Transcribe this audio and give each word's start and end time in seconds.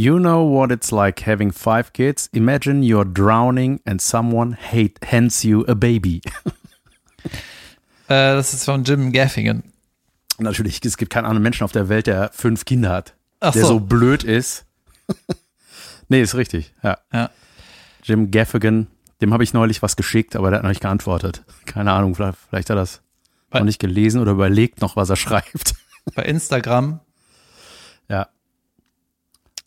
You 0.00 0.18
know 0.18 0.40
what 0.44 0.70
it's 0.70 0.90
like 0.92 1.26
having 1.26 1.52
five 1.52 1.92
kids? 1.92 2.30
Imagine 2.32 2.82
you're 2.82 3.04
drowning 3.04 3.80
and 3.84 4.00
someone 4.00 4.56
hate, 4.56 4.98
hands 5.04 5.44
you 5.44 5.66
a 5.68 5.74
baby. 5.74 6.22
Äh, 8.08 8.34
das 8.34 8.54
ist 8.54 8.64
von 8.64 8.82
Jim 8.82 9.12
Gaffigan. 9.12 9.62
Natürlich, 10.38 10.80
es 10.84 10.96
gibt 10.96 11.12
keinen 11.12 11.26
anderen 11.26 11.44
Menschen 11.44 11.62
auf 11.62 11.70
der 11.70 11.88
Welt, 11.88 12.08
der 12.08 12.30
fünf 12.32 12.64
Kinder 12.64 12.90
hat. 12.90 13.14
Ach 13.38 13.52
der 13.52 13.62
so. 13.62 13.68
so 13.68 13.78
blöd 13.80 14.24
ist. 14.24 14.64
nee, 16.08 16.20
ist 16.20 16.34
richtig. 16.34 16.74
Ja. 16.82 16.98
Ja. 17.12 17.30
Jim 18.02 18.32
Gaffigan, 18.32 18.88
dem 19.20 19.32
habe 19.32 19.44
ich 19.44 19.52
neulich 19.52 19.80
was 19.80 19.94
geschickt, 19.94 20.34
aber 20.34 20.50
der 20.50 20.56
hat 20.56 20.64
noch 20.64 20.70
nicht 20.70 20.80
geantwortet. 20.80 21.44
Keine 21.66 21.92
Ahnung, 21.92 22.16
vielleicht, 22.16 22.38
vielleicht 22.48 22.70
hat 22.70 22.76
er 22.76 22.80
das 22.80 23.00
Bei- 23.48 23.60
noch 23.60 23.66
nicht 23.66 23.78
gelesen 23.78 24.20
oder 24.20 24.32
überlegt 24.32 24.80
noch, 24.80 24.96
was 24.96 25.08
er 25.10 25.16
schreibt. 25.24 25.74
Bei 26.16 26.24
Instagram. 26.24 26.98
Ja. 28.08 28.26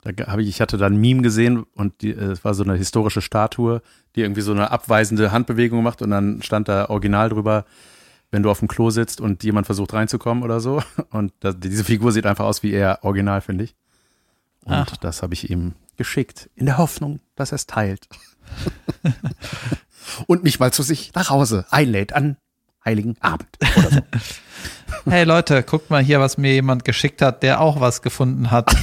Da 0.04 0.28
habe 0.28 0.42
ich, 0.42 0.50
ich 0.50 0.62
hatte 0.62 0.78
da 0.78 0.88
ein 0.88 0.98
Meme 0.98 1.22
gesehen 1.22 1.64
und 1.76 2.04
äh, 2.04 2.12
es 2.12 2.44
war 2.44 2.54
so 2.54 2.64
eine 2.64 2.76
historische 2.76 3.22
Statue, 3.22 3.82
die 4.16 4.22
irgendwie 4.22 4.42
so 4.42 4.52
eine 4.52 4.72
abweisende 4.72 5.32
Handbewegung 5.32 5.82
macht 5.82 6.02
und 6.02 6.10
dann 6.10 6.42
stand 6.42 6.68
da 6.68 6.90
original 6.90 7.30
drüber, 7.30 7.66
wenn 8.32 8.44
du 8.44 8.50
auf 8.50 8.60
dem 8.60 8.68
Klo 8.68 8.90
sitzt 8.90 9.22
und 9.22 9.44
jemand 9.44 9.66
versucht 9.66 9.94
reinzukommen 9.94 10.44
oder 10.44 10.60
so. 10.60 10.82
Und 11.12 11.34
das, 11.40 11.56
diese 11.60 11.84
Figur 11.84 12.12
sieht 12.12 12.26
einfach 12.26 12.46
aus 12.46 12.64
wie 12.64 12.72
er 12.72 13.00
original, 13.04 13.42
finde 13.42 13.66
ich. 13.66 13.76
Und 14.64 14.74
Ach. 14.74 14.98
das 14.98 15.22
habe 15.22 15.36
ich 15.36 15.52
ihm 15.52 15.74
geschickt, 15.98 16.50
in 16.56 16.66
der 16.66 16.80
Hoffnung, 16.80 17.20
dass 17.36 17.52
er 17.52 17.58
es 17.58 17.68
teilt. 17.68 18.08
und 20.28 20.44
mich 20.44 20.60
mal 20.60 20.74
zu 20.74 20.82
sich 20.82 21.14
nach 21.14 21.30
Hause 21.30 21.66
einlädt 21.70 22.14
an 22.14 22.38
Heiligen 22.84 23.16
Abend 23.22 23.50
oder 23.78 23.90
so. 23.92 24.02
Hey 25.06 25.24
Leute, 25.26 25.64
guckt 25.64 25.90
mal 25.90 26.02
hier, 26.02 26.20
was 26.20 26.38
mir 26.38 26.54
jemand 26.54 26.86
geschickt 26.86 27.22
hat, 27.22 27.44
der 27.44 27.60
auch 27.62 27.80
was 27.82 28.02
gefunden 28.02 28.52
hat. 28.52 28.74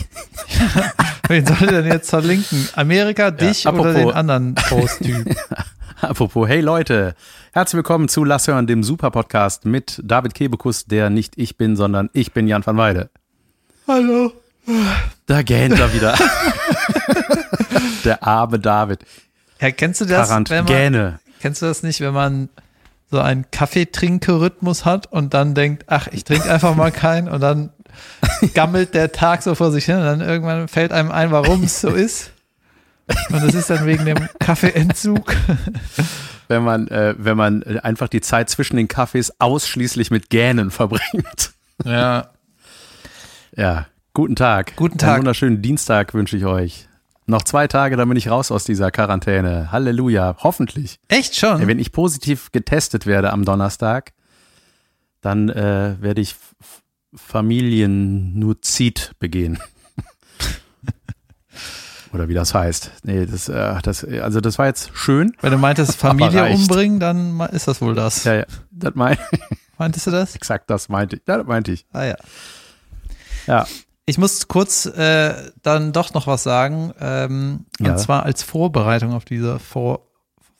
Wen 1.29 1.47
soll 1.47 1.57
ich 1.63 1.69
denn 1.69 1.87
jetzt 1.87 2.11
verlinken? 2.11 2.69
Amerika, 2.75 3.31
dich 3.31 3.67
oder 3.67 3.79
apropos- 3.79 3.95
den 3.95 4.11
anderen 4.13 4.55
Post-Typ? 4.55 5.37
Apropos, 6.03 6.49
hey 6.49 6.61
Leute, 6.63 7.15
herzlich 7.53 7.77
willkommen 7.77 8.09
zu 8.09 8.25
Lass 8.25 8.49
hören, 8.49 8.67
dem 8.67 8.83
Super-Podcast 8.83 9.67
mit 9.67 10.01
David 10.03 10.33
Kebekus, 10.35 10.87
der 10.87 11.11
nicht 11.11 11.35
ich 11.37 11.59
bin, 11.59 11.77
sondern 11.77 12.09
ich 12.15 12.33
bin 12.33 12.47
Jan 12.49 12.65
van 12.65 12.79
Weide. 12.79 13.11
Hallo. 13.87 14.33
Da 15.27 15.43
gähnt 15.43 15.79
er 15.79 15.93
wieder. 15.93 16.17
der 18.05 18.23
arme 18.27 18.59
David. 18.59 19.01
Ja, 19.61 19.71
kennst 19.73 20.01
du 20.01 20.07
das? 20.07 20.31
wenn 20.31 20.37
man, 20.37 20.45
Quarantäne. 20.47 21.21
kennst 21.41 21.61
du 21.61 21.67
das 21.67 21.83
nicht, 21.83 22.01
wenn 22.01 22.15
man 22.15 22.49
so 23.11 23.19
einen 23.21 23.51
Kaffeetrinkerhythmus 23.51 24.85
hat 24.85 25.07
und 25.13 25.35
dann 25.35 25.55
denkt, 25.55 25.85
ach, 25.89 26.09
ich 26.13 26.25
trinke 26.25 26.51
einfach 26.51 26.75
mal 26.77 26.93
keinen 26.93 27.29
und 27.29 27.41
dann 27.41 27.71
gammelt 28.55 28.95
der 28.95 29.13
Tag 29.13 29.43
so 29.43 29.55
vor 29.55 29.73
sich 29.73 29.85
hin 29.87 29.97
und 29.97 30.05
dann 30.05 30.21
irgendwann 30.21 30.69
fällt 30.69 30.93
einem 30.93 31.11
ein, 31.11 31.31
warum 31.31 31.65
es 31.65 31.81
so 31.81 31.89
ist. 31.95 32.31
Und 33.31 33.43
das 33.43 33.55
ist 33.55 33.69
dann 33.71 33.87
wegen 33.87 34.05
dem 34.05 34.29
Kaffeeentzug. 34.39 35.35
Wenn 36.49 36.65
man, 36.65 36.89
äh, 36.89 37.15
wenn 37.17 37.37
man 37.37 37.63
äh, 37.63 37.79
einfach 37.85 38.09
die 38.09 38.21
Zeit 38.21 38.51
zwischen 38.51 38.77
den 38.77 38.89
Kaffees 38.89 39.41
ausschließlich 39.41 40.11
mit 40.11 40.31
Gähnen 40.31 40.73
verbringt. 40.73 41.53
Ja. 41.85 42.31
Ja, 43.55 43.87
guten 44.15 44.35
Tag. 44.35 44.75
Guten 44.75 44.95
Einen 44.95 44.99
Tag. 44.99 45.19
wunderschönen 45.19 45.63
Dienstag 45.63 46.13
wünsche 46.13 46.37
ich 46.37 46.47
euch. 46.47 46.89
Noch 47.31 47.43
zwei 47.45 47.69
Tage, 47.69 47.97
dann 47.97 48.09
bin 48.09 48.19
ich 48.19 48.29
raus 48.29 48.51
aus 48.51 48.65
dieser 48.65 48.91
Quarantäne. 48.91 49.71
Halleluja. 49.71 50.37
Hoffentlich. 50.41 50.99
Echt 51.07 51.37
schon? 51.37 51.65
Wenn 51.65 51.79
ich 51.79 51.93
positiv 51.93 52.51
getestet 52.51 53.07
werde 53.07 53.33
am 53.33 53.45
Donnerstag, 53.45 54.13
dann 55.21 55.49
äh, 55.49 55.95
werde 56.01 56.21
ich 56.21 56.35
Familiennuzid 57.15 59.13
begehen. 59.21 59.61
Oder 62.13 62.29
wie 62.29 62.35
das 62.35 62.53
heißt. 62.53 62.91
Nee, 63.05 63.27
das, 63.27 63.49
äh, 63.49 63.79
das, 63.83 64.05
also 64.05 64.41
das 64.41 64.59
war 64.59 64.67
jetzt 64.67 64.91
schön. 64.95 65.33
Wenn 65.41 65.53
du 65.53 65.59
meintest 65.59 65.95
Familie 65.95 66.47
umbringen, 66.47 66.99
dann 66.99 67.39
ist 67.53 67.69
das 67.69 67.81
wohl 67.81 67.95
das. 67.95 68.25
Ja, 68.25 68.35
ja, 68.35 68.45
das 68.73 68.97
mein, 68.97 69.17
Meintest 69.79 70.09
du 70.09 70.11
das? 70.11 70.35
exakt 70.37 70.69
das 70.69 70.89
meinte 70.89 71.17
ich. 71.17 71.23
Ja, 71.29 71.39
das 71.39 71.47
meinte 71.47 71.71
ich. 71.71 71.87
Ah 71.93 72.05
ja. 72.05 72.17
Ja. 73.47 73.67
Ich 74.11 74.19
muss 74.19 74.49
kurz 74.49 74.87
äh, 74.87 75.35
dann 75.63 75.93
doch 75.93 76.15
noch 76.15 76.27
was 76.27 76.43
sagen. 76.43 76.93
Ähm, 77.01 77.67
Ja. 77.79 77.93
Und 77.93 77.99
zwar 77.99 78.25
als 78.25 78.43
Vorbereitung 78.43 79.13
auf 79.13 79.25
diese 79.25 79.59
vor, 79.59 80.01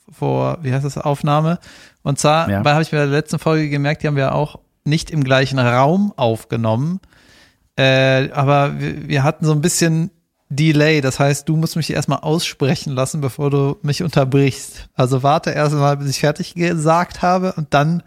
vor 0.09 0.57
wie 0.61 0.71
heißt 0.73 0.85
das, 0.85 0.97
Aufnahme. 0.97 1.59
Und 2.01 2.17
zwar, 2.17 2.49
Ja. 2.49 2.63
weil 2.63 2.73
habe 2.73 2.83
ich 2.83 2.91
mir 2.91 3.03
in 3.03 3.09
der 3.09 3.19
letzten 3.19 3.39
Folge 3.39 3.69
gemerkt, 3.69 4.03
die 4.03 4.07
haben 4.07 4.15
wir 4.15 4.33
auch 4.33 4.59
nicht 4.85 5.11
im 5.11 5.23
gleichen 5.23 5.59
Raum 5.59 6.13
aufgenommen. 6.15 6.99
Äh, 7.77 8.31
aber 8.31 8.79
wir, 8.79 9.07
wir 9.09 9.23
hatten 9.23 9.45
so 9.45 9.51
ein 9.51 9.61
bisschen 9.61 10.11
Delay. 10.49 11.01
Das 11.01 11.19
heißt, 11.19 11.47
du 11.47 11.55
musst 11.55 11.75
mich 11.75 11.91
erstmal 11.91 12.19
aussprechen 12.19 12.93
lassen, 12.93 13.21
bevor 13.21 13.49
du 13.49 13.77
mich 13.83 14.01
unterbrichst. 14.03 14.89
Also 14.95 15.23
warte 15.23 15.51
erstmal, 15.51 15.97
bis 15.97 16.09
ich 16.09 16.19
fertig 16.19 16.55
gesagt 16.55 17.21
habe 17.21 17.53
und 17.53 17.73
dann, 17.73 18.01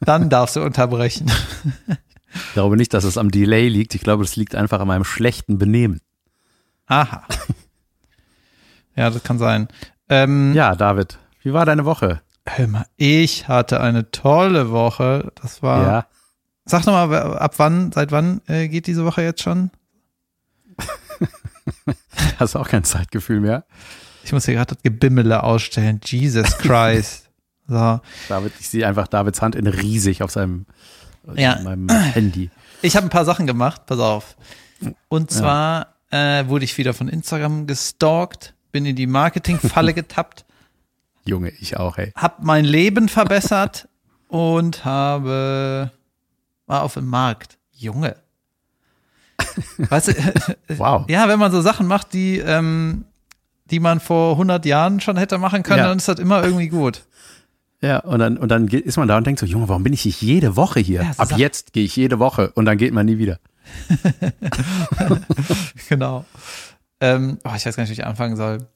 dann 0.00 0.28
darfst 0.30 0.56
du 0.56 0.62
unterbrechen. 0.62 1.30
Ich 2.34 2.52
glaube 2.52 2.76
nicht, 2.76 2.92
dass 2.94 3.04
es 3.04 3.16
am 3.18 3.30
Delay 3.30 3.68
liegt. 3.68 3.94
Ich 3.94 4.02
glaube, 4.02 4.22
es 4.24 4.36
liegt 4.36 4.54
einfach 4.54 4.80
an 4.80 4.88
meinem 4.88 5.04
schlechten 5.04 5.58
Benehmen. 5.58 6.00
Aha. 6.86 7.24
Ja, 8.96 9.10
das 9.10 9.22
kann 9.22 9.38
sein. 9.38 9.68
Ähm, 10.08 10.52
Ja, 10.54 10.74
David, 10.74 11.18
wie 11.42 11.52
war 11.52 11.64
deine 11.66 11.84
Woche? 11.84 12.20
Hör 12.46 12.66
mal, 12.66 12.86
ich 12.96 13.46
hatte 13.48 13.80
eine 13.80 14.10
tolle 14.10 14.70
Woche. 14.70 15.32
Das 15.40 15.62
war. 15.62 15.82
Ja. 15.86 16.06
Sag 16.64 16.84
noch 16.86 16.92
mal, 16.94 17.10
wer- 17.10 17.40
ab 17.40 17.54
wann, 17.58 17.92
seit 17.92 18.10
wann 18.12 18.40
äh, 18.46 18.68
geht 18.68 18.86
diese 18.86 19.04
Woche 19.04 19.22
jetzt 19.22 19.42
schon? 19.42 19.70
Hast 22.38 22.54
du 22.54 22.58
auch 22.58 22.68
kein 22.68 22.84
Zeitgefühl 22.84 23.40
mehr? 23.40 23.64
Ich 24.24 24.32
muss 24.32 24.44
hier 24.44 24.54
gerade 24.54 24.74
das 24.74 24.82
Gebimmele 24.82 25.42
ausstellen. 25.42 26.00
Jesus 26.04 26.58
Christ. 26.58 27.28
so. 27.68 28.00
David, 28.28 28.52
ich 28.60 28.68
sehe 28.68 28.86
einfach 28.86 29.08
Davids 29.08 29.40
Hand 29.40 29.54
in 29.54 29.66
riesig 29.66 30.22
auf 30.22 30.30
seinem 30.30 30.66
Ja. 31.36 31.56
auf 31.56 31.62
meinem 31.62 31.88
Handy. 31.88 32.50
Ich 32.82 32.96
habe 32.96 33.06
ein 33.06 33.10
paar 33.10 33.24
Sachen 33.24 33.46
gemacht, 33.46 33.86
pass 33.86 33.98
auf. 33.98 34.36
Und 35.08 35.30
zwar 35.30 35.94
äh, 36.10 36.46
wurde 36.46 36.64
ich 36.64 36.78
wieder 36.78 36.94
von 36.94 37.08
Instagram 37.08 37.66
gestalkt, 37.66 38.54
bin 38.72 38.86
in 38.86 38.96
die 38.96 39.06
Marketingfalle 39.06 39.94
getappt, 39.94 40.44
Junge, 41.24 41.50
ich 41.50 41.76
auch, 41.76 41.98
ey. 41.98 42.12
hab 42.16 42.42
mein 42.42 42.64
Leben 42.64 43.08
verbessert 43.08 43.88
und 44.28 44.84
habe 44.86 45.90
war 46.66 46.82
auf 46.82 46.94
dem 46.94 47.06
Markt. 47.06 47.58
Junge. 47.72 48.16
Weißt 49.78 50.08
du, 50.08 50.14
Wow. 50.78 51.04
Ja, 51.08 51.28
wenn 51.28 51.38
man 51.38 51.52
so 51.52 51.60
Sachen 51.60 51.86
macht, 51.86 52.12
die, 52.12 52.38
ähm, 52.38 53.04
die 53.70 53.80
man 53.80 54.00
vor 54.00 54.32
100 54.32 54.64
Jahren 54.66 55.00
schon 55.00 55.16
hätte 55.16 55.38
machen 55.38 55.62
können, 55.62 55.78
Ja. 55.80 55.88
dann 55.88 55.98
ist 55.98 56.08
das 56.08 56.18
immer 56.18 56.42
irgendwie 56.42 56.68
gut. 56.68 57.04
Ja, 57.80 57.98
und 58.00 58.18
dann, 58.18 58.36
und 58.38 58.48
dann 58.48 58.66
ist 58.66 58.96
man 58.96 59.06
da 59.06 59.16
und 59.16 59.26
denkt 59.26 59.38
so, 59.40 59.46
Junge, 59.46 59.68
warum 59.68 59.84
bin 59.84 59.92
ich 59.92 60.04
nicht 60.04 60.20
jede 60.20 60.56
Woche 60.56 60.80
hier? 60.80 61.02
Ja, 61.02 61.12
Ab 61.16 61.32
jetzt 61.36 61.72
gehe 61.72 61.84
ich 61.84 61.94
jede 61.94 62.18
Woche 62.18 62.50
und 62.54 62.64
dann 62.64 62.76
geht 62.76 62.92
man 62.92 63.06
nie 63.06 63.18
wieder. 63.18 63.38
Genau. 65.88 66.24
Ähm, 67.00 67.38
oh, 67.44 67.52
ich 67.56 67.64
weiß 67.64 67.76
gar 67.76 67.82
nicht, 67.82 67.90
wie 67.90 67.94
ich 67.94 68.04
anfangen 68.04 68.36
soll. 68.36 68.66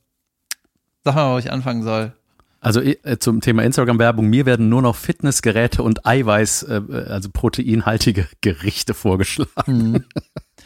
Sag 1.05 1.15
mal, 1.17 1.35
wo 1.35 1.39
ich 1.39 1.51
anfangen 1.51 1.83
soll. 1.83 2.13
Also 2.61 2.81
äh, 2.81 3.19
zum 3.19 3.41
Thema 3.41 3.65
Instagram-Werbung, 3.65 4.29
mir 4.29 4.47
werden 4.47 4.69
nur 4.69 4.83
noch 4.83 4.95
Fitnessgeräte 4.95 5.83
und 5.83 6.07
Eiweiß, 6.07 6.63
äh, 6.63 6.81
also 7.09 7.29
proteinhaltige 7.33 8.29
Gerichte 8.41 8.95
vorgeschlagen. 8.95 10.05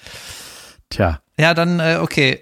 Tja, 0.91 1.21
Ja, 1.39 1.55
dann, 1.55 1.81
äh, 1.81 1.99
okay. 2.03 2.41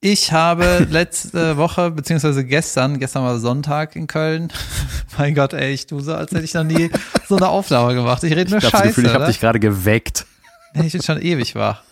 Ich 0.00 0.30
habe 0.32 0.86
letzte 0.90 1.56
Woche, 1.56 1.90
beziehungsweise 1.90 2.44
gestern, 2.44 2.98
gestern 2.98 3.22
war 3.24 3.38
Sonntag 3.38 3.96
in 3.96 4.06
Köln. 4.06 4.52
mein 5.18 5.34
Gott, 5.34 5.52
ey, 5.52 5.72
ich 5.72 5.86
tu 5.86 6.00
so, 6.00 6.14
als 6.14 6.30
hätte 6.32 6.44
ich 6.44 6.54
noch 6.54 6.64
nie 6.64 6.90
so 7.28 7.36
eine 7.36 7.48
Aufnahme 7.48 7.94
gemacht. 7.94 8.22
Ich 8.22 8.34
rede 8.34 8.50
nur 8.50 8.58
ich 8.58 8.64
habe 8.64 8.72
das 8.72 8.80
Scheiße. 8.80 8.88
Gefühl, 8.88 9.06
ich 9.06 9.14
habe 9.14 9.26
dich 9.26 9.40
gerade 9.40 9.60
geweckt. 9.60 10.26
Ich 10.74 10.92
bin 10.92 11.02
schon 11.02 11.20
ewig 11.20 11.54
wach. 11.54 11.82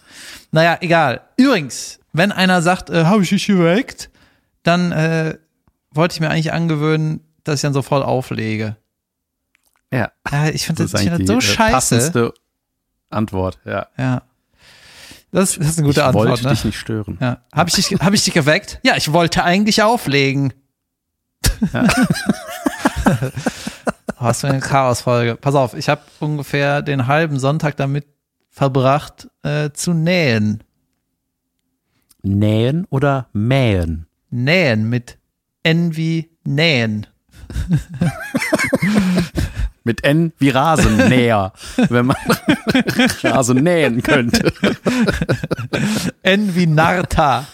Naja, 0.52 0.76
egal. 0.80 1.22
Übrigens, 1.36 1.98
wenn 2.12 2.30
einer 2.30 2.60
sagt, 2.62 2.90
äh, 2.90 3.04
habe 3.06 3.22
ich 3.22 3.30
dich 3.30 3.46
geweckt, 3.46 4.10
dann 4.62 4.92
äh, 4.92 5.38
wollte 5.90 6.14
ich 6.14 6.20
mir 6.20 6.28
eigentlich 6.30 6.52
angewöhnen, 6.52 7.20
dass 7.44 7.56
ich 7.56 7.62
dann 7.62 7.72
sofort 7.72 8.04
auflege. 8.04 8.76
Ja, 9.90 10.12
Ja, 10.30 10.48
ich 10.48 10.66
finde 10.66 10.82
das 10.82 10.92
das, 10.92 11.00
ist 11.00 11.06
ich 11.06 11.12
find 11.12 11.12
das 11.12 11.18
die 11.20 11.26
so 11.26 11.38
äh, 11.38 11.40
scheiße. 11.40 11.72
passendste 11.72 12.34
Antwort. 13.10 13.58
Ja, 13.64 13.86
Ja. 13.96 14.22
Das, 15.34 15.56
das 15.58 15.66
ist 15.66 15.78
eine 15.78 15.88
gute 15.88 15.98
ich 16.00 16.06
Antwort, 16.06 16.28
wollte 16.28 16.44
ne? 16.44 16.50
dich 16.50 16.64
nicht 16.64 16.78
stören. 16.78 17.18
Ja. 17.20 17.38
Habe 17.52 17.68
ich, 17.68 17.74
dich- 17.74 17.98
hab 18.00 18.12
ich 18.12 18.22
dich 18.22 18.32
geweckt? 18.34 18.78
Ja, 18.84 18.96
ich 18.96 19.12
wollte 19.12 19.42
eigentlich 19.42 19.82
auflegen. 19.82 20.52
Oh, 21.74 21.88
Was 24.18 24.42
für 24.42 24.48
eine 24.48 24.60
Chaosfolge. 24.60 25.34
Pass 25.36 25.56
auf, 25.56 25.74
ich 25.74 25.88
habe 25.88 26.02
ungefähr 26.20 26.82
den 26.82 27.08
halben 27.08 27.40
Sonntag 27.40 27.76
damit 27.76 28.06
verbracht, 28.48 29.28
äh, 29.42 29.70
zu 29.72 29.92
nähen. 29.92 30.62
Nähen 32.22 32.86
oder 32.90 33.26
mähen? 33.32 34.06
Nähen 34.30 34.88
mit 34.88 35.18
N 35.64 35.96
wie 35.96 36.30
nähen. 36.44 37.08
Mit 39.84 40.02
N 40.02 40.32
wie 40.38 40.48
Rasennäher, 40.48 41.52
wenn 41.76 42.06
man 42.06 42.16
Rasen 43.22 43.62
nähen 43.62 44.02
könnte. 44.02 44.50
N 46.22 46.54
wie 46.54 46.66
Narta. 46.66 47.46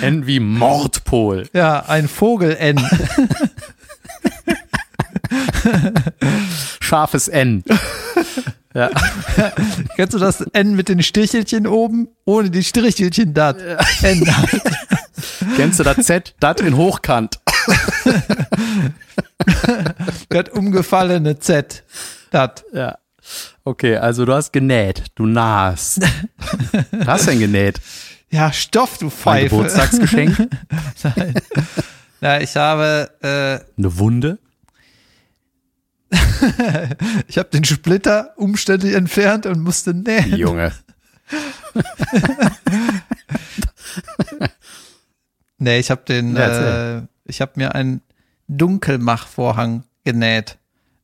N 0.00 0.26
wie 0.26 0.40
Mordpol. 0.40 1.48
Ja, 1.52 1.84
ein 1.86 2.08
Vogel-N. 2.08 2.84
Scharfes 6.80 7.28
N. 7.28 7.62
Ja. 8.74 8.90
Kennst 9.94 10.14
du 10.14 10.18
das 10.18 10.40
N 10.40 10.74
mit 10.74 10.88
den 10.88 11.02
Strichelchen 11.02 11.66
oben? 11.66 12.08
Ohne 12.24 12.50
die 12.50 12.64
Strichelchen 12.64 13.34
dat. 13.34 13.56
N. 14.02 14.26
Kennst 15.56 15.80
du 15.80 15.84
das 15.84 16.04
Z? 16.06 16.34
Das 16.40 16.60
in 16.60 16.76
Hochkant. 16.76 17.40
Das 20.28 20.48
umgefallene 20.52 21.38
Z. 21.38 21.84
Dat. 22.30 22.64
Ja. 22.72 22.98
Okay, 23.64 23.96
also 23.96 24.24
du 24.24 24.32
hast 24.32 24.52
genäht. 24.52 25.04
Du 25.14 25.26
nahst. 25.26 26.00
Was 26.92 27.06
hast 27.06 27.26
du 27.26 27.30
denn 27.30 27.40
genäht? 27.40 27.80
Ja, 28.30 28.52
Stoff, 28.52 28.98
du 28.98 29.06
Mein 29.06 29.12
Pfeife. 29.12 29.48
Geburtstagsgeschenk? 29.56 30.38
Nein. 31.16 31.34
Ja, 32.20 32.40
ich 32.40 32.56
habe, 32.56 33.10
äh, 33.22 33.60
Eine 33.78 33.98
Wunde? 33.98 34.38
ich 37.28 37.38
habe 37.38 37.48
den 37.50 37.64
Splitter 37.64 38.32
umständlich 38.36 38.94
entfernt 38.94 39.46
und 39.46 39.60
musste 39.60 39.92
nähen. 39.94 40.36
Junge. 40.36 40.72
Nee, 45.58 45.78
ich 45.78 45.90
habe 45.90 46.02
den, 46.06 46.36
Ja, 46.36 46.96
äh, 46.98 47.02
ich 47.24 47.40
habe 47.40 47.52
mir 47.56 47.74
einen 47.74 48.02
Dunkelmachvorhang 48.48 49.84
genäht. 50.04 50.58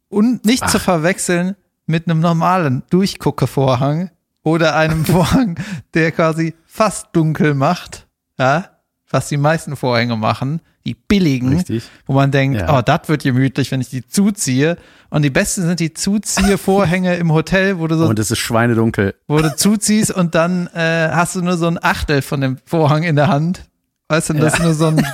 Und 0.08 0.44
nicht 0.44 0.69
zu 0.69 0.78
verwechseln 0.78 1.56
mit 1.87 2.06
einem 2.06 2.20
normalen 2.20 2.82
Durchguckevorhang 2.90 4.10
oder 4.43 4.76
einem 4.76 5.04
Vorhang, 5.06 5.58
der 5.94 6.12
quasi 6.12 6.54
fast 6.66 7.06
dunkel 7.12 7.54
macht, 7.54 8.06
ja, 8.38 8.66
was 9.10 9.28
die 9.28 9.37
meisten 9.37 9.75
Vorhänge 9.76 10.16
machen, 10.16 10.60
die 10.84 10.94
billigen, 10.94 11.54
Richtig. 11.54 11.84
wo 12.06 12.12
man 12.14 12.31
denkt, 12.31 12.60
Ja. 12.60 12.78
oh, 12.78 12.82
das 12.82 13.08
wird 13.08 13.22
gemütlich, 13.22 13.70
wenn 13.70 13.81
ich 13.81 13.88
die 13.90 14.06
zuziehe. 14.06 14.76
Und 15.10 15.22
die 15.22 15.31
besten 15.31 15.62
sind 15.62 15.81
die 15.81 15.93
Zuziehevorhänge 15.94 17.14
im 17.16 17.32
Hotel, 17.32 17.78
wo 17.78 17.87
du 17.87 17.96
so 17.96 18.06
Und 18.06 18.19
es 18.19 18.31
ist 18.31 18.38
schweinedunkel. 18.38 19.14
wo 19.28 19.38
du 19.38 19.54
zuziehst 19.56 20.10
und 20.10 20.34
dann 20.34 20.66
äh, 20.69 21.08
hast 21.12 21.37
du 21.37 21.43
nur 21.43 21.56
so 21.56 21.66
ein 21.69 21.78
Achtel 21.82 22.20
von 22.22 22.40
dem 22.40 22.56
Vorhang 22.66 23.02
in 23.04 23.16
der 23.16 23.28
Hand. 23.28 23.64
Weißt 24.12 24.29
du, 24.29 24.35
das 24.35 24.53
ist 24.53 24.61
nur 24.62 24.75
so 24.75 24.88
ein, 24.88 25.06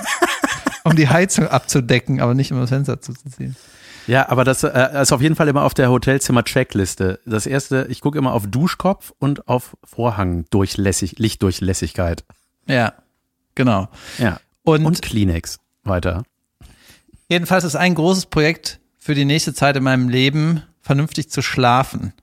um 0.83 0.97
die 0.97 1.09
Heizung 1.09 1.47
abzudecken, 1.47 2.21
aber 2.21 2.35
nicht 2.35 2.51
um 2.51 2.59
das 2.59 2.71
Fenster 2.71 3.01
zuzuziehen. 3.01 3.55
Ja, 4.09 4.29
aber 4.29 4.43
das 4.43 4.65
äh, 4.65 5.01
ist 5.01 5.13
auf 5.13 5.23
jeden 5.23 5.37
Fall 5.37 5.47
immer 5.47 5.63
auf 5.63 5.73
der 5.73 5.89
Hotelzimmer-Checkliste. 5.89 7.21
Das 7.25 7.47
erste, 7.47 7.87
ich 7.91 8.01
gucke 8.01 8.19
immer 8.19 8.33
auf 8.33 8.49
Duschkopf 8.49 9.13
und 9.21 9.47
auf 9.47 9.77
Vorhang-Durchlässig, 9.85 11.21
Lichtdurchlässigkeit. 11.21 12.25
Ja, 12.67 12.93
genau. 13.55 13.87
Ja. 14.19 14.41
Und, 14.65 14.85
Und 14.85 15.01
Kleenex. 15.01 15.61
Weiter. 15.85 16.25
jedenfalls 17.29 17.63
ist 17.63 17.77
ein 17.77 17.95
großes 17.95 18.27
Projekt 18.27 18.81
für 18.99 19.15
die 19.15 19.25
nächste 19.25 19.55
Zeit 19.55 19.77
in 19.77 19.85
meinem 19.85 20.09
Leben, 20.09 20.65
vernünftig 20.83 21.31
zu 21.31 21.41
schlafen. 21.41 22.15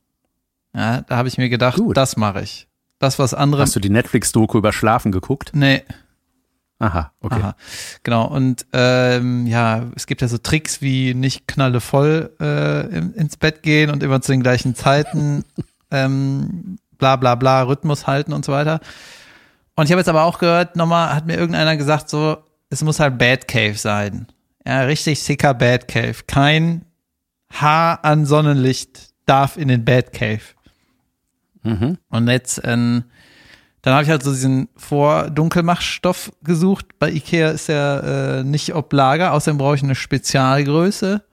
Ja, 0.76 1.04
da 1.04 1.16
habe 1.16 1.30
ich 1.30 1.38
mir 1.38 1.48
gedacht, 1.48 1.78
Gut. 1.78 1.96
das 1.96 2.18
mache 2.18 2.42
ich. 2.42 2.68
Das, 3.00 3.18
was 3.18 3.34
andere. 3.34 3.62
Hast 3.62 3.78
du 3.78 3.80
die 3.80 3.90
Netflix-Doku 3.90 4.58
über 4.58 4.74
Schlafen 4.74 5.14
geguckt? 5.14 5.52
nee, 5.54 5.82
Aha, 6.80 7.12
okay. 7.22 7.40
Aha, 7.40 7.56
genau. 8.04 8.28
Und 8.28 8.66
ähm, 8.74 9.48
ja, 9.48 9.84
es 9.96 10.08
gibt 10.08 10.22
ja 10.22 10.28
so 10.28 10.38
Tricks 10.38 10.82
wie 10.82 11.14
nicht 11.14 11.48
knallevoll 11.48 12.36
äh, 12.40 12.98
ins 12.98 13.38
Bett 13.38 13.64
gehen 13.64 13.90
und 13.90 14.04
immer 14.04 14.22
zu 14.22 14.34
den 14.34 14.44
gleichen 14.44 14.76
Zeiten, 14.76 15.46
ähm, 15.92 16.78
bla 16.98 17.16
bla 17.16 17.36
bla, 17.36 17.64
Rhythmus 17.64 18.08
halten 18.08 18.34
und 18.34 18.44
so 18.44 18.52
weiter. 18.52 18.82
Und 19.76 19.86
ich 19.86 19.92
habe 19.92 20.00
jetzt 20.00 20.10
aber 20.10 20.24
auch 20.24 20.40
gehört, 20.40 20.76
nochmal 20.76 21.16
hat 21.16 21.26
mir 21.26 21.38
irgendeiner 21.38 21.78
gesagt, 21.78 22.10
so, 22.10 22.38
es 22.70 22.84
muss 22.84 23.00
halt 23.00 23.18
Bad 23.18 23.48
Cave 23.48 23.76
sein. 23.76 24.28
Ja, 24.66 24.82
richtig 24.82 25.22
sicker 25.22 25.54
Bad 25.54 25.88
Cave. 25.88 26.16
Kein 26.28 26.86
Haar 27.52 28.04
an 28.04 28.26
Sonnenlicht 28.26 29.14
darf 29.26 29.58
in 29.58 29.68
den 29.68 29.86
Bad 29.86 30.12
Cave. 30.12 30.42
Mhm. 31.64 31.98
Und 32.10 32.28
jetzt, 32.28 32.62
ähm, 32.64 33.06
dann 33.86 33.94
habe 33.94 34.04
ich 34.04 34.10
halt 34.10 34.24
so 34.24 34.32
diesen 34.32 34.68
Vordunkelmachstoff 34.78 36.32
gesucht. 36.44 36.98
Bei 36.98 37.12
Ikea 37.12 37.52
ist 37.52 37.70
der 37.70 38.40
äh, 38.40 38.44
nicht 38.44 38.74
ob 38.74 38.92
Lager, 38.92 39.32
außerdem 39.34 39.60
brauche 39.60 39.76
ich 39.76 39.84
eine 39.84 39.94
Spezialgröße. 39.94 41.24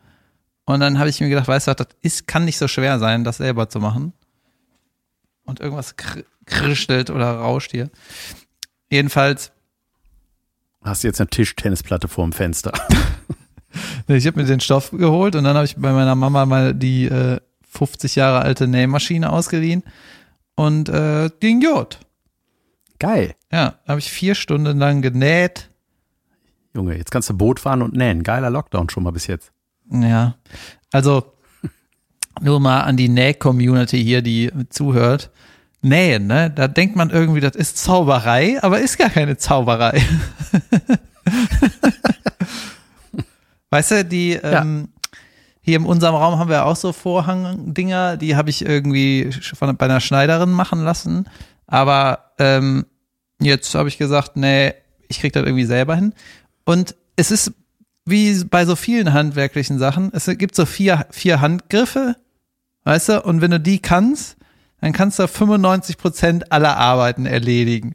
Und 0.66 0.80
dann 0.80 0.98
habe 0.98 1.08
ich 1.08 1.18
mir 1.20 1.30
gedacht, 1.30 1.48
weißt 1.48 1.68
du 1.68 1.74
das 1.74 1.88
ist, 2.02 2.26
kann 2.26 2.44
nicht 2.44 2.58
so 2.58 2.68
schwer 2.68 2.98
sein, 2.98 3.24
das 3.24 3.38
selber 3.38 3.70
zu 3.70 3.80
machen. 3.80 4.12
Und 5.44 5.60
irgendwas 5.60 5.96
kr 5.96 6.24
krischelt 6.44 7.08
oder 7.08 7.30
rauscht 7.36 7.70
hier. 7.70 7.88
Jedenfalls, 8.90 9.52
Hast 10.82 11.04
du 11.04 11.08
jetzt 11.08 11.20
eine 11.20 11.30
Tischtennisplatte 11.30 12.08
vorm 12.08 12.32
Fenster? 12.32 12.72
nee, 14.08 14.16
ich 14.16 14.26
habe 14.26 14.40
mir 14.40 14.46
den 14.46 14.60
Stoff 14.60 14.90
geholt 14.90 15.36
und 15.36 15.44
dann 15.44 15.54
habe 15.54 15.64
ich 15.64 15.76
bei 15.76 15.92
meiner 15.92 16.16
Mama 16.16 16.44
mal 16.44 16.74
die 16.74 17.06
äh, 17.06 17.40
50 17.70 18.16
Jahre 18.16 18.40
alte 18.40 18.66
Nähmaschine 18.66 19.30
ausgeliehen. 19.30 19.84
Und 20.54 20.90
äh, 20.90 21.30
ging 21.40 21.60
gut. 21.60 21.98
Geil. 23.02 23.34
Ja, 23.50 23.74
habe 23.88 23.98
ich 23.98 24.12
vier 24.12 24.36
Stunden 24.36 24.78
lang 24.78 25.02
genäht. 25.02 25.70
Junge, 26.72 26.96
jetzt 26.96 27.10
kannst 27.10 27.28
du 27.28 27.36
Boot 27.36 27.58
fahren 27.58 27.82
und 27.82 27.96
nähen. 27.96 28.22
Geiler 28.22 28.48
Lockdown 28.48 28.90
schon 28.90 29.02
mal 29.02 29.10
bis 29.10 29.26
jetzt. 29.26 29.50
Ja, 29.90 30.36
also 30.92 31.32
nur 32.40 32.60
mal 32.60 32.82
an 32.82 32.96
die 32.96 33.08
Näh-Community 33.08 34.00
hier, 34.00 34.22
die 34.22 34.52
zuhört. 34.70 35.30
Nähen, 35.80 36.28
ne? 36.28 36.48
Da 36.48 36.68
denkt 36.68 36.94
man 36.94 37.10
irgendwie, 37.10 37.40
das 37.40 37.56
ist 37.56 37.76
Zauberei, 37.76 38.62
aber 38.62 38.78
ist 38.78 38.98
gar 38.98 39.10
keine 39.10 39.36
Zauberei. 39.36 40.00
weißt 43.70 43.90
du, 43.90 44.04
die 44.04 44.34
ähm, 44.34 44.90
hier 45.60 45.78
in 45.78 45.86
unserem 45.86 46.14
Raum 46.14 46.38
haben 46.38 46.50
wir 46.50 46.66
auch 46.66 46.76
so 46.76 46.92
Vorhangdinger, 46.92 48.16
die 48.16 48.36
habe 48.36 48.50
ich 48.50 48.64
irgendwie 48.64 49.32
von, 49.54 49.76
bei 49.76 49.86
einer 49.86 49.98
Schneiderin 49.98 50.52
machen 50.52 50.84
lassen. 50.84 51.28
Aber 51.66 52.32
ähm, 52.38 52.84
jetzt 53.44 53.74
habe 53.74 53.88
ich 53.88 53.98
gesagt, 53.98 54.36
nee, 54.36 54.74
ich 55.08 55.20
krieg 55.20 55.32
das 55.32 55.44
irgendwie 55.44 55.64
selber 55.64 55.94
hin. 55.96 56.12
Und 56.64 56.94
es 57.16 57.30
ist 57.30 57.52
wie 58.04 58.42
bei 58.44 58.64
so 58.66 58.74
vielen 58.76 59.12
handwerklichen 59.12 59.78
Sachen, 59.78 60.10
es 60.12 60.26
gibt 60.26 60.54
so 60.56 60.66
vier, 60.66 61.06
vier 61.10 61.40
Handgriffe, 61.40 62.16
weißt 62.84 63.08
du, 63.10 63.22
und 63.22 63.40
wenn 63.40 63.52
du 63.52 63.60
die 63.60 63.78
kannst, 63.78 64.36
dann 64.80 64.92
kannst 64.92 65.18
du 65.20 65.28
95 65.28 65.98
Prozent 65.98 66.50
aller 66.50 66.76
Arbeiten 66.76 67.26
erledigen. 67.26 67.94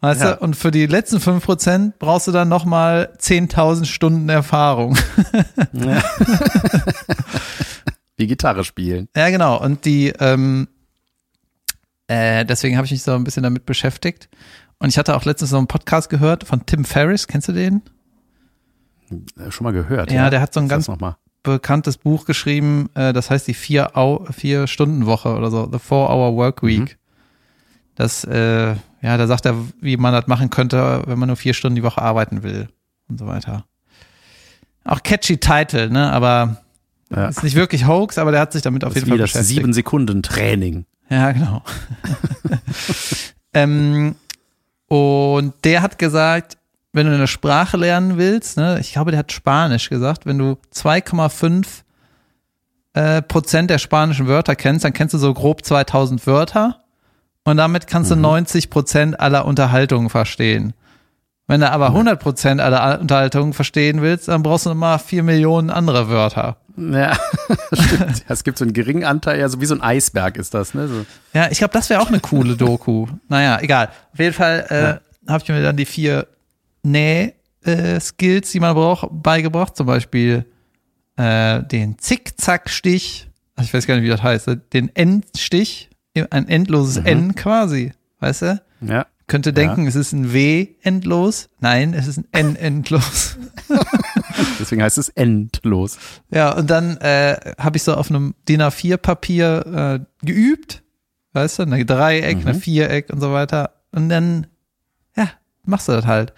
Weißt 0.00 0.20
Ja. 0.22 0.32
du, 0.32 0.42
und 0.42 0.56
für 0.56 0.72
die 0.72 0.86
letzten 0.86 1.20
5 1.20 1.44
Prozent 1.44 1.98
brauchst 2.00 2.26
du 2.26 2.32
dann 2.32 2.48
nochmal 2.48 3.10
10.000 3.20 3.84
Stunden 3.84 4.28
Erfahrung. 4.28 4.98
Wie 8.16 8.26
Gitarre 8.26 8.64
spielen. 8.64 9.08
Ja, 9.16 9.30
genau. 9.30 9.60
Und 9.62 9.84
die, 9.84 10.08
ähm, 10.18 10.66
äh, 12.12 12.44
deswegen 12.44 12.76
habe 12.76 12.84
ich 12.86 12.90
mich 12.92 13.02
so 13.02 13.12
ein 13.14 13.24
bisschen 13.24 13.42
damit 13.42 13.66
beschäftigt. 13.66 14.28
Und 14.78 14.88
ich 14.88 14.98
hatte 14.98 15.14
auch 15.16 15.24
letztens 15.24 15.50
so 15.50 15.58
einen 15.58 15.66
Podcast 15.68 16.10
gehört 16.10 16.44
von 16.44 16.66
Tim 16.66 16.84
Ferriss. 16.84 17.26
Kennst 17.28 17.48
du 17.48 17.52
den? 17.52 17.82
Äh, 19.38 19.50
Schon 19.50 19.64
mal 19.64 19.72
gehört. 19.72 20.10
Ja, 20.10 20.30
der 20.30 20.40
hat 20.40 20.52
so 20.52 20.60
ein 20.60 20.68
Sag's 20.68 20.86
ganz 20.86 20.88
noch 20.88 21.00
mal. 21.00 21.16
bekanntes 21.42 21.98
Buch 21.98 22.24
geschrieben, 22.24 22.88
äh, 22.94 23.12
das 23.12 23.30
heißt 23.30 23.46
die 23.46 23.54
vier, 23.54 23.96
Au 23.96 24.24
vier 24.32 24.66
Stunden 24.66 25.06
Woche 25.06 25.34
oder 25.36 25.50
so, 25.50 25.68
The 25.70 25.78
Four 25.78 26.10
Hour 26.10 26.36
Work 26.36 26.62
Week. 26.62 26.80
Mhm. 26.80 26.88
Das, 27.94 28.24
äh, 28.24 28.74
ja, 29.02 29.16
da 29.18 29.26
sagt 29.26 29.44
er, 29.46 29.54
wie 29.80 29.96
man 29.96 30.12
das 30.14 30.26
machen 30.26 30.48
könnte, 30.50 31.02
wenn 31.06 31.18
man 31.18 31.26
nur 31.28 31.36
vier 31.36 31.52
Stunden 31.54 31.76
die 31.76 31.82
Woche 31.82 32.00
arbeiten 32.00 32.42
will 32.42 32.68
und 33.08 33.18
so 33.18 33.26
weiter. 33.26 33.66
Auch 34.84 35.02
catchy 35.02 35.36
Title, 35.38 35.90
ne? 35.90 36.10
Aber 36.10 36.62
Ja. 37.14 37.26
ist 37.28 37.42
nicht 37.44 37.54
wirklich 37.54 37.86
Hoax, 37.86 38.16
aber 38.18 38.32
der 38.32 38.40
hat 38.40 38.52
sich 38.52 38.62
damit 38.62 38.82
auf 38.84 38.94
Das 38.94 39.02
jeden 39.02 39.10
Fall 39.10 39.18
das 39.18 39.32
beschäftigt. 39.32 39.56
sieben 39.58 39.72
Sekunden 39.74 40.22
Training. 40.22 40.86
Ja, 41.12 41.30
genau. 41.30 41.62
ähm, 43.52 44.14
und 44.88 45.52
der 45.62 45.82
hat 45.82 45.98
gesagt, 45.98 46.56
wenn 46.94 47.06
du 47.06 47.12
eine 47.12 47.26
Sprache 47.26 47.76
lernen 47.76 48.16
willst, 48.16 48.56
ne, 48.56 48.78
ich 48.80 48.94
glaube, 48.94 49.10
der 49.10 49.18
hat 49.18 49.30
Spanisch 49.30 49.90
gesagt, 49.90 50.24
wenn 50.24 50.38
du 50.38 50.56
2,5 50.74 51.66
äh, 52.94 53.20
Prozent 53.20 53.68
der 53.68 53.76
spanischen 53.76 54.26
Wörter 54.26 54.56
kennst, 54.56 54.86
dann 54.86 54.94
kennst 54.94 55.12
du 55.12 55.18
so 55.18 55.34
grob 55.34 55.66
2000 55.66 56.26
Wörter 56.26 56.80
und 57.44 57.58
damit 57.58 57.86
kannst 57.86 58.10
du 58.10 58.16
90 58.16 58.70
Prozent 58.70 59.20
aller 59.20 59.44
Unterhaltungen 59.44 60.08
verstehen. 60.08 60.72
Wenn 61.48 61.60
du 61.60 61.70
aber 61.70 61.86
100 61.88 62.20
Prozent 62.20 62.60
aller 62.60 63.00
Unterhaltungen 63.00 63.52
verstehen 63.52 64.00
willst, 64.00 64.28
dann 64.28 64.42
brauchst 64.42 64.64
du 64.66 64.70
nochmal 64.70 64.98
4 64.98 65.22
Millionen 65.22 65.70
andere 65.70 66.08
Wörter. 66.08 66.56
Ja, 66.76 67.12
stimmt. 67.72 68.00
Ja, 68.20 68.24
Es 68.28 68.44
gibt 68.44 68.56
so 68.58 68.64
einen 68.64 68.72
geringen 68.72 69.04
Anteil, 69.04 69.38
ja, 69.40 69.48
so 69.48 69.60
wie 69.60 69.66
so 69.66 69.74
ein 69.74 69.82
Eisberg 69.82 70.36
ist 70.38 70.54
das, 70.54 70.72
ne? 70.72 70.88
So. 70.88 71.04
Ja, 71.34 71.48
ich 71.50 71.58
glaube, 71.58 71.74
das 71.74 71.90
wäre 71.90 72.00
auch 72.00 72.08
eine 72.08 72.20
coole 72.20 72.56
Doku. 72.56 73.06
naja, 73.28 73.58
egal. 73.60 73.88
Auf 74.12 74.18
jeden 74.18 74.32
Fall 74.34 75.00
äh, 75.26 75.30
habe 75.30 75.42
ich 75.42 75.48
mir 75.48 75.62
dann 75.62 75.76
die 75.76 75.84
vier 75.84 76.26
Näh-Skills, 76.82 78.50
die 78.52 78.60
man 78.60 78.74
braucht, 78.74 79.08
beigebracht. 79.10 79.76
Zum 79.76 79.86
Beispiel 79.86 80.46
äh, 81.16 81.62
den 81.64 81.98
Zickzack-Stich. 81.98 83.28
Also 83.56 83.68
ich 83.68 83.74
weiß 83.74 83.86
gar 83.86 83.96
nicht, 83.96 84.04
wie 84.04 84.08
das 84.08 84.22
heißt. 84.22 84.48
Den 84.72 84.94
Endstich. 84.94 85.90
ein 86.30 86.48
endloses 86.48 87.00
Mhm. 87.00 87.06
N 87.06 87.34
quasi, 87.34 87.92
weißt 88.20 88.42
du? 88.42 88.62
Ja. 88.82 89.06
Könnte 89.32 89.54
denken, 89.54 89.86
es 89.86 89.94
ist 89.94 90.12
ein 90.12 90.34
W 90.34 90.68
endlos. 90.82 91.48
Nein, 91.58 91.94
es 91.94 92.06
ist 92.06 92.18
ein 92.18 92.26
N 92.32 92.54
endlos. 92.68 93.38
Deswegen 94.60 94.82
heißt 94.82 94.98
es 94.98 95.08
endlos. 95.08 95.98
Ja, 96.30 96.52
und 96.52 96.68
dann 96.68 96.98
äh, 96.98 97.54
habe 97.58 97.78
ich 97.78 97.82
so 97.82 97.94
auf 97.94 98.10
einem 98.10 98.34
DIN 98.46 98.60
A4-Papier 98.60 100.04
äh, 100.22 100.26
geübt, 100.26 100.82
weißt 101.32 101.58
du, 101.60 101.62
eine 101.62 101.82
Dreieck, 101.86 102.40
Mhm. 102.42 102.46
eine 102.46 102.60
Viereck 102.60 103.10
und 103.10 103.20
so 103.22 103.32
weiter. 103.32 103.70
Und 103.90 104.10
dann, 104.10 104.48
ja, 105.16 105.28
machst 105.64 105.88
du 105.88 105.92
das 105.92 106.04
halt. 106.04 106.34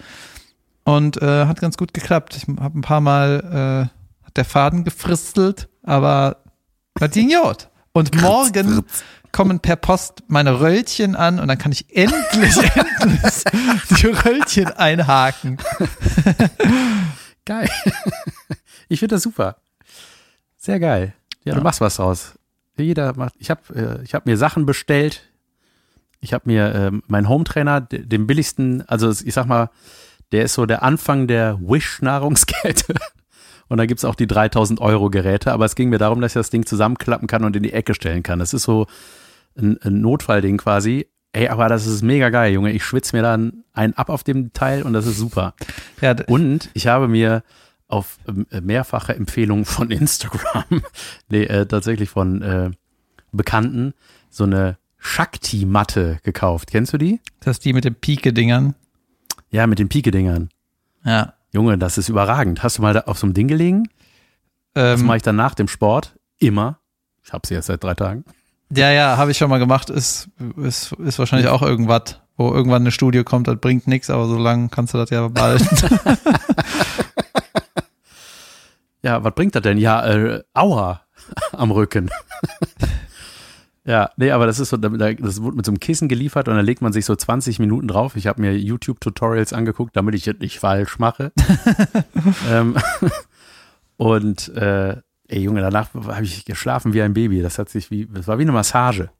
Und 0.84 1.20
äh, 1.20 1.46
hat 1.46 1.60
ganz 1.60 1.76
gut 1.76 1.94
geklappt. 1.94 2.36
Ich 2.36 2.46
habe 2.60 2.78
ein 2.78 2.82
paar 2.82 3.00
Mal 3.00 3.90
äh, 3.90 4.24
hat 4.26 4.36
der 4.36 4.44
Faden 4.44 4.84
gefristelt, 4.84 5.68
aber 5.82 6.44
hat 7.00 7.10
ging 7.12 7.28
Jod. 7.28 7.70
Und 7.92 8.20
morgen 8.22 8.84
kommen 9.35 9.59
per 9.59 9.75
Post 9.76 10.23
meine 10.29 10.61
Röllchen 10.61 11.17
an 11.17 11.41
und 11.41 11.49
dann 11.49 11.59
kann 11.59 11.73
ich 11.73 11.95
endlich, 11.95 12.57
endlich 13.00 13.45
die 13.99 14.07
Röllchen 14.07 14.69
einhaken. 14.69 15.59
Geil. 17.45 17.69
Ich 18.88 19.00
finde 19.00 19.17
das 19.17 19.23
super. 19.25 19.57
Sehr 20.57 20.79
geil. 20.81 21.14
Ja, 21.45 21.53
Ja. 21.53 21.59
du 21.59 21.64
machst 21.64 21.81
was 21.81 21.97
draus. 21.97 22.38
Jeder 22.79 23.14
macht. 23.17 23.35
Ich 23.38 23.50
habe 23.50 23.61
äh, 23.75 24.03
ich 24.05 24.14
hab 24.14 24.25
mir 24.25 24.37
Sachen 24.37 24.67
bestellt. 24.67 25.23
Ich 26.21 26.33
habe 26.33 26.45
mir 26.47 26.75
ähm, 26.75 27.03
meinen 27.07 27.29
Home-Trainer, 27.29 27.81
den 27.83 28.26
billigsten, 28.26 28.83
also 28.88 29.11
ich 29.11 29.35
sag 29.35 29.47
mal, 29.47 29.69
der 30.33 30.45
ist 30.45 30.55
so 30.55 30.64
der 30.64 30.83
Anfang 30.83 31.26
der 31.26 31.59
Wish-Nahrungskette. 31.61 32.95
Und 33.69 33.79
da 33.79 33.87
gibt's 33.87 34.05
auch 34.05 34.14
die 34.14 34.26
3000 34.26 34.81
Euro 34.81 35.11
Geräte. 35.11 35.53
Aber 35.53 35.64
es 35.64 35.75
ging 35.75 35.88
mir 35.91 35.99
darum, 35.99 36.21
dass 36.21 36.33
ich 36.33 36.41
das 36.41 36.50
Ding 36.50 36.64
zusammenklappen 36.67 37.26
kann 37.29 37.45
und 37.45 37.57
in 37.57 37.62
die 37.62 37.73
Ecke 37.73 37.95
stellen 37.95 38.23
kann. 38.23 38.38
Das 38.38 38.55
ist 38.55 38.62
so 38.62 38.87
ein, 39.56 39.78
ein 39.82 40.00
Notfallding 40.00 40.56
quasi. 40.58 41.06
Ey, 41.32 41.49
aber 41.49 41.68
das 41.68 41.87
ist 41.87 42.02
mega 42.02 42.30
geil, 42.30 42.52
Junge. 42.52 42.70
Ich 42.73 42.84
schwitze 42.84 43.16
mir 43.16 43.23
dann 43.23 43.64
einen 43.73 43.94
ab 43.94 44.08
auf 44.08 44.23
dem 44.23 44.52
Teil 44.52 44.82
und 44.82 44.92
das 44.92 45.06
ist 45.06 45.18
super. 45.18 45.54
Ja, 46.00 46.14
Und 46.28 46.70
ich 46.75 46.87
habe 46.87 47.08
mir 47.08 47.42
auf 47.88 48.18
ähm, 48.28 48.46
mehrfache 48.62 49.14
Empfehlungen 49.14 49.64
von 49.64 49.90
Instagram, 49.90 50.82
nee, 51.28 51.42
äh, 51.44 51.66
tatsächlich 51.66 52.08
von 52.11 52.40
äh, 52.42 52.70
Bekannten, 53.32 53.94
so 54.30 54.44
eine 54.44 54.78
Shakti-Matte 54.99 56.18
gekauft. 56.23 56.70
Kennst 56.70 56.92
du 56.92 56.99
die? 56.99 57.20
das 57.40 57.56
ist 57.58 57.64
die 57.64 57.73
mit 57.73 57.84
den 57.84 57.94
Pike-Dingern. 57.94 58.75
Ja, 59.50 59.66
mit 59.66 59.78
den 59.78 59.88
Pike-Dingern. 59.88 60.49
Ja. 61.04 61.34
Junge, 61.52 61.78
das 61.78 61.99
ist 61.99 62.08
überragend. 62.08 62.62
Hast 62.62 62.78
du 62.78 62.82
mal 62.82 62.94
da 62.94 63.00
auf 63.00 63.18
so 63.18 63.26
einem 63.26 63.34
Ding 63.34 63.49
gelegen? 63.49 63.88
Das 64.73 65.00
Ähm, 65.00 65.06
mache 65.06 65.18
ich 65.18 65.23
dann 65.23 65.37
nach 65.37 65.54
dem 65.54 65.68
Sport 65.68 66.18
immer. 66.38 66.78
Ich 67.23 67.32
habe 67.32 67.46
sie 67.46 67.54
jetzt 67.54 67.66
seit 67.66 67.82
drei 67.84 67.94
Tagen. 67.94 68.25
Ja, 68.71 68.90
ja, 68.90 69.16
habe 69.16 69.30
ich 69.30 69.38
schon 69.38 69.50
mal 69.50 69.59
gemacht. 69.59 69.90
Ist, 69.90 70.28
ist, 70.56 70.92
ist 70.92 71.18
wahrscheinlich 71.18 71.49
auch 71.49 71.62
irgendwas, 71.62 72.21
wo 72.37 72.52
irgendwann 72.52 72.83
eine 72.83 72.90
Studie 72.92 73.23
kommt, 73.23 73.47
das 73.49 73.59
bringt 73.61 73.87
nichts, 73.87 74.11
aber 74.11 74.26
so 74.26 74.37
lange 74.38 74.68
kannst 74.68 74.94
du 74.94 74.99
das 74.99 75.11
ja 75.11 75.28
behalten. 75.28 75.68
Ja, 79.02 79.23
was 79.23 79.35
bringt 79.35 79.54
das 79.54 79.62
denn? 79.62 79.76
Ja, 79.78 80.04
äh, 80.06 80.42
Aua 80.54 81.02
am 81.52 81.71
Rücken. 81.71 82.11
ja, 83.85 84.09
nee, 84.16 84.30
aber 84.30 84.47
das 84.47 84.59
ist 84.59 84.71
so, 84.71 84.78
da- 84.78 84.88
da- 84.88 85.12
das 85.12 85.42
wurde 85.42 85.56
mit 85.56 85.66
so 85.66 85.73
einem 85.73 85.78
Kissen 85.80 86.09
geliefert 86.09 86.49
und 86.49 86.56
dann 86.56 86.64
legt 86.64 86.80
man 86.80 86.92
sich 86.94 87.04
so 87.04 87.14
20 87.14 87.59
Minuten 87.59 87.87
drauf. 87.87 88.16
Ich 88.16 88.26
habe 88.26 88.40
mir 88.40 88.56
YouTube-Tutorials 88.56 89.52
angeguckt, 89.52 89.94
damit 89.94 90.14
ich 90.14 90.26
es 90.26 90.38
nicht 90.38 90.59
falsch 90.59 90.99
mache. 90.99 91.33
ähm, 92.50 92.76
und 93.99 94.49
äh, 94.56 94.97
ey 95.28 95.40
Junge, 95.40 95.61
danach 95.61 95.93
habe 95.95 96.25
ich 96.25 96.45
geschlafen 96.45 96.93
wie 96.95 97.02
ein 97.02 97.14
Baby. 97.14 97.43
Das 97.43 97.59
hat 97.59 97.69
sich 97.69 97.90
wie, 97.90 98.07
das 98.07 98.26
war 98.28 98.38
wie 98.38 98.43
eine 98.43 98.52
Massage. 98.52 99.11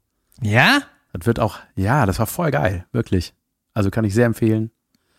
ja? 0.41 0.81
Das 1.17 1.25
wird 1.25 1.39
auch, 1.39 1.59
ja, 1.77 2.05
das 2.05 2.19
war 2.19 2.27
voll 2.27 2.51
geil, 2.51 2.85
wirklich. 2.91 3.33
Also 3.73 3.89
kann 3.89 4.03
ich 4.03 4.13
sehr 4.13 4.25
empfehlen. 4.25 4.71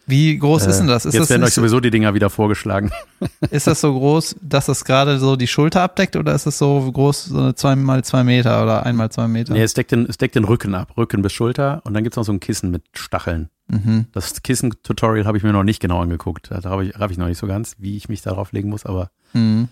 Wie 0.07 0.37
groß 0.38 0.66
ist 0.66 0.76
Äh, 0.76 0.78
denn 0.81 0.87
das? 0.88 1.05
Ist 1.07 1.14
Jetzt 1.14 1.23
das, 1.23 1.31
werden 1.31 1.43
euch 1.43 1.55
sowieso 1.55 1.81
die 1.81 1.90
Dinger 1.90 2.12
wieder 2.12 2.28
vorgeschlagen. 2.28 2.93
ist 3.50 3.66
das 3.66 3.81
so 3.81 3.93
groß, 3.99 4.37
dass 4.43 4.66
das 4.66 4.85
gerade 4.85 5.19
so 5.19 5.37
die 5.37 5.47
Schulter 5.47 5.81
abdeckt 5.83 6.14
oder 6.16 6.35
ist 6.35 6.45
es 6.47 6.59
so 6.59 6.93
groß, 6.93 7.25
so 7.25 7.38
eine 7.38 7.55
2 7.55 7.76
mal 7.76 8.05
2 8.05 8.25
Meter 8.25 8.62
oder 8.62 8.85
1 8.85 8.95
mal 8.97 9.11
2 9.11 9.26
Meter? 9.26 9.55
Nee, 9.55 9.62
es 9.62 9.73
deckt, 9.73 9.90
den, 9.90 10.05
es 10.07 10.19
deckt 10.19 10.35
den 10.35 10.45
Rücken 10.45 10.75
ab, 10.75 10.97
Rücken 10.99 11.23
bis 11.23 11.33
Schulter 11.33 11.81
und 11.85 11.95
dann 11.95 12.02
gibt's 12.05 12.16
noch 12.19 12.25
so 12.25 12.33
ein 12.33 12.40
Kissen 12.40 12.71
mit 12.71 12.83
Stacheln. 12.93 13.49
Mhm. 13.69 14.05
Das 14.12 14.43
Kissen-Tutorial 14.43 15.25
habe 15.26 15.38
ich 15.38 15.45
mir 15.45 15.52
noch 15.52 15.64
nicht 15.64 15.81
genau 15.81 16.02
angeguckt. 16.02 16.50
Da 16.50 16.62
habe 16.64 16.85
ich, 16.85 16.95
hab 16.95 17.11
ich 17.11 17.16
noch 17.19 17.26
nicht 17.26 17.38
so 17.38 17.47
ganz, 17.47 17.75
wie 17.78 17.97
ich 17.97 18.09
mich 18.11 18.21
darauf 18.23 18.52
legen 18.52 18.69
muss, 18.69 18.85
aber 18.87 19.11
Mhm. 19.33 19.69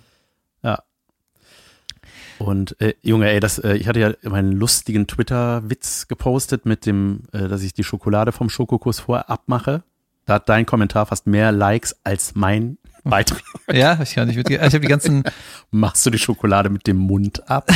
Und 2.39 2.81
äh, 2.81 2.95
Junge, 3.03 3.31
ey, 3.31 3.41
das, 3.41 3.59
äh, 3.59 3.75
ich 3.75 3.89
hatte 3.89 4.01
ja 4.01 4.13
meinen 4.31 4.53
lustigen 4.53 5.07
Twitter-Witz 5.07 6.09
gepostet 6.09 6.67
mit 6.67 6.87
dem, 6.87 7.23
äh, 7.33 7.49
dass 7.49 7.63
ich 7.63 7.73
die 7.73 7.85
Schokolade 7.85 8.33
vom 8.33 8.49
Schokokuss 8.49 9.01
vorher 9.01 9.31
abmache. 9.31 9.83
Da 10.27 10.35
hat 10.35 10.49
dein 10.49 10.67
Kommentar 10.67 11.07
fast 11.07 11.27
mehr 11.27 11.53
Likes 11.53 11.97
als 12.03 12.35
mein 12.35 12.79
Beitrag. 13.05 13.43
Ja, 13.73 13.99
ich 14.03 14.15
kann 14.15 14.29
nicht 14.29 14.37
mitgehen. 14.37 14.61
Ich 14.61 14.75
habe 14.75 14.81
die 14.81 14.89
ganzen, 14.89 15.25
Machst 15.71 16.05
du 16.05 16.11
die 16.11 16.19
Schokolade 16.19 16.69
mit 16.69 16.87
dem 16.87 16.99
Mund 16.99 17.49
ab? 17.49 17.71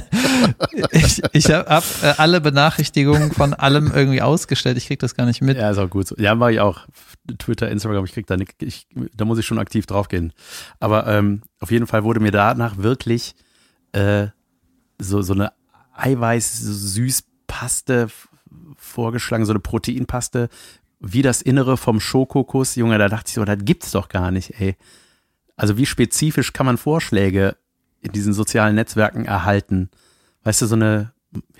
ich, 0.90 1.22
ich 1.32 1.50
habe 1.50 1.68
hab, 1.68 1.84
äh, 2.02 2.14
alle 2.18 2.40
Benachrichtigungen 2.40 3.32
von 3.32 3.52
allem 3.54 3.90
irgendwie 3.92 4.22
ausgestellt. 4.22 4.76
Ich 4.76 4.86
krieg 4.86 5.00
das 5.00 5.16
gar 5.16 5.26
nicht 5.26 5.42
mit. 5.42 5.56
Ja, 5.56 5.70
ist 5.70 5.78
auch 5.78 5.90
gut 5.90 6.06
so. 6.06 6.16
Ja, 6.18 6.34
mache 6.34 6.52
ich 6.52 6.60
auch. 6.60 6.86
Twitter, 7.38 7.70
Instagram, 7.70 8.04
ich 8.04 8.12
krieg 8.12 8.26
da 8.26 8.36
nicht, 8.36 8.62
ich, 8.62 8.86
da 9.14 9.24
muss 9.24 9.38
ich 9.38 9.46
schon 9.46 9.58
aktiv 9.58 9.86
draufgehen. 9.86 10.32
Aber 10.80 11.06
ähm, 11.06 11.42
auf 11.60 11.70
jeden 11.70 11.86
Fall 11.86 12.04
wurde 12.04 12.20
mir 12.20 12.32
danach 12.32 12.78
wirklich 12.78 13.34
äh, 13.92 14.28
so, 14.98 15.22
so 15.22 15.34
eine 15.34 15.52
Eiweiß-Süßpaste 15.96 18.08
vorgeschlagen, 18.76 19.44
so 19.44 19.52
eine 19.52 19.60
Proteinpaste, 19.60 20.48
wie 21.00 21.22
das 21.22 21.42
Innere 21.42 21.76
vom 21.76 22.00
Schokokuss. 22.00 22.76
Junge, 22.76 22.98
da 22.98 23.08
dachte 23.08 23.28
ich 23.28 23.34
so, 23.34 23.44
das 23.44 23.58
gibt's 23.60 23.92
doch 23.92 24.08
gar 24.08 24.30
nicht, 24.30 24.60
ey. 24.60 24.76
Also 25.56 25.76
wie 25.76 25.86
spezifisch 25.86 26.52
kann 26.52 26.66
man 26.66 26.78
Vorschläge 26.78 27.56
in 28.00 28.12
diesen 28.12 28.32
sozialen 28.32 28.74
Netzwerken 28.74 29.24
erhalten? 29.24 29.90
Weißt 30.44 30.62
du, 30.62 30.66
so 30.66 30.74
eine, 30.74 31.12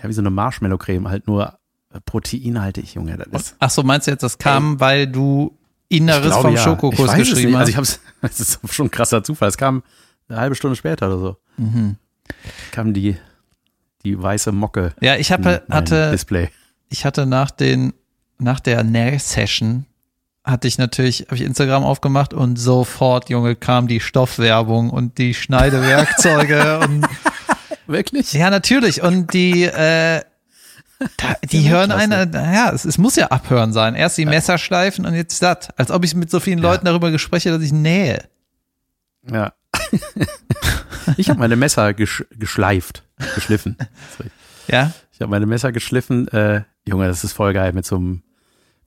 ja, 0.03 0.09
wie 0.09 0.13
so 0.13 0.23
eine 0.23 0.31
Marshmallow-Creme, 0.31 1.09
halt 1.09 1.27
nur 1.27 1.59
proteinhaltig, 2.07 2.95
Junge. 2.95 3.19
Das 3.19 3.43
ist, 3.43 3.57
Ach 3.59 3.71
so, 3.71 3.83
meinst 3.83 4.07
du 4.07 4.13
jetzt, 4.13 4.23
das 4.23 4.39
kam, 4.39 4.81
weil 4.81 5.07
du 5.07 5.59
Inneres 5.89 6.29
glaube, 6.29 6.43
vom 6.43 6.55
ja. 6.55 6.63
Schokokuss 6.63 7.15
geschrieben 7.15 7.51
nicht. 7.51 7.59
hast? 7.59 7.61
Also 7.61 7.71
ich 7.71 7.77
hab's, 7.77 8.01
das 8.23 8.41
ist 8.41 8.75
schon 8.75 8.87
ein 8.87 8.91
krasser 8.91 9.23
Zufall. 9.23 9.49
Es 9.49 9.59
kam 9.59 9.83
eine 10.29 10.39
halbe 10.39 10.55
Stunde 10.55 10.77
später 10.77 11.09
oder 11.09 11.19
so. 11.19 11.37
mhm. 11.59 11.97
Kam 12.71 12.95
die, 12.95 13.17
die 14.05 14.21
weiße 14.21 14.53
Mocke. 14.53 14.95
Ja, 15.01 15.17
ich 15.17 15.33
habe, 15.33 15.63
mein 15.67 15.79
hatte, 15.79 16.11
Display. 16.11 16.51
ich 16.89 17.05
hatte 17.05 17.27
nach 17.27 17.51
den, 17.51 17.93
nach 18.39 18.61
der 18.61 18.85
Näh-Session 18.85 19.87
hatte 20.45 20.67
ich 20.67 20.77
natürlich, 20.77 21.23
habe 21.27 21.37
ich 21.37 21.43
Instagram 21.43 21.85
aufgemacht 21.85 22.35
und 22.35 22.57
sofort, 22.57 23.31
Junge, 23.31 23.55
kam 23.55 23.87
die 23.87 24.01
Stoffwerbung 24.01 24.91
und 24.91 25.19
die 25.19 25.35
Schneidewerkzeuge 25.35 26.81
und 26.85 27.07
Wirklich? 27.87 28.33
ja, 28.33 28.51
natürlich. 28.51 29.03
Und 29.03 29.33
die, 29.33 29.65
äh, 29.65 30.21
da, 31.17 31.37
die 31.45 31.69
hören 31.69 31.91
klasse. 31.91 32.05
eine, 32.05 32.27
naja, 32.27 32.71
es, 32.73 32.85
es 32.85 32.99
muss 32.99 33.17
ja 33.17 33.29
abhören 33.29 33.73
sein. 33.73 33.95
Erst 33.95 34.19
die 34.19 34.27
Messer 34.27 34.59
schleifen 34.59 35.07
und 35.07 35.15
jetzt 35.15 35.43
das. 35.43 35.71
Als 35.77 35.91
ob 35.91 36.05
ich 36.05 36.15
mit 36.15 36.31
so 36.31 36.41
vielen 36.41 36.59
Leuten 36.59 36.87
darüber 36.87 37.11
gespreche, 37.11 37.51
dass 37.51 37.63
ich 37.63 37.73
nähe. 37.73 38.25
Ja. 39.31 39.53
ich 41.17 41.29
habe 41.29 41.39
meine 41.39 41.57
Messer 41.57 41.95
gesch 41.95 42.25
geschleift, 42.31 43.05
geschliffen. 43.35 43.77
Sorry. 44.17 44.31
Ja? 44.69 44.93
Ich 45.13 45.21
habe 45.21 45.31
meine 45.31 45.47
Messer 45.47 45.73
geschliffen. 45.73 46.29
Äh, 46.29 46.63
Junge, 46.87 47.07
das 47.09 47.25
ist 47.25 47.33
voll 47.33 47.53
geil 47.53 47.73
mit 47.73 47.85
so 47.87 47.97
einem, 47.97 48.23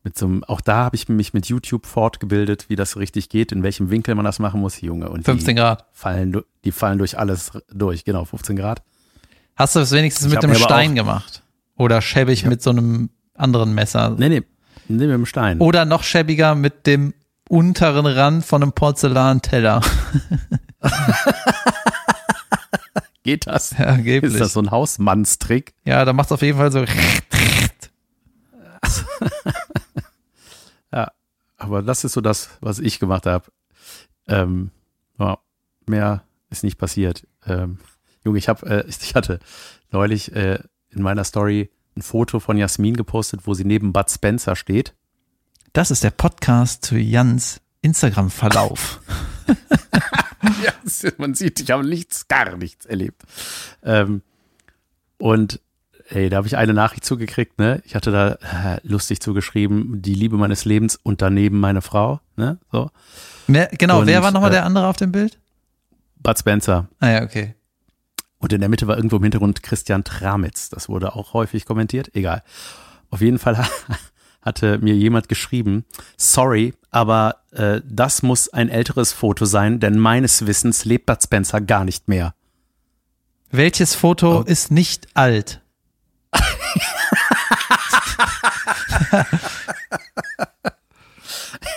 mit 0.04 0.18
so 0.18 0.26
einem, 0.26 0.44
auch 0.44 0.62
da 0.62 0.78
habe 0.86 0.96
ich 0.96 1.08
mich 1.10 1.34
mit 1.34 1.48
YouTube 1.48 1.86
fortgebildet, 1.86 2.66
wie 2.70 2.76
das 2.76 2.98
richtig 2.98 3.30
geht, 3.30 3.52
in 3.52 3.64
welchem 3.64 3.90
Winkel 3.90 4.16
man 4.16 4.26
das 4.26 4.40
machen 4.40 4.60
muss, 4.62 4.82
Junge. 4.82 5.10
Und 5.10 5.24
15 5.26 5.56
die 5.56 5.62
Grad. 5.62 5.86
fallen, 5.94 6.42
die 6.64 6.72
fallen 6.72 6.98
durch 6.98 7.18
alles 7.18 7.52
durch, 7.72 8.04
genau, 8.06 8.26
15 8.26 8.56
Grad. 8.56 8.84
Hast 9.56 9.76
du 9.76 9.80
es 9.80 9.92
wenigstens 9.92 10.28
Ich 10.28 10.34
mit 10.34 10.44
aber 10.44 10.56
Stein 10.56 10.92
auch- 10.92 10.96
gemacht? 10.96 11.42
Oder 11.78 12.02
schäbig 12.02 12.44
hab- 12.44 12.50
mit 12.50 12.62
so 12.62 12.70
einem 12.70 13.10
anderen 13.34 13.74
Messer? 13.74 14.12
Nee, 14.18 14.30
nee, 14.30 14.44
nee, 14.88 15.06
mit 15.08 15.12
dem 15.16 15.26
Stein. 15.26 15.60
Oder 15.60 15.86
noch 15.86 16.04
schäbiger 16.04 16.56
mit 16.56 16.88
dem 16.88 17.14
unteren 17.50 18.06
Rand 18.06 18.46
von 18.46 18.62
einem 18.64 18.72
Porzellanteller. 18.74 19.82
Geht 23.24 23.48
das? 23.48 23.72
Ja, 23.78 23.88
angeblich. 23.88 24.34
Ist 24.34 24.40
das 24.40 24.54
so 24.54 24.62
ein 24.62 24.72
Hausmannstrick? 24.72 25.74
Ja, 25.84 26.06
da 26.06 26.14
macht's 26.14 26.32
auf 26.32 26.42
jeden 26.42 26.58
Fall 26.58 26.72
so. 26.72 26.86
Ja, 30.92 31.12
aber 31.58 31.82
das 31.82 32.06
ist 32.06 32.14
so 32.14 32.22
das, 32.22 32.52
was 32.62 32.80
ich 32.80 33.00
gemacht 33.00 33.26
habe. 33.26 33.46
Ähm, 34.28 34.72
ja, 35.20 35.40
mehr 35.88 36.24
ist 36.50 36.64
nicht 36.64 36.78
passiert. 36.78 37.28
Ähm, 37.46 37.80
Junge, 38.24 38.38
ich 38.38 38.48
habe, 38.48 38.66
äh, 38.66 38.86
ich 38.88 39.14
hatte 39.14 39.40
neulich 39.92 40.34
äh, 40.34 40.60
in 40.90 41.02
meiner 41.02 41.26
Story 41.26 41.70
ein 41.98 42.02
Foto 42.02 42.40
von 42.40 42.58
Jasmin 42.58 42.96
gepostet, 42.96 43.42
wo 43.46 43.54
sie 43.54 43.66
neben 43.66 43.92
Bud 43.92 44.10
Spencer 44.10 44.56
steht. 44.56 44.94
Das 45.74 45.92
ist 45.92 46.04
der 46.04 46.12
Podcast 46.12 46.86
zu 46.86 46.98
Jans 46.98 47.60
Instagram-Verlauf. 47.82 49.02
Ja, 50.64 51.12
man 51.18 51.34
sieht, 51.34 51.60
ich 51.60 51.72
habe 51.72 51.86
nichts, 51.86 52.28
gar 52.28 52.56
nichts 52.58 52.86
erlebt. 52.86 53.24
Ähm, 53.84 54.22
und 55.18 55.60
ey, 56.10 56.30
da 56.30 56.38
habe 56.38 56.48
ich 56.48 56.58
eine 56.58 56.74
Nachricht 56.74 57.06
zugekriegt, 57.06 57.60
ne? 57.60 57.82
Ich 57.86 57.96
hatte 57.96 58.12
da 58.12 58.34
äh, 58.76 58.80
lustig 58.84 59.20
zugeschrieben, 59.22 60.02
die 60.02 60.14
Liebe 60.14 60.38
meines 60.38 60.66
Lebens 60.66 60.96
und 61.02 61.22
daneben 61.22 61.60
meine 61.60 61.82
Frau, 61.82 62.20
ne? 62.36 62.60
So. 62.72 62.92
Wer, 63.48 63.68
genau, 63.68 64.02
Und, 64.02 64.08
wer 64.08 64.24
war 64.24 64.32
nochmal 64.32 64.52
äh, 64.52 64.54
der 64.54 64.66
andere 64.66 64.88
auf 64.88 64.98
dem 64.98 65.12
Bild? 65.12 65.40
Bud 66.18 66.38
Spencer. 66.38 66.88
Ah 67.00 67.10
ja, 67.10 67.24
okay. 67.24 67.56
Und 68.40 68.54
in 68.54 68.60
der 68.60 68.70
Mitte 68.70 68.88
war 68.88 68.98
irgendwo 68.98 69.18
im 69.18 69.24
Hintergrund 69.24 69.64
Christian 69.64 70.04
Tramitz. 70.04 70.70
Das 70.70 70.90
wurde 70.90 71.16
auch 71.16 71.34
häufig 71.34 71.66
kommentiert. 71.66 72.16
Egal. 72.16 72.44
Auf 73.10 73.22
jeden 73.22 73.40
Fall 73.40 73.58
hatte 74.46 74.78
mir 74.78 74.94
jemand 74.96 75.28
geschrieben, 75.28 75.84
sorry, 76.18 76.74
aber 76.92 77.38
äh, 77.52 77.82
das 77.84 78.22
muss 78.24 78.48
ein 78.54 78.70
älteres 78.70 79.12
Foto 79.12 79.46
sein, 79.46 79.80
denn 79.80 79.98
meines 80.00 80.46
Wissens 80.48 80.86
lebt 80.86 81.08
Bud 81.08 81.22
Spencer 81.24 81.60
gar 81.62 81.84
nicht 81.84 82.08
mehr. 82.08 82.34
Welches 83.52 83.96
Foto 83.96 84.40
Oh. 84.40 84.44
ist 84.44 84.72
nicht 84.72 85.08
alt? 85.16 85.62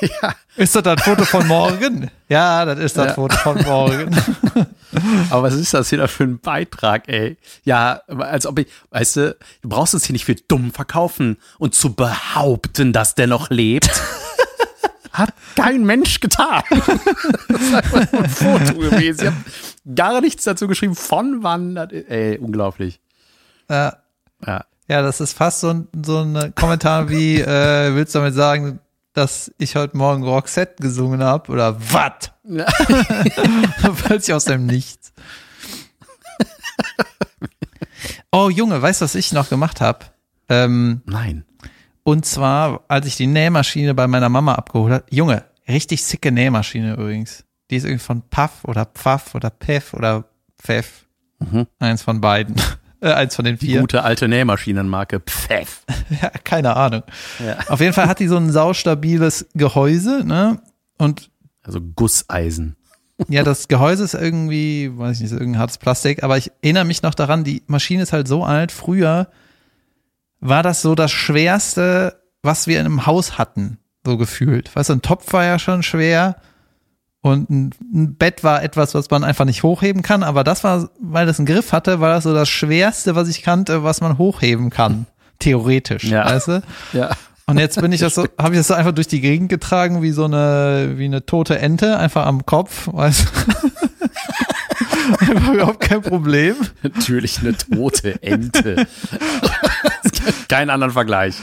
Ist 0.57 0.75
das 0.75 0.83
das 0.83 1.03
Foto 1.03 1.25
von 1.25 1.47
morgen? 1.47 2.11
Ja, 2.29 2.65
das 2.65 2.79
ist 2.81 2.97
das 2.97 3.07
Ja. 3.09 3.15
Foto 3.15 3.37
von 3.37 3.63
morgen. 3.63 4.17
Aber 5.31 5.43
was 5.45 5.55
ist 5.55 5.73
das 5.75 5.91
wieder 5.93 6.09
für 6.09 6.25
ein 6.25 6.41
Beitrag, 6.41 7.09
ey? 7.09 7.37
Ja, 7.65 8.01
als 8.09 8.47
ob 8.47 8.59
ich, 8.59 8.67
weißt 8.91 9.17
du, 9.17 9.37
du 9.63 9.69
brauchst 9.69 9.95
es 9.95 10.05
hier 10.05 10.15
nicht 10.15 10.25
für 10.25 10.35
dumm 10.35 10.73
verkaufen 10.73 11.37
und 11.59 11.75
zu 11.75 11.95
behaupten, 11.95 12.93
dass 12.93 13.15
der 13.15 13.27
noch 13.29 13.51
lebt. 13.51 13.91
Hat 15.13 15.33
kein 15.57 15.85
Mensch 15.85 16.21
getan. 16.21 16.63
Das 17.49 17.61
ist 17.61 17.75
einfach 17.75 18.13
nur 18.13 18.23
ein 18.25 18.31
Foto 18.31 18.75
gewesen. 18.79 19.21
Ich 19.21 19.27
habe 19.27 19.95
gar 19.95 20.21
nichts 20.21 20.45
dazu 20.45 20.67
geschrieben, 20.69 20.95
von 20.95 21.43
wann. 21.43 21.75
Das, 21.75 21.91
ey, 21.93 22.39
unglaublich. 22.39 23.01
Ja, 23.71 23.97
Ja. 24.47 24.65
ja, 24.87 25.03
das 25.03 25.21
ist 25.21 25.33
fast 25.37 25.61
so 25.61 25.71
ein, 25.71 25.89
so 26.05 26.19
ein 26.23 26.55
Kommentar 26.55 27.09
wie, 27.11 27.41
äh, 27.41 27.95
willst 27.95 28.15
du 28.15 28.21
damit 28.21 28.35
sagen, 28.35 28.81
dass 29.19 29.53
ich 29.59 29.77
heute 29.77 29.97
Morgen 29.97 30.23
Roxette 30.23 30.83
gesungen 30.83 31.23
habe? 31.23 31.51
Oder 31.53 31.77
was? 31.79 32.31
Ja. 32.45 32.65
Plötzlich 34.05 34.35
aus 34.35 34.45
dem 34.45 34.67
Nichts. 34.67 35.13
Oh 38.31 38.49
Junge, 38.51 38.81
weißt 38.81 39.01
du, 39.01 39.05
was 39.05 39.15
ich 39.15 39.33
noch 39.33 39.49
gemacht 39.49 39.81
habe? 39.81 40.07
Ähm, 40.49 41.03
Nein. 41.05 41.45
und 42.05 42.25
zwar, 42.25 42.83
als 42.89 43.07
ich 43.07 43.17
die 43.17 43.27
Nähmaschine 43.27 43.95
bei 43.95 44.07
meiner 44.07 44.29
Mama 44.29 44.55
abgeholt 44.55 44.93
habe. 44.93 45.05
Junge, 45.11 45.45
richtig 45.67 46.05
sicke 46.05 46.31
Nähmaschine 46.33 46.95
übrigens. 46.95 47.45
Die 47.71 47.77
ist 47.77 47.85
irgendwie 47.85 48.05
von 48.05 48.23
Puff 48.23 48.65
oder 48.65 48.87
Pfaff 48.87 49.35
oder 49.35 49.51
Peff 49.51 49.93
oder 49.95 50.25
Pfeff. 50.59 51.07
Mhm. 51.39 51.67
Eins 51.79 52.03
von 52.03 52.21
beiden. 52.21 52.57
Äh, 53.01 53.13
eins 53.13 53.37
von 53.37 53.45
den 53.45 53.59
Die 53.59 53.67
vier. 53.67 53.81
gute 53.81 54.03
alte 54.03 54.29
Nähmaschinenmarke 54.29 55.21
Pfeff. 55.21 55.83
Ja, 56.23 56.31
keine 56.43 56.75
Ahnung. 56.77 57.03
Ja. 57.39 57.59
Auf 57.69 57.81
jeden 57.81 57.93
Fall 57.93 58.09
hat 58.09 58.19
die 58.19 58.29
so 58.29 58.37
ein 58.37 58.51
saustabiles 58.51 59.47
Gehäuse, 59.55 60.23
ne? 60.25 60.61
Und 60.97 61.31
Also 61.63 61.81
Gusseisen. 61.81 62.77
ja, 63.29 63.43
das 63.45 63.69
Gehäuse 63.69 64.05
ist 64.05 64.15
irgendwie, 64.15 64.91
weiß 64.97 65.17
ich 65.19 65.23
nicht, 65.25 65.33
irgendein 65.33 65.61
hartes 65.61 65.79
Plastik, 65.79 66.23
aber 66.23 66.39
ich 66.39 66.51
erinnere 66.63 66.85
mich 66.87 67.03
noch 67.03 67.15
daran, 67.15 67.45
die 67.45 67.63
Maschine 67.67 68.03
ist 68.03 68.13
halt 68.13 68.27
so 68.27 68.43
alt. 68.45 68.73
Früher 68.73 69.29
war 70.41 70.63
das 70.63 70.83
so 70.83 70.95
das 70.95 71.11
Schwerste, 71.13 72.21
was 72.43 72.67
wir 72.67 72.81
in 72.81 72.87
einem 72.87 73.07
Haus 73.07 73.39
hatten, 73.39 73.79
so 74.05 74.17
gefühlt. 74.17 74.75
Weißt 74.75 74.89
du, 74.89 74.95
ein 74.95 75.03
Topf 75.03 75.33
war 75.33 75.45
ja 75.45 75.59
schon 75.59 75.83
schwer 75.83 76.37
und 77.21 77.51
ein, 77.51 77.71
ein 77.93 78.15
Bett 78.15 78.45
war 78.45 78.63
etwas, 78.63 78.95
was 78.95 79.11
man 79.11 79.25
einfach 79.25 79.45
nicht 79.45 79.63
hochheben 79.63 80.03
kann, 80.03 80.23
aber 80.23 80.45
das 80.45 80.63
war, 80.65 80.89
weil 81.01 81.27
das 81.27 81.39
einen 81.39 81.47
Griff 81.47 81.73
hatte, 81.73 82.01
war 82.01 82.11
das 82.15 82.25
so 82.25 82.33
das 82.35 82.49
Schwerste, 82.49 83.15
was 83.17 83.29
ich 83.29 83.43
kannte, 83.43 83.83
was 83.83 84.01
man 84.01 84.19
hochheben 84.19 84.71
kann. 84.71 85.07
Theoretisch, 85.41 86.05
Ja. 86.05 86.25
weißt 86.27 86.49
du? 86.49 86.63
Ja. 86.93 87.11
Und 87.47 87.57
jetzt 87.59 87.81
bin 87.81 87.93
ich 87.93 88.01
das 88.01 88.15
so, 88.15 88.27
habe 88.39 88.53
ich 88.55 88.61
das 88.61 88.67
so 88.69 88.75
einfach 88.75 88.93
durch 88.93 89.09
die 89.09 89.23
Gegend 89.23 89.49
getragen, 89.49 90.03
wie 90.03 90.11
so 90.11 90.27
eine, 90.27 90.95
wie 90.97 91.07
eine 91.07 91.25
tote 91.25 91.59
Ente, 91.59 91.99
einfach 91.99 92.27
am 92.27 92.45
Kopf, 92.45 92.89
weißt 92.93 93.25
du? 93.25 93.69
Einfach 95.21 95.53
überhaupt 95.55 95.81
kein 95.81 96.03
Problem. 96.03 96.55
Natürlich 96.83 97.39
eine 97.39 97.57
tote 97.57 98.23
Ente. 98.23 98.87
Keinen 100.49 100.71
anderen 100.71 100.93
Vergleich. 100.93 101.37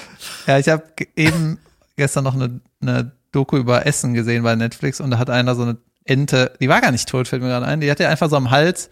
Ja, 0.45 0.59
ich 0.59 0.69
habe 0.69 0.83
eben 1.15 1.57
gestern 1.97 2.23
noch 2.25 2.35
eine, 2.35 2.59
eine 2.81 3.11
Doku 3.35 3.57
über 3.57 3.85
Essen 3.85 4.13
gesehen 4.13 4.43
bei 4.43 4.55
Netflix 4.55 5.01
und 5.01 5.11
da 5.11 5.17
hat 5.17 5.29
einer 5.29 5.55
so 5.55 5.63
eine 5.63 5.77
Ente, 6.05 6.53
die 6.59 6.69
war 6.69 6.81
gar 6.81 6.91
nicht 6.91 7.09
tot, 7.09 7.27
fällt 7.27 7.41
mir 7.41 7.49
gerade 7.49 7.65
ein, 7.65 7.81
die 7.81 7.89
hat 7.89 7.99
er 7.99 8.09
einfach 8.09 8.29
so 8.29 8.37
am 8.37 8.51
Hals 8.51 8.89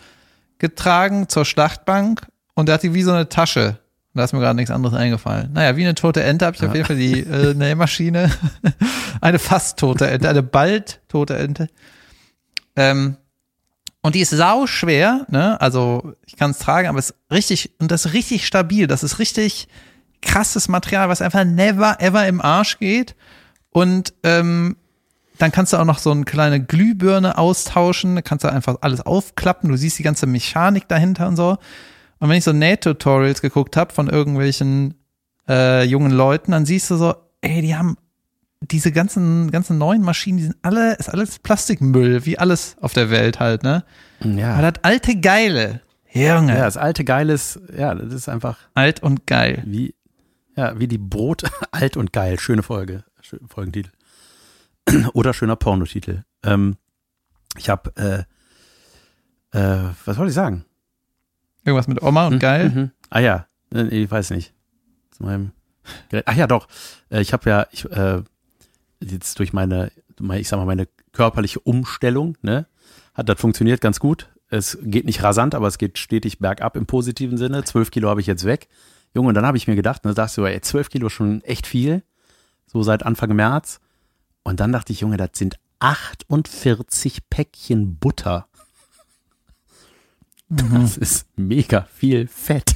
getragen 0.57 1.29
zur 1.29 1.45
Schlachtbank 1.45 2.27
und 2.55 2.67
der 2.67 2.75
hat 2.75 2.83
die 2.83 2.93
wie 2.93 3.03
so 3.03 3.11
eine 3.11 3.29
Tasche. 3.29 3.79
Da 4.15 4.23
ist 4.23 4.33
mir 4.33 4.39
gerade 4.39 4.55
nichts 4.55 4.69
anderes 4.69 4.95
eingefallen. 4.95 5.53
Naja, 5.53 5.75
wie 5.75 5.83
eine 5.83 5.95
tote 5.95 6.21
Ente 6.21 6.45
habe 6.45 6.55
ich 6.55 6.63
auf 6.63 6.73
jeden 6.73 6.85
Fall 6.85 6.97
die 6.97 7.21
äh, 7.21 7.55
Nähmaschine. 7.55 8.31
eine 9.21 9.39
fast 9.39 9.79
tote 9.79 10.07
Ente, 10.07 10.29
eine 10.29 10.43
bald 10.43 11.01
tote 11.07 11.35
Ente. 11.35 11.67
Ähm, 12.75 13.17
und 14.01 14.13
die 14.15 14.19
ist 14.19 14.29
sau 14.29 14.67
schwer, 14.67 15.25
ne? 15.29 15.59
Also 15.61 16.13
ich 16.25 16.35
kann 16.35 16.51
es 16.51 16.59
tragen, 16.59 16.89
aber 16.89 16.99
es 16.99 17.11
ist 17.11 17.15
richtig, 17.31 17.71
und 17.79 17.89
das 17.89 18.05
ist 18.05 18.13
richtig 18.13 18.45
stabil. 18.45 18.85
Das 18.85 19.01
ist 19.01 19.17
richtig 19.17 19.67
krasses 20.21 20.67
Material, 20.67 21.09
was 21.09 21.21
einfach 21.21 21.43
never 21.43 21.99
ever 21.99 22.27
im 22.27 22.41
Arsch 22.41 22.77
geht. 22.77 23.15
Und 23.73 24.13
ähm, 24.23 24.77
dann 25.39 25.51
kannst 25.51 25.73
du 25.73 25.77
auch 25.77 25.85
noch 25.85 25.97
so 25.97 26.11
eine 26.11 26.23
kleine 26.23 26.63
Glühbirne 26.63 27.37
austauschen, 27.37 28.15
da 28.15 28.21
kannst 28.21 28.45
du 28.45 28.51
einfach 28.51 28.77
alles 28.81 29.01
aufklappen, 29.01 29.69
du 29.69 29.77
siehst 29.77 29.99
die 29.99 30.03
ganze 30.03 30.27
Mechanik 30.27 30.87
dahinter 30.87 31.27
und 31.27 31.35
so. 31.35 31.57
Und 32.19 32.29
wenn 32.29 32.37
ich 32.37 32.43
so 32.43 32.53
Nähtutorials 32.53 33.41
geguckt 33.41 33.75
habe 33.75 33.93
von 33.93 34.07
irgendwelchen 34.07 34.93
äh, 35.49 35.83
jungen 35.83 36.11
Leuten, 36.11 36.51
dann 36.51 36.65
siehst 36.65 36.89
du 36.91 36.95
so, 36.95 37.15
ey, 37.41 37.61
die 37.61 37.75
haben 37.75 37.97
diese 38.61 38.91
ganzen, 38.91 39.51
ganzen 39.51 39.77
neuen 39.77 40.01
Maschinen, 40.01 40.37
die 40.37 40.43
sind 40.43 40.55
alle, 40.61 40.93
ist 40.93 41.09
alles 41.09 41.39
Plastikmüll, 41.39 42.25
wie 42.25 42.37
alles 42.39 42.77
auf 42.79 42.93
der 42.93 43.09
Welt 43.09 43.39
halt, 43.39 43.63
ne? 43.63 43.83
Ja. 44.23 44.53
Aber 44.53 44.71
das 44.71 44.83
alte 44.83 45.19
Geile, 45.19 45.81
Junge, 46.13 46.55
Ja, 46.55 46.63
das 46.63 46.77
alte 46.77 47.03
Geiles, 47.03 47.59
ja, 47.77 47.93
das 47.95 48.13
ist 48.13 48.29
einfach 48.29 48.57
alt 48.73 49.01
und 49.03 49.27
geil. 49.27 49.63
wie, 49.65 49.95
ja, 50.55 50.79
wie 50.79 50.87
die 50.87 50.99
Brot, 50.99 51.43
alt 51.71 51.97
und 51.97 52.13
geil. 52.13 52.39
Schöne 52.39 52.63
Folge, 52.63 53.03
schöne 53.23 53.47
Folgentitel. 53.47 53.91
Oder 55.13 55.33
schöner 55.33 55.55
Pornotitel. 55.55 56.23
Ähm, 56.43 56.77
ich 57.57 57.69
habe, 57.69 58.25
äh, 59.51 59.57
äh, 59.57 59.89
was 60.05 60.17
wollte 60.17 60.29
ich 60.29 60.35
sagen? 60.35 60.65
Irgendwas 61.63 61.87
mit 61.87 62.01
Oma 62.01 62.27
und 62.27 62.33
Hm, 62.33 62.39
geil. 62.39 62.69
Mhm. 62.69 62.91
Ah 63.09 63.19
ja, 63.19 63.47
Äh, 63.73 63.87
ich 63.87 64.11
weiß 64.11 64.31
nicht. 64.31 64.53
Zu 65.11 65.23
meinem 65.23 65.51
Gerät. 66.09 66.25
Ach 66.27 66.35
ja, 66.35 66.47
doch. 66.47 66.67
Äh, 67.09 67.21
Ich 67.21 67.33
habe 67.33 67.49
ja, 67.49 67.67
ich, 67.71 67.89
äh, 67.91 68.21
jetzt 69.01 69.39
durch 69.39 69.53
meine, 69.53 69.91
meine, 70.19 70.41
ich 70.41 70.47
sag 70.49 70.57
mal, 70.57 70.65
meine 70.65 70.87
körperliche 71.11 71.59
Umstellung, 71.59 72.37
ne, 72.41 72.67
hat 73.13 73.29
das 73.29 73.39
funktioniert 73.39 73.81
ganz 73.81 73.99
gut. 73.99 74.29
Es 74.49 74.77
geht 74.81 75.05
nicht 75.05 75.23
rasant, 75.23 75.55
aber 75.55 75.67
es 75.67 75.77
geht 75.77 75.97
stetig 75.97 76.39
bergab 76.39 76.75
im 76.75 76.85
positiven 76.85 77.37
Sinne. 77.37 77.63
Zwölf 77.63 77.89
Kilo 77.91 78.09
habe 78.09 78.21
ich 78.21 78.27
jetzt 78.27 78.45
weg. 78.45 78.67
Junge, 79.15 79.29
und 79.29 79.35
dann 79.35 79.45
habe 79.45 79.57
ich 79.57 79.67
mir 79.67 79.75
gedacht, 79.75 80.03
ne, 80.05 80.13
sagst 80.13 80.37
du, 80.37 80.45
ey, 80.45 80.59
zwölf 80.61 80.89
Kilo 80.89 81.09
schon 81.09 81.41
echt 81.43 81.67
viel. 81.67 82.03
So 82.73 82.83
seit 82.83 83.03
Anfang 83.03 83.35
März. 83.35 83.79
Und 84.43 84.59
dann 84.59 84.71
dachte 84.71 84.91
ich, 84.91 84.99
Junge, 85.01 85.17
das 85.17 85.29
sind 85.35 85.57
48 85.79 87.29
Päckchen 87.29 87.97
Butter. 87.97 88.47
Das 90.49 90.97
ist 90.97 91.27
mega 91.37 91.87
viel 91.93 92.27
Fett. 92.27 92.75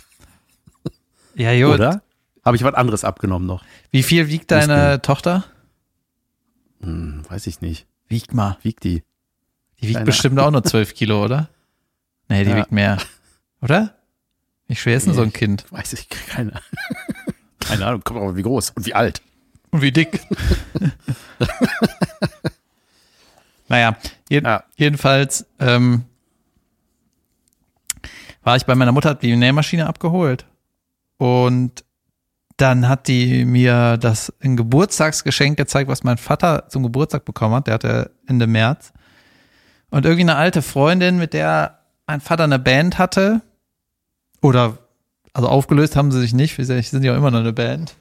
Ja, 1.36 1.52
jo. 1.52 1.74
Oder? 1.74 2.02
Habe 2.44 2.56
ich 2.56 2.64
was 2.64 2.74
anderes 2.74 3.04
abgenommen 3.04 3.46
noch? 3.46 3.64
Wie 3.92 4.04
viel 4.04 4.30
wiegt 4.30 4.52
deine 4.52 4.74
Muskeln. 4.74 5.02
Tochter? 5.02 5.46
Hm, 6.82 7.24
weiß 7.30 7.48
ich 7.48 7.62
nicht. 7.62 7.86
Wiegt 8.08 8.34
mal. 8.34 8.58
Wiegt 8.62 8.84
die? 8.84 9.04
Die 9.82 9.88
wiegt 9.90 9.96
Keine 9.96 10.06
bestimmt 10.06 10.40
auch 10.40 10.50
nur 10.50 10.64
12 10.64 10.94
Kilo, 10.96 11.24
oder? 11.24 11.50
Nee, 12.30 12.44
die 12.46 12.52
Ja. 12.52 12.56
wiegt 12.58 12.72
mehr. 12.72 12.98
Oder? 13.62 13.96
Wie 14.68 14.76
schwer 14.76 14.98
ist 14.98 15.06
denn 15.08 15.14
so 15.14 15.22
ein 15.22 15.28
Nee. 15.28 15.34
Kind? 15.34 15.72
Weiß 15.72 15.94
ich, 15.94 16.10
keine, 16.10 16.54
keine 17.60 17.86
Ahnung. 17.86 18.04
Kommt 18.04 18.20
aber 18.22 18.36
wie 18.36 18.42
groß 18.44 18.72
und 18.72 18.86
wie 18.86 18.94
alt. 18.94 19.22
Und 19.72 19.82
wie 19.82 19.92
dick? 19.92 20.22
naja, 23.68 23.98
je 24.30 24.42
Ja. 24.42 24.64
jedenfalls 24.76 25.46
ähm, 25.60 26.06
war 28.44 28.56
ich 28.56 28.66
bei 28.66 28.76
meiner 28.76 28.92
Mutter, 28.94 29.10
hat 29.10 29.24
die 29.24 29.36
Nähmaschine 29.36 29.88
abgeholt. 29.88 30.46
Und 31.18 31.84
dann 32.58 32.88
hat 32.88 33.08
die 33.08 33.46
mir 33.46 33.98
das 33.98 34.34
ein 34.42 34.58
Geburtstagsgeschenk 34.58 35.58
gezeigt, 35.58 35.90
was 35.90 36.04
mein 36.04 36.18
Vater 36.18 36.66
zum 36.70 36.84
Geburtstag 36.84 37.26
bekommen 37.26 37.56
hat. 37.56 37.68
Der 37.68 37.76
hatte 37.76 38.12
Ende 38.26 38.48
März. 38.48 38.94
Und 39.90 40.06
irgendwie 40.06 40.24
eine 40.24 40.36
alte 40.36 40.62
Freundin, 40.62 41.18
mit 41.18 41.34
der 41.34 41.80
mein 42.08 42.22
Vater 42.22 42.46
eine 42.46 42.60
Band 42.60 42.98
hatte. 42.98 43.42
Oder, 44.42 44.78
also 45.34 45.50
aufgelöst 45.50 45.96
haben 45.96 46.12
sie 46.12 46.20
sich 46.20 46.34
nicht. 46.34 46.58
Wir 46.58 46.66
sind 46.66 47.04
ja 47.04 47.16
immer 47.16 47.32
noch 47.32 47.40
eine 47.40 47.54
Band. 47.54 47.96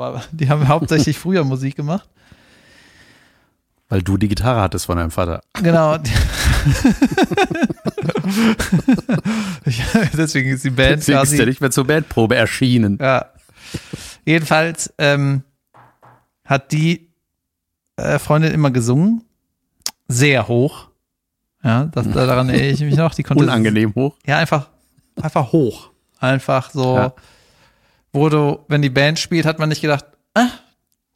Aber 0.00 0.22
die 0.32 0.48
haben 0.48 0.68
hauptsächlich 0.68 1.18
früher 1.18 1.44
Musik 1.44 1.76
gemacht. 1.76 2.08
Weil 3.88 4.02
du 4.02 4.16
die 4.16 4.28
Gitarre 4.28 4.62
hattest 4.62 4.86
von 4.86 4.96
deinem 4.96 5.10
Vater. 5.10 5.42
Genau. 5.62 5.98
Deswegen 10.16 10.50
ist 10.50 10.64
die 10.64 10.70
Band 10.70 11.00
Deswegen 11.00 11.18
ist 11.18 11.28
quasi. 11.28 11.38
er 11.40 11.46
nicht 11.46 11.60
mehr 11.60 11.70
zur 11.70 11.86
Bandprobe 11.86 12.34
erschienen. 12.34 12.98
Ja. 13.00 13.26
Jedenfalls 14.24 14.94
ähm, 14.96 15.42
hat 16.46 16.72
die 16.72 17.10
äh, 17.96 18.18
Freundin 18.18 18.52
immer 18.52 18.70
gesungen. 18.70 19.24
Sehr 20.08 20.48
hoch. 20.48 20.88
Ja, 21.62 21.84
das, 21.84 22.10
daran 22.10 22.48
erinnere 22.48 22.70
ich 22.70 22.80
mich 22.80 22.96
noch. 22.96 23.14
Die 23.14 23.22
konnte 23.22 23.44
Unangenehm 23.44 23.94
hoch. 23.94 24.16
Ja, 24.26 24.38
einfach, 24.38 24.68
einfach 25.20 25.52
hoch. 25.52 25.90
Einfach 26.18 26.70
so, 26.70 26.96
Ja. 26.96 27.12
Wo 28.12 28.28
du, 28.28 28.60
wenn 28.68 28.82
die 28.82 28.90
Band 28.90 29.18
spielt, 29.18 29.46
hat 29.46 29.58
man 29.58 29.68
nicht 29.68 29.80
gedacht, 29.82 30.04
ah, 30.34 30.48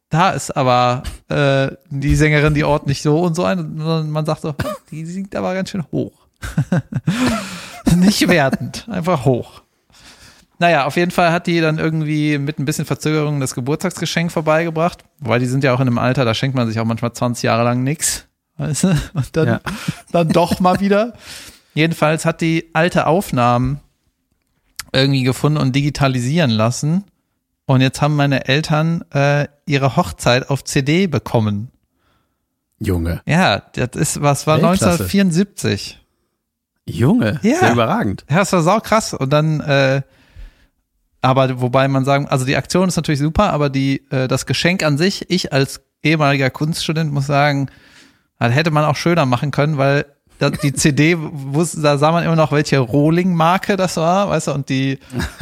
da 0.09 0.30
ist 0.30 0.56
aber 0.56 1.02
äh, 1.28 1.68
die 1.90 2.14
Sängerin, 2.16 2.54
die 2.54 2.64
Ort 2.64 2.87
nicht 2.87 3.02
so 3.02 3.20
und 3.20 3.35
so 3.35 3.44
ein, 3.44 3.59
sondern 3.78 4.11
man 4.11 4.24
sagt 4.26 4.42
so, 4.42 4.54
die 4.90 5.04
singt 5.04 5.35
aber 5.35 5.54
ganz 5.54 5.70
schön 5.70 5.85
hoch. 5.92 6.12
nicht 7.96 8.28
wertend, 8.28 8.87
einfach 8.90 9.24
hoch. 9.24 9.62
Naja, 10.59 10.87
auf 10.87 10.96
jeden 10.96 11.11
Fall 11.11 11.32
hat 11.32 11.46
die 11.46 11.61
dann 11.61 11.78
irgendwie 11.78 12.38
mit 12.38 12.59
ein 12.59 12.64
bisschen 12.64 12.87
Verzögerung 12.87 13.40
das 13.40 13.54
Geburtstagsgeschenk 13.54 14.32
vorbeigebracht, 14.32 15.04
weil 15.18 15.38
die 15.38 15.46
sind 15.46 15.62
ja 15.64 15.74
auch 15.74 15.80
in 15.80 15.87
einem 15.88 15.98
Alter, 15.98 16.24
da 16.24 16.32
schenkt 16.35 16.56
man 16.56 16.66
sich 16.66 16.80
auch 16.80 16.85
manchmal 16.87 17.12
20 17.12 17.42
Jahre 17.42 17.64
lang 17.64 17.82
nix. 17.82 18.26
Weißt 18.56 18.85
du? 18.85 18.88
Und 19.12 19.37
dann, 19.37 19.46
Ja. 19.48 19.61
dann 20.12 20.28
doch 20.30 20.61
mal 20.61 20.80
wieder. 20.80 21.12
Jedenfalls 21.74 22.24
hat 22.24 22.40
die 22.40 22.70
alte 22.72 23.06
Aufnahmen 23.06 23.80
irgendwie 24.96 25.22
gefunden 25.22 25.59
und 25.59 25.74
digitalisieren 25.74 26.50
lassen. 26.50 27.04
Und 27.66 27.80
jetzt 27.80 28.00
haben 28.00 28.16
meine 28.16 28.46
Eltern 28.46 29.04
äh, 29.12 29.48
ihre 29.66 29.96
Hochzeit 29.96 30.50
auf 30.50 30.64
CD 30.64 31.06
bekommen. 31.06 31.70
Junge. 32.78 33.22
Ja, 33.26 33.62
das 33.72 33.90
ist, 33.94 34.22
was 34.22 34.46
war 34.46 34.56
Weltklasse. 34.56 35.04
1974. 35.04 36.00
Junge. 36.87 37.40
Ja. 37.42 37.59
Sehr 37.59 37.72
überragend. 37.72 38.24
Ja, 38.30 38.38
das 38.38 38.52
war 38.52 38.62
sau 38.62 38.78
krass. 38.80 39.14
Und 39.14 39.32
dann, 39.32 39.61
äh, 39.61 40.02
aber 41.20 41.61
wobei 41.61 41.88
man 41.88 42.04
sagen, 42.04 42.28
also 42.28 42.44
die 42.44 42.56
Aktion 42.56 42.88
ist 42.88 42.96
natürlich 42.96 43.20
super, 43.20 43.52
aber 43.52 43.70
die, 43.70 44.06
äh, 44.11 44.28
das 44.28 44.46
Geschenk 44.46 44.85
an 44.85 44.96
sich, 44.98 45.28
ich 45.28 45.52
als 45.52 45.80
ehemaliger 46.02 46.50
Kunststudent 46.50 47.12
muss 47.12 47.26
sagen, 47.26 47.68
das 48.38 48.52
hätte 48.52 48.70
man 48.70 48.85
auch 48.85 48.96
schöner 48.96 49.26
machen 49.26 49.50
können, 49.50 49.78
weil 49.78 50.06
die 50.62 50.72
CD, 50.72 51.14
wus- 51.16 51.81
da 51.81 51.96
sah 51.99 52.12
man 52.12 52.25
immer 52.25 52.37
noch, 52.37 52.53
welche 52.53 52.79
Rohling-Marke 52.79 53.77
das 53.77 53.96
war, 53.96 54.29
weißt 54.29 54.49
du, 54.49 54.53
und 54.53 54.68
die, 54.68 54.99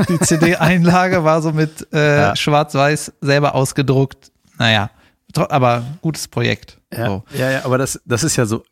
die 0.08 0.18
CD-Einlage 0.20 1.24
war 1.24 1.42
so 1.42 1.52
mit 1.52 1.86
äh, 1.92 2.16
Ja. 2.20 2.36
schwarz-weiß 2.36 3.12
selber 3.20 3.54
ausgedruckt. 3.54 4.30
Naja, 4.58 4.90
aber 5.36 5.84
gutes 6.00 6.28
Projekt. 6.28 6.78
Ja, 6.92 7.06
So. 7.06 7.24
ja, 7.36 7.50
ja, 7.50 7.64
aber 7.64 7.78
das, 7.78 8.00
das 8.04 8.22
ist 8.24 8.36
ja 8.36 8.46
so. 8.46 8.62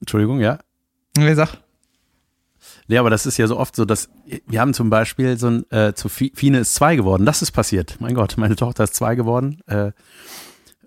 Entschuldigung, 0.00 0.40
ja. 0.40 0.58
Wie 1.16 1.26
gesagt, 1.26 1.58
Nee, 2.90 2.96
aber 2.96 3.10
das 3.10 3.26
ist 3.26 3.36
ja 3.36 3.46
so 3.46 3.58
oft 3.58 3.76
so, 3.76 3.84
dass 3.84 4.08
wir 4.46 4.60
haben 4.62 4.72
zum 4.72 4.88
Beispiel 4.88 5.38
so 5.38 5.48
ein, 5.48 5.70
äh, 5.70 5.92
zu 5.92 6.08
Fi- 6.08 6.32
Fine 6.34 6.60
ist 6.60 6.74
zwei 6.74 6.96
geworden. 6.96 7.26
Das 7.26 7.42
ist 7.42 7.52
passiert. 7.52 7.96
Mein 8.00 8.14
Gott, 8.14 8.36
meine 8.38 8.56
Tochter 8.56 8.84
ist 8.84 8.94
zwei 8.94 9.14
geworden. 9.14 9.60
Äh, 9.66 9.92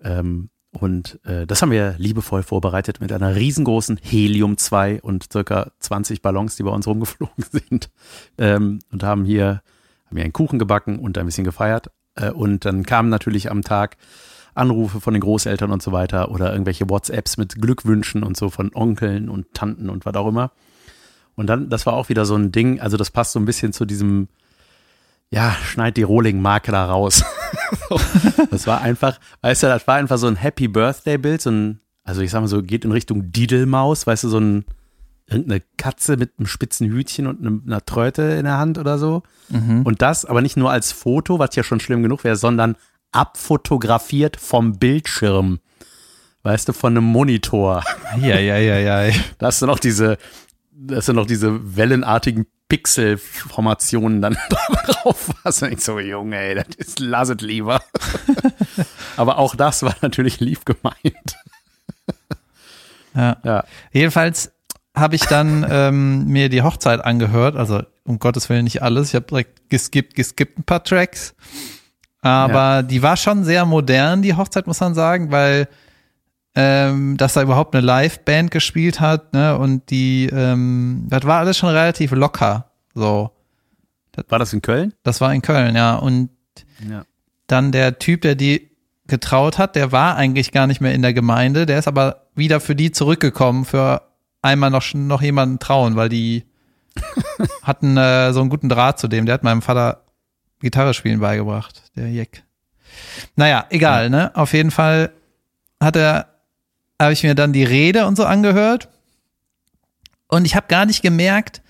ähm, 0.04 0.50
und 0.72 1.20
äh, 1.26 1.46
das 1.46 1.62
haben 1.62 1.72
wir 1.72 1.96
liebevoll 1.98 2.44
vorbereitet 2.44 3.02
mit 3.02 3.12
einer 3.12 3.36
riesengroßen 3.36 4.00
Helium 4.02 4.58
2 4.58 5.02
und 5.02 5.32
circa 5.32 5.72
20 5.80 6.22
Ballons, 6.22 6.56
die 6.56 6.64
bei 6.64 6.72
uns 6.72 6.88
rumgeflogen 6.88 7.44
sind. 7.52 7.90
Ähm, 8.38 8.80
und 8.92 9.04
haben 9.04 9.26
hier, 9.26 9.62
haben 10.06 10.16
hier 10.16 10.24
einen 10.24 10.34
Kuchen 10.34 10.60
gebacken 10.60 11.00
und 11.00 11.18
ein 11.18 11.26
bisschen 11.26 11.44
gefeiert. 11.44 11.92
Äh, 12.16 12.32
und 12.32 12.64
dann 12.64 12.86
kamen 12.86 13.10
natürlich 13.10 13.52
am 13.52 13.64
Tag 13.64 13.98
Anrufe 14.54 15.02
von 15.02 15.14
den 15.14 15.22
Großeltern 15.22 15.72
und 15.72 15.82
so 15.82 15.92
weiter 15.92 16.32
oder 16.32 16.52
irgendwelche 16.52 16.90
WhatsApps 16.90 17.38
mit 17.38 17.62
Glückwünschen 17.62 18.24
und 18.24 18.38
so 18.38 18.50
von 18.50 18.72
Onkeln 18.74 19.30
und 19.30 19.54
Tanten 19.54 19.90
und 19.90 20.06
was 20.06 20.16
auch 20.16 20.28
immer. 20.28 20.52
Und 21.36 21.48
dann, 21.48 21.70
das 21.70 21.86
war 21.86 21.94
auch 21.94 22.10
wieder 22.10 22.26
so 22.26 22.36
ein 22.36 22.52
Ding, 22.52 22.80
also 22.80 22.98
das 22.98 23.12
passt 23.12 23.32
so 23.32 23.40
ein 23.40 23.46
bisschen 23.46 23.74
zu 23.74 23.86
diesem, 23.86 24.28
ja, 25.32 25.56
schneid 25.64 25.98
die 25.98 26.04
Rohling-Marke 26.04 26.72
da 26.72 26.86
raus. 26.86 27.24
Das 28.52 28.68
war 28.68 28.82
einfach, 28.82 29.20
weißt 29.42 29.64
du, 29.64 29.68
das 29.68 29.88
war 29.88 29.96
einfach 29.96 30.18
so 30.18 30.28
ein 30.28 30.36
Happy 30.36 30.68
Birthday-Bild, 30.68 31.42
so 31.42 31.52
ein, 31.52 31.80
also 32.04 32.22
ich 32.22 32.32
sag 32.32 32.42
mal 32.42 32.48
so, 32.48 32.62
geht 32.62 32.86
in 32.86 32.92
Richtung 32.92 33.32
Didelmaus, 33.32 34.06
weißt 34.06 34.26
du, 34.26 34.30
so 34.30 34.40
ein, 34.40 34.66
irgendeine 35.28 35.62
Katze 35.78 36.18
mit 36.18 36.34
einem 36.38 36.48
spitzen 36.48 36.90
Hütchen 36.90 37.28
und 37.28 37.40
einem, 37.40 37.64
einer 37.66 37.84
Tröte 37.86 38.24
in 38.24 38.44
der 38.44 38.58
Hand 38.58 38.78
oder 38.78 38.98
so. 38.98 39.24
Und 39.86 40.02
das 40.02 40.26
aber 40.26 40.42
nicht 40.42 40.58
nur 40.58 40.72
als 40.72 40.92
Foto, 40.92 41.40
was 41.40 41.56
ja 41.56 41.64
schon 41.64 41.80
schlimm 41.80 42.04
genug 42.04 42.24
wäre, 42.24 42.36
sondern 42.36 42.76
abfotografiert 43.12 44.38
vom 44.38 44.78
Bildschirm. 44.78 45.60
Weißt 46.44 46.68
du, 46.68 46.74
von 46.74 46.94
einem 46.94 47.06
Monitor. 47.06 47.84
ja, 48.20 48.40
ja, 48.40 48.58
ja, 48.58 48.80
ja. 48.80 49.14
Da 49.38 49.48
hast 49.48 49.62
du 49.62 49.66
noch 49.66 49.80
diese, 49.80 50.18
das 50.72 51.06
sind 51.06 51.16
noch 51.16 51.28
diese 51.28 51.76
wellenartigen 51.78 52.48
Pixelformationen 52.72 54.22
dann 54.22 54.38
drauf. 54.50 55.30
Was 55.44 55.62
ich 55.62 55.82
so, 55.84 56.00
Junge, 56.00 56.38
ey, 56.38 56.56
das 56.56 56.68
ist, 56.78 57.00
lass 57.02 57.28
es 57.28 57.42
lieber. 57.42 57.82
Aber 59.18 59.40
auch 59.40 59.56
das 59.56 59.84
war 59.84 59.94
natürlich 60.02 60.40
lieb 60.40 60.66
gemeint. 60.66 61.36
ja. 63.14 63.36
Ja. 63.44 63.66
Jedenfalls 63.92 64.54
habe 64.96 65.16
ich 65.16 65.24
dann 65.24 65.68
ähm, 65.70 66.28
mir 66.28 66.48
die 66.48 66.62
Hochzeit 66.62 67.04
angehört, 67.04 67.58
also 67.58 67.84
um 68.06 68.20
Gottes 68.20 68.48
Willen 68.48 68.64
nicht 68.64 68.82
alles. 68.82 69.10
Ich 69.10 69.16
habe 69.16 69.26
direkt 69.26 69.70
geskippt, 69.70 70.16
geskippt 70.16 70.60
ein 70.60 70.64
paar 70.64 70.86
Tracks. 70.86 71.36
Aber 72.22 72.84
die 72.84 73.04
war 73.04 73.18
schon 73.18 73.44
sehr 73.44 73.66
modern, 73.66 74.22
die 74.22 74.36
Hochzeit, 74.36 74.66
muss 74.66 74.80
man 74.80 74.94
sagen, 74.94 75.30
weil 75.30 75.68
ähm, 76.56 77.18
dass 77.18 77.34
da 77.34 77.42
überhaupt 77.42 77.76
eine 77.76 77.86
Live-Band 77.86 78.52
gespielt 78.52 79.00
hat, 79.00 79.34
ne? 79.34 79.58
Und 79.58 79.90
die, 79.90 80.28
ähm, 80.32 81.06
das 81.10 81.24
war 81.26 81.40
alles 81.40 81.58
schon 81.58 81.70
relativ 81.70 82.12
locker. 82.12 82.72
So. 82.94 83.32
War 84.28 84.40
das 84.40 84.52
in 84.52 84.62
Köln? 84.62 84.94
Das 85.04 85.22
war 85.22 85.34
in 85.34 85.42
Köln, 85.42 85.76
ja. 85.76 85.96
Und 85.96 86.30
Ja. 86.88 87.04
dann 87.48 87.72
der 87.72 88.00
Typ, 88.00 88.22
der 88.22 88.36
die 88.36 88.70
getraut 89.08 89.58
hat, 89.58 89.76
der 89.76 89.92
war 89.92 90.16
eigentlich 90.16 90.52
gar 90.52 90.68
nicht 90.68 90.82
mehr 90.82 90.94
in 90.94 91.02
der 91.02 91.14
Gemeinde, 91.14 91.66
der 91.66 91.80
ist 91.80 91.88
aber 91.88 92.28
wieder 92.36 92.60
für 92.60 92.76
die 92.76 92.92
zurückgekommen, 92.92 93.66
für 93.66 94.02
einmal 94.42 94.70
noch, 94.70 94.94
noch 94.94 95.22
jemanden 95.22 95.60
trauen, 95.60 95.96
weil 95.96 96.10
die 96.10 96.46
hatten 97.64 97.96
äh, 97.98 98.34
so 98.34 98.42
einen 98.42 98.50
guten 98.50 98.68
Draht 98.70 99.00
zu 99.00 99.08
dem. 99.08 99.26
Der 99.26 99.34
hat 99.34 99.44
meinem 99.44 99.62
Vater 99.62 100.04
Gitarre 100.60 100.94
spielen 100.94 101.20
beigebracht, 101.22 101.82
der 101.96 102.10
Jeck. 102.12 102.44
Naja, 103.36 103.66
egal, 103.70 104.10
ne? 104.10 104.32
Auf 104.36 104.54
jeden 104.54 104.72
Fall 104.72 105.12
hat 105.80 105.96
er, 105.96 106.28
habe 107.04 107.14
ich 107.14 107.24
mir 107.24 107.36
dann 107.36 107.54
die 107.54 107.64
Rede 107.64 108.06
und 108.06 108.16
so 108.16 108.26
angehört. 108.26 108.90
Und 110.28 110.46
ich 110.46 110.56
habe 110.56 110.68
gar 110.68 110.86
nicht 110.86 111.02
gemerkt, 111.02 111.62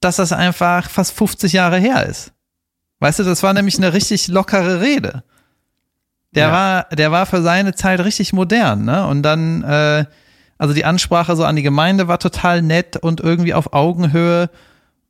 dass 0.00 0.16
das 0.16 0.32
einfach 0.32 0.88
fast 0.88 1.12
50 1.12 1.52
Jahre 1.52 1.78
her 1.78 2.06
ist. 2.06 2.32
Weißt 3.00 3.18
du, 3.18 3.24
das 3.24 3.42
war 3.42 3.52
nämlich 3.52 3.76
eine 3.78 3.92
richtig 3.92 4.28
lockere 4.28 4.80
Rede. 4.80 5.22
Der 6.34 6.46
Ja. 6.48 6.52
war, 6.52 6.84
der 6.96 7.10
war 7.12 7.26
für 7.26 7.42
seine 7.42 7.74
Zeit 7.74 8.00
richtig 8.00 8.32
modern, 8.32 8.84
ne? 8.84 9.06
Und 9.06 9.22
dann, 9.22 9.62
äh, 9.64 10.04
also 10.58 10.74
die 10.74 10.84
Ansprache 10.84 11.34
so 11.36 11.44
an 11.44 11.56
die 11.56 11.62
Gemeinde 11.62 12.08
war 12.08 12.18
total 12.18 12.62
nett 12.62 12.96
und 12.96 13.20
irgendwie 13.20 13.54
auf 13.54 13.72
Augenhöhe 13.72 14.48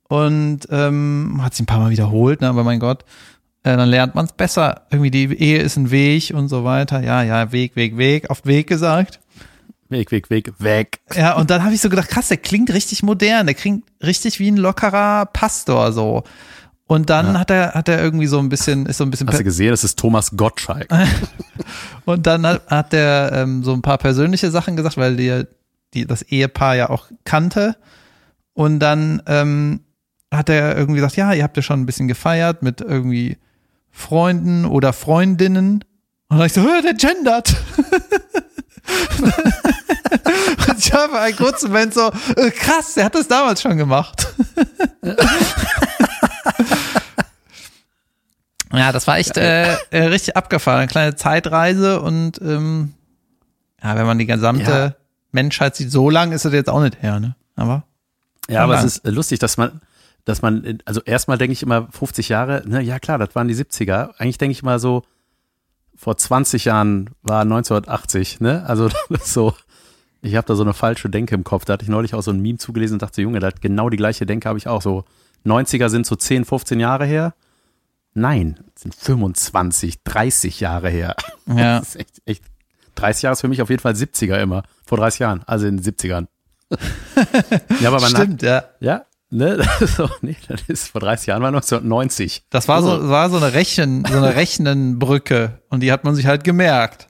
und 0.07 0.61
ähm, 0.71 1.39
hat 1.43 1.53
sich 1.53 1.63
ein 1.63 1.67
paar 1.67 1.79
Mal 1.79 1.91
wiederholt, 1.91 2.41
ne? 2.41 2.47
Aber 2.49 2.63
mein 2.63 2.79
Gott, 2.79 3.03
äh, 3.63 3.77
dann 3.77 3.87
lernt 3.89 4.15
man 4.15 4.25
es 4.25 4.33
besser. 4.33 4.81
Irgendwie 4.89 5.11
die 5.11 5.33
Ehe 5.39 5.59
ist 5.59 5.77
ein 5.77 5.91
Weg 5.91 6.31
und 6.35 6.49
so 6.49 6.63
weiter. 6.63 7.01
Ja, 7.03 7.21
ja, 7.23 7.51
Weg, 7.51 7.75
Weg, 7.75 7.97
Weg, 7.97 8.29
auf 8.29 8.45
Weg 8.45 8.67
gesagt. 8.67 9.19
Weg, 9.91 10.11
Weg, 10.11 10.29
Weg, 10.29 10.53
weg. 10.59 10.99
Ja, 11.13 11.35
und 11.35 11.49
dann 11.49 11.63
habe 11.63 11.73
ich 11.73 11.81
so 11.81 11.89
gedacht, 11.89 12.09
krass, 12.09 12.29
der 12.29 12.37
klingt 12.37 12.73
richtig 12.73 13.03
modern, 13.03 13.45
der 13.45 13.55
klingt 13.55 13.83
richtig 14.01 14.39
wie 14.39 14.49
ein 14.49 14.57
lockerer 14.57 15.25
Pastor 15.27 15.91
so. 15.91 16.23
Und 16.87 17.09
dann 17.09 17.39
hat 17.39 17.49
er 17.49 17.73
hat 17.73 17.87
er 17.87 18.03
irgendwie 18.03 18.27
so 18.27 18.37
ein 18.39 18.49
bisschen 18.49 18.85
ist 18.85 18.97
so 18.97 19.05
ein 19.05 19.11
bisschen 19.11 19.25
Hast 19.29 19.39
du 19.39 19.45
gesehen, 19.45 19.71
das 19.71 19.85
ist 19.85 19.97
Thomas 19.97 20.31
Gottschalk. 20.35 20.89
und 22.05 22.27
dann 22.27 22.45
hat, 22.45 22.67
hat 22.67 22.91
der 22.91 23.31
ähm, 23.33 23.63
so 23.63 23.71
ein 23.71 23.81
paar 23.81 23.97
persönliche 23.97 24.51
Sachen 24.51 24.75
gesagt, 24.75 24.97
weil 24.97 25.15
die, 25.15 25.45
die 25.93 26.05
das 26.05 26.21
Ehepaar 26.21 26.75
ja 26.75 26.89
auch 26.89 27.07
kannte. 27.23 27.77
Und 28.53 28.79
dann 28.79 29.21
ähm, 29.25 29.81
hat 30.33 30.49
er 30.49 30.75
irgendwie 30.75 30.97
gesagt, 30.97 31.15
ja, 31.15 31.31
ihr 31.33 31.43
habt 31.43 31.55
ja 31.55 31.63
schon 31.63 31.79
ein 31.79 31.85
bisschen 31.85 32.09
gefeiert 32.09 32.61
mit 32.61 32.81
irgendwie 32.81 33.37
Freunden 33.89 34.65
oder 34.65 34.91
Freundinnen. 34.91 35.85
Und 36.31 36.37
dann 36.37 36.45
ich 36.47 36.53
so, 36.53 36.61
"Hä, 36.61 36.81
der 36.81 36.93
gendert. 36.93 37.53
und 40.69 40.77
ich 40.79 40.93
habe 40.93 41.19
einen 41.19 41.35
kurzen 41.35 41.67
Moment 41.67 41.93
so, 41.93 42.09
äh, 42.37 42.49
krass, 42.51 42.93
der 42.95 43.03
hat 43.05 43.15
das 43.15 43.27
damals 43.27 43.61
schon 43.61 43.77
gemacht. 43.77 44.33
ja, 48.73 48.91
das 48.91 49.07
war 49.07 49.17
echt 49.17 49.37
äh, 49.37 49.73
äh, 49.91 50.03
richtig 50.05 50.35
abgefahren. 50.37 50.79
Eine 50.79 50.87
kleine 50.87 51.15
Zeitreise 51.15 52.01
und 52.01 52.39
ähm, 52.41 52.93
ja, 53.83 53.95
wenn 53.95 54.05
man 54.05 54.17
die 54.17 54.25
gesamte 54.25 54.71
Ja. 54.71 54.93
Menschheit 55.31 55.75
sieht, 55.75 55.91
so 55.91 56.09
lang 56.09 56.31
ist 56.31 56.45
es 56.45 56.53
jetzt 56.53 56.69
auch 56.69 56.81
nicht 56.81 57.01
her, 57.01 57.19
ne? 57.19 57.35
Aber 57.55 57.83
Ja, 58.49 58.63
aber 58.63 58.75
Ja. 58.75 58.79
es 58.79 58.85
ist 58.97 59.05
äh, 59.05 59.09
lustig, 59.11 59.39
dass 59.39 59.57
man, 59.57 59.81
dass 60.25 60.41
man, 60.41 60.79
also 60.85 61.01
erstmal 61.01 61.37
denke 61.37 61.51
ich 61.53 61.63
immer 61.63 61.87
50 61.91 62.29
Jahre, 62.29 62.63
ne, 62.65 62.81
ja 62.81 62.99
klar, 62.99 63.17
das 63.17 63.35
waren 63.35 63.47
die 63.49 63.55
70er. 63.55 64.11
Eigentlich 64.17 64.37
denke 64.37 64.51
ich 64.53 64.63
mal 64.63 64.79
so, 64.79 65.03
vor 66.01 66.17
20 66.17 66.65
Jahren 66.65 67.11
war 67.21 67.41
1980, 67.41 68.39
ne? 68.39 68.65
Also 68.65 68.89
das 69.09 69.21
ist 69.21 69.33
so, 69.33 69.53
Ich 70.23 70.35
habe 70.35 70.47
da 70.47 70.55
so 70.55 70.63
eine 70.63 70.73
falsche 70.73 71.11
Denke 71.11 71.35
im 71.35 71.43
Kopf. 71.43 71.65
Da 71.65 71.73
hatte 71.73 71.83
ich 71.83 71.89
neulich 71.89 72.15
auch 72.15 72.23
so 72.23 72.31
ein 72.31 72.39
Meme 72.39 72.57
zugelesen 72.57 72.95
und 72.95 73.03
dachte, 73.03 73.21
Junge, 73.21 73.39
da 73.39 73.47
hat 73.47 73.61
genau 73.61 73.87
die 73.91 73.97
gleiche 73.97 74.25
Denke 74.25 74.49
habe 74.49 74.57
ich 74.57 74.67
auch. 74.67 74.81
So 74.81 75.05
90er 75.45 75.89
sind 75.89 76.07
so 76.07 76.15
10, 76.15 76.45
15 76.45 76.79
Jahre 76.79 77.05
her. 77.05 77.35
Nein, 78.15 78.59
sind 78.75 78.95
25, 78.95 80.03
30 80.03 80.59
Jahre 80.59 80.89
her. 80.89 81.15
Ja. 81.45 81.79
Das 81.79 81.89
ist 81.89 81.95
echt, 81.97 82.21
echt 82.25 82.43
30 82.95 83.23
Jahre 83.23 83.33
ist 83.33 83.41
für 83.41 83.47
mich 83.47 83.61
auf 83.61 83.69
jeden 83.69 83.81
Fall 83.81 83.93
70er 83.93 84.41
immer. 84.41 84.63
Vor 84.83 84.97
30 84.97 85.19
Jahren, 85.19 85.43
also 85.45 85.67
in 85.67 85.77
den 85.77 85.85
70ern. 85.85 86.27
ja, 87.79 87.89
aber 87.89 87.99
man 87.99 88.09
Stimmt, 88.09 88.41
ja. 88.41 88.55
Hat, 88.55 88.75
ja, 88.79 89.05
ne, 89.31 89.57
das 89.79 89.81
ist 89.81 89.95
so, 89.95 90.09
nee, 90.21 90.35
das 90.47 90.61
ist 90.67 90.89
vor 90.89 91.01
30 91.01 91.27
Jahren 91.27 91.41
war 91.41 91.49
1990. 91.49 92.43
Das 92.49 92.67
war 92.67 92.81
so, 92.83 93.09
war 93.09 93.29
so 93.29 93.37
eine 93.37 93.53
Rechen, 93.53 94.05
so 94.05 94.17
eine 94.17 94.35
Rechnenbrücke 94.35 95.61
und 95.69 95.81
die 95.81 95.91
hat 95.91 96.03
man 96.03 96.15
sich 96.15 96.27
halt 96.27 96.43
gemerkt. 96.43 97.07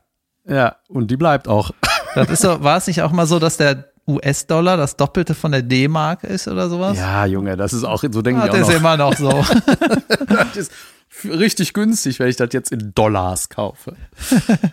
Ja, 0.47 0.77
und 0.87 1.11
die 1.11 1.17
bleibt 1.17 1.47
auch. 1.47 1.71
Das 2.13 2.29
ist 2.29 2.41
so, 2.41 2.61
war 2.61 2.75
es 2.75 2.87
nicht 2.87 3.03
auch 3.03 3.13
mal 3.13 3.25
so, 3.25 3.39
dass 3.39 3.55
der 3.55 3.85
US-Dollar 4.05 4.75
das 4.75 4.97
Doppelte 4.97 5.33
von 5.33 5.53
der 5.53 5.61
D-Mark 5.61 6.25
ist 6.25 6.45
oder 6.49 6.67
sowas? 6.69 6.97
Ja, 6.97 7.25
Junge, 7.25 7.55
das 7.55 7.71
ist 7.71 7.85
auch, 7.85 8.03
so 8.11 8.21
denke 8.21 8.41
ah, 8.41 8.45
ich 8.45 8.51
auch 8.51 8.57
das 8.57 8.67
noch. 8.67 8.73
ist 8.73 8.79
immer 8.81 8.97
noch 8.97 9.15
so. 9.15 9.29
das 10.27 10.57
ist 10.57 10.71
richtig 11.23 11.71
günstig, 11.71 12.19
wenn 12.19 12.27
ich 12.27 12.35
das 12.35 12.49
jetzt 12.51 12.69
in 12.69 12.93
Dollars 12.93 13.47
kaufe. 13.47 13.95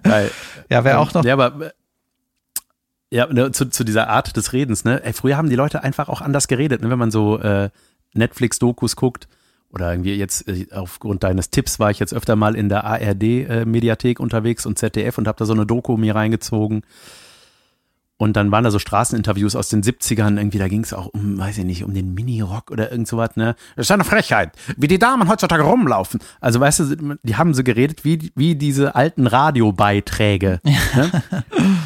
Geil. 0.03 0.33
Ja, 0.69 0.83
wäre 0.83 0.99
auch 0.99 1.15
noch. 1.15 1.25
Ja, 1.25 1.35
aber 1.35 1.73
ja, 3.11 3.27
ne, 3.27 3.53
zu, 3.53 3.71
zu 3.71 3.85
dieser 3.85 4.09
Art 4.09 4.37
des 4.37 4.53
Redens, 4.53 4.85
ne? 4.85 5.03
Ey, 5.05 5.13
früher 5.13 5.37
haben 5.37 5.51
die 5.51 5.57
Leute 5.57 5.83
einfach 5.83 6.09
auch 6.09 6.21
anders 6.21 6.49
geredet, 6.49 6.83
ne? 6.83 6.91
Wenn 6.91 6.99
man 6.99 7.11
so 7.11 7.39
äh, 7.39 7.71
Netflix-Dokus 8.15 8.97
guckt 8.97 9.29
oder 9.71 9.91
irgendwie 9.93 10.15
jetzt 10.15 10.49
äh, 10.49 10.67
aufgrund 10.73 11.25
deines 11.25 11.51
Tipps 11.51 11.79
war 11.79 11.91
ich 11.91 11.99
jetzt 11.99 12.15
öfter 12.15 12.37
mal 12.37 12.55
in 12.55 12.69
der 12.69 12.85
ARD-Mediathek 12.85 14.21
unterwegs 14.21 14.67
und 14.67 14.79
ZDF 14.79 15.19
und 15.19 15.27
habe 15.27 15.39
da 15.39 15.45
so 15.47 15.55
eine 15.55 15.67
Doku 15.67 15.97
mir 15.97 16.15
reingezogen. 16.15 16.83
Und 18.21 18.37
dann 18.37 18.51
waren 18.51 18.65
da 18.65 18.73
so 18.73 18.81
Straßeninterviews 18.81 19.55
aus 19.55 19.69
den 19.69 19.81
70ern, 19.81 20.39
irgendwie, 20.39 20.59
da 20.59 20.67
ging 20.67 20.83
es 20.83 20.93
auch 20.93 21.07
um, 21.07 21.39
weiß 21.39 21.59
ich 21.59 21.65
nicht, 21.65 21.85
um 21.85 21.95
den 21.95 22.15
Mini-Rock 22.15 22.73
oder 22.73 22.91
irgend 22.91 23.07
sowas, 23.07 23.37
ne? 23.37 23.55
Das 23.77 23.87
ist 23.87 23.93
eine 23.93 24.03
Frechheit, 24.03 24.51
wie 24.77 24.89
die 24.89 24.99
Damen 24.99 25.29
heutzutage 25.29 25.63
rumlaufen. 25.63 26.19
Also, 26.41 26.59
weißt 26.59 26.81
du, 26.81 27.17
die 27.23 27.37
haben 27.37 27.55
so 27.55 27.63
geredet 27.63 28.05
wie, 28.05 28.33
wie 28.35 28.57
diese 28.57 28.97
alten 28.97 29.29
Radiobeiträge. 29.29 30.61
Ne? 30.65 31.23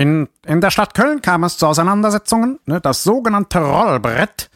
In, 0.00 0.30
in 0.46 0.62
der 0.62 0.70
Stadt 0.70 0.94
Köln 0.94 1.20
kam 1.20 1.44
es 1.44 1.58
zu 1.58 1.66
Auseinandersetzungen. 1.66 2.58
Ne? 2.64 2.80
Das 2.80 3.02
sogenannte 3.02 3.58
Rollbrett 3.58 4.48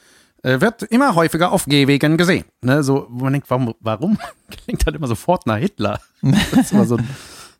äh, 0.42 0.58
wird 0.62 0.84
immer 0.84 1.14
häufiger 1.14 1.52
auf 1.52 1.66
Gehwegen 1.66 2.16
gesehen. 2.16 2.46
Ne? 2.62 2.82
So, 2.82 3.08
wo 3.10 3.24
man 3.24 3.34
denkt, 3.34 3.50
warum, 3.50 3.74
warum 3.80 4.16
klingt 4.50 4.86
das 4.86 4.94
immer 4.94 5.06
sofort 5.06 5.46
nach 5.46 5.58
Hitler? 5.58 6.00
Das 6.22 6.52
ist 6.54 6.72
immer 6.72 6.86
so 6.86 6.98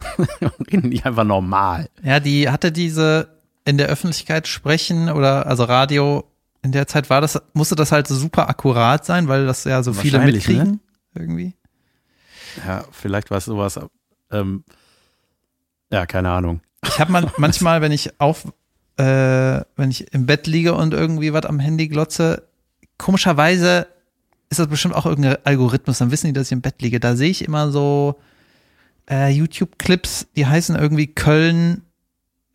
reden 0.72 0.90
die 0.90 1.02
einfach 1.04 1.24
normal. 1.24 1.90
Ja, 2.02 2.20
die 2.20 2.48
hatte 2.48 2.72
diese 2.72 3.28
in 3.66 3.76
der 3.76 3.88
Öffentlichkeit 3.88 4.48
sprechen 4.48 5.10
oder 5.10 5.46
also 5.46 5.64
Radio 5.64 6.24
in 6.62 6.72
der 6.72 6.86
Zeit 6.86 7.10
war 7.10 7.20
das, 7.20 7.38
musste 7.52 7.74
das 7.74 7.92
halt 7.92 8.08
so 8.08 8.14
super 8.14 8.48
akkurat 8.48 9.04
sein, 9.04 9.28
weil 9.28 9.44
das 9.44 9.64
ja 9.64 9.82
so 9.82 9.92
viele 9.92 10.14
Wahrscheinlich, 10.14 10.48
mitkriegen. 10.48 10.72
ne? 10.72 10.80
Irgendwie. 11.14 11.54
Ja, 12.66 12.84
vielleicht 12.92 13.30
war 13.30 13.36
es 13.36 13.44
sowas. 13.44 13.78
Ähm, 14.30 14.64
ja, 15.92 16.06
keine 16.06 16.30
Ahnung. 16.30 16.62
Ich 16.88 16.98
habe 17.00 17.12
man, 17.12 17.30
manchmal, 17.36 17.80
wenn 17.80 17.92
ich 17.92 18.20
auf, 18.20 18.46
äh, 18.96 19.02
wenn 19.76 19.90
ich 19.90 20.12
im 20.12 20.26
Bett 20.26 20.46
liege 20.46 20.74
und 20.74 20.94
irgendwie 20.94 21.32
was 21.32 21.46
am 21.46 21.58
Handy 21.58 21.88
glotze, 21.88 22.44
komischerweise 22.98 23.86
ist 24.50 24.58
das 24.58 24.68
bestimmt 24.68 24.94
auch 24.94 25.06
irgendein 25.06 25.38
Algorithmus, 25.44 25.98
dann 25.98 26.10
wissen 26.10 26.28
die, 26.28 26.32
dass 26.32 26.48
ich 26.48 26.52
im 26.52 26.60
Bett 26.60 26.80
liege. 26.80 27.00
Da 27.00 27.16
sehe 27.16 27.30
ich 27.30 27.44
immer 27.44 27.70
so 27.70 28.20
äh, 29.10 29.30
YouTube-Clips, 29.30 30.28
die 30.36 30.46
heißen 30.46 30.76
irgendwie 30.76 31.08
Köln 31.08 31.82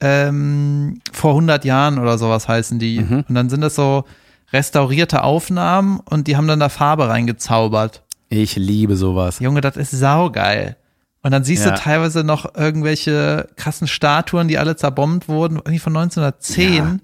ähm, 0.01 1.01
vor 1.11 1.31
100 1.31 1.65
Jahren 1.65 1.99
oder 1.99 2.17
sowas 2.17 2.47
heißen 2.47 2.79
die. 2.79 3.01
Mhm. 3.01 3.25
Und 3.27 3.35
dann 3.35 3.49
sind 3.49 3.61
das 3.61 3.75
so 3.75 4.05
restaurierte 4.51 5.23
Aufnahmen 5.23 5.99
und 5.99 6.27
die 6.27 6.37
haben 6.37 6.47
dann 6.47 6.59
da 6.59 6.69
Farbe 6.69 7.09
reingezaubert. 7.09 8.03
Ich 8.29 8.55
liebe 8.55 8.95
sowas. 8.95 9.39
Junge, 9.39 9.61
das 9.61 9.75
ist 9.77 9.91
saugeil. 9.91 10.77
Und 11.21 11.31
dann 11.31 11.43
siehst 11.43 11.65
Ja. 11.65 11.71
du 11.71 11.77
teilweise 11.79 12.23
noch 12.23 12.55
irgendwelche 12.55 13.49
krassen 13.57 13.87
Statuen, 13.87 14.47
die 14.47 14.57
alle 14.57 14.75
zerbombt 14.75 15.27
wurden, 15.27 15.57
irgendwie 15.57 15.79
von 15.79 15.95
1910. 15.97 16.73
Ja. 16.75 16.97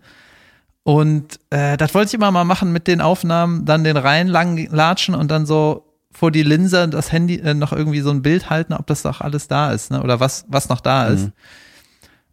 Und 0.83 1.39
äh, 1.49 1.77
das 1.77 1.93
wollte 1.93 2.09
ich 2.09 2.13
immer 2.13 2.31
mal 2.31 2.43
machen 2.45 2.71
mit 2.71 2.87
den 2.87 3.01
Aufnahmen, 3.01 3.65
dann 3.65 3.83
den 3.83 3.97
Reihen 3.97 4.27
lang 4.27 4.67
latschen 4.71 5.15
und 5.15 5.31
dann 5.31 5.45
so 5.45 5.81
vor 6.11 6.31
die 6.31 6.43
Linse 6.43 6.87
das 6.87 7.11
Handy 7.11 7.35
äh, 7.39 7.53
noch 7.53 7.73
irgendwie 7.73 7.99
so 8.01 8.11
ein 8.11 8.21
Bild 8.21 8.49
halten, 8.49 8.71
ob 8.73 8.87
das 8.87 9.01
doch 9.01 9.19
alles 9.19 9.47
da 9.49 9.71
ist, 9.71 9.91
ne? 9.91 10.01
Oder 10.01 10.19
was, 10.21 10.45
was 10.47 10.69
noch 10.69 10.79
da 10.79 11.07
ist. 11.07 11.23
Mhm. 11.25 11.31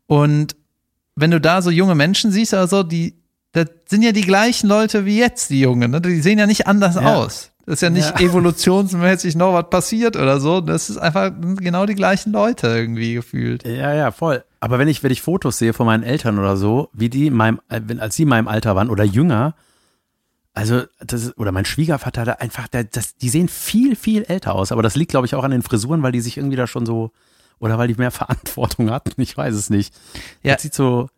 Und 0.06 0.56
wenn 1.16 1.30
du 1.30 1.40
da 1.40 1.62
so 1.62 1.70
junge 1.70 1.94
Menschen 1.94 2.30
siehst 2.30 2.52
oder 2.52 2.68
so, 2.68 2.82
die, 2.82 3.16
das 3.52 3.66
sind 3.88 4.02
ja 4.02 4.12
die 4.12 4.20
gleichen 4.22 4.68
Leute 4.68 5.04
wie 5.04 5.18
jetzt, 5.18 5.50
die 5.50 5.60
Jungen, 5.60 5.90
ne? 5.90 6.00
Die 6.00 6.20
sehen 6.20 6.38
ja 6.38 6.46
nicht 6.46 6.66
anders 6.66 6.94
Ja. 6.96 7.14
aus. 7.16 7.51
Das 7.66 7.74
ist 7.74 7.80
ja 7.82 7.90
nicht 7.90 8.10
Ja. 8.10 8.20
evolutionsmäßig 8.26 9.36
noch 9.36 9.52
was 9.52 9.70
passiert 9.70 10.16
oder 10.16 10.40
so. 10.40 10.60
Das 10.60 10.90
ist 10.90 10.98
einfach 10.98 11.30
genau 11.56 11.86
die 11.86 11.94
gleichen 11.94 12.32
Leute 12.32 12.66
irgendwie 12.68 13.14
gefühlt. 13.14 13.64
Ja, 13.66 13.94
ja, 13.94 14.10
voll. 14.10 14.44
Aber 14.60 14.78
wenn 14.78 14.88
ich, 14.88 15.02
wenn 15.02 15.12
ich 15.12 15.22
Fotos 15.22 15.58
sehe 15.58 15.72
von 15.72 15.86
meinen 15.86 16.02
Eltern 16.02 16.38
oder 16.38 16.56
so, 16.56 16.88
wie 16.92 17.08
die 17.08 17.26
in 17.28 17.34
meinem, 17.34 17.60
äh, 17.68 17.80
wenn, 17.84 18.00
als 18.00 18.16
sie 18.16 18.22
in 18.22 18.28
meinem 18.28 18.48
Alter 18.48 18.74
waren 18.76 18.90
oder 18.90 19.04
jünger, 19.04 19.54
also 20.54 20.82
das 21.00 21.36
oder 21.38 21.50
mein 21.52 21.64
Schwiegervater 21.64 22.24
da 22.24 22.32
einfach, 22.32 22.68
der, 22.68 22.84
das, 22.84 23.16
die 23.16 23.28
sehen 23.28 23.48
viel, 23.48 23.96
viel 23.96 24.24
älter 24.24 24.54
aus. 24.54 24.70
Aber 24.72 24.82
das 24.82 24.96
liegt, 24.96 25.10
glaube 25.12 25.26
ich, 25.26 25.34
auch 25.34 25.44
an 25.44 25.50
den 25.50 25.62
Frisuren, 25.62 26.02
weil 26.02 26.12
die 26.12 26.20
sich 26.20 26.36
irgendwie 26.36 26.56
da 26.56 26.66
schon 26.66 26.84
so, 26.84 27.10
oder 27.58 27.78
weil 27.78 27.88
die 27.88 27.94
mehr 27.94 28.10
Verantwortung 28.12 28.90
hatten. 28.90 29.20
Ich 29.20 29.36
weiß 29.36 29.54
es 29.54 29.70
nicht. 29.70 29.94
Ja. 30.42 30.54
Das 30.54 30.62
sieht 30.62 30.74
so, 30.74 31.08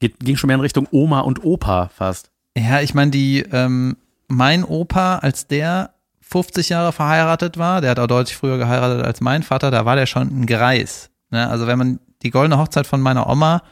geht, 0.00 0.20
ging 0.20 0.36
schon 0.36 0.48
mehr 0.48 0.56
in 0.56 0.60
Richtung 0.60 0.86
Oma 0.90 1.20
und 1.20 1.44
Opa 1.44 1.88
fast. 1.88 2.30
Ja, 2.56 2.80
ich 2.80 2.94
meine, 2.94 3.10
die, 3.10 3.44
ähm, 3.52 3.96
mein 4.28 4.64
Opa, 4.64 5.18
als 5.18 5.46
der 5.46 5.90
50 6.20 6.68
Jahre 6.68 6.92
verheiratet 6.92 7.56
war, 7.56 7.80
der 7.80 7.90
hat 7.90 7.98
auch 7.98 8.06
deutlich 8.06 8.36
früher 8.36 8.58
geheiratet 8.58 9.04
als 9.04 9.20
mein 9.20 9.42
Vater, 9.42 9.70
da 9.70 9.84
war 9.84 9.96
der 9.96 10.06
schon 10.06 10.28
ein 10.28 10.46
Greis. 10.46 11.10
Ne? 11.30 11.48
Also 11.48 11.66
wenn 11.66 11.78
man 11.78 12.00
die 12.22 12.30
goldene 12.30 12.58
Hochzeit 12.58 12.86
von 12.86 13.00
meiner 13.00 13.28
Oma, 13.28 13.62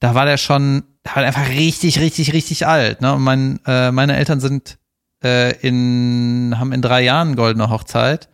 da 0.00 0.14
war 0.14 0.24
der 0.24 0.38
schon, 0.38 0.84
da 1.02 1.16
war 1.16 1.22
der 1.22 1.28
einfach 1.28 1.48
richtig, 1.50 2.00
richtig, 2.00 2.32
richtig 2.32 2.66
alt. 2.66 3.02
Ne? 3.02 3.12
Und 3.14 3.22
mein, 3.22 3.60
äh, 3.66 3.90
meine 3.92 4.16
Eltern 4.16 4.40
sind 4.40 4.78
äh, 5.22 5.52
in, 5.60 6.54
haben 6.58 6.72
in 6.72 6.80
drei 6.80 7.02
Jahren 7.02 7.36
goldene 7.36 7.68
Hochzeit 7.68 8.28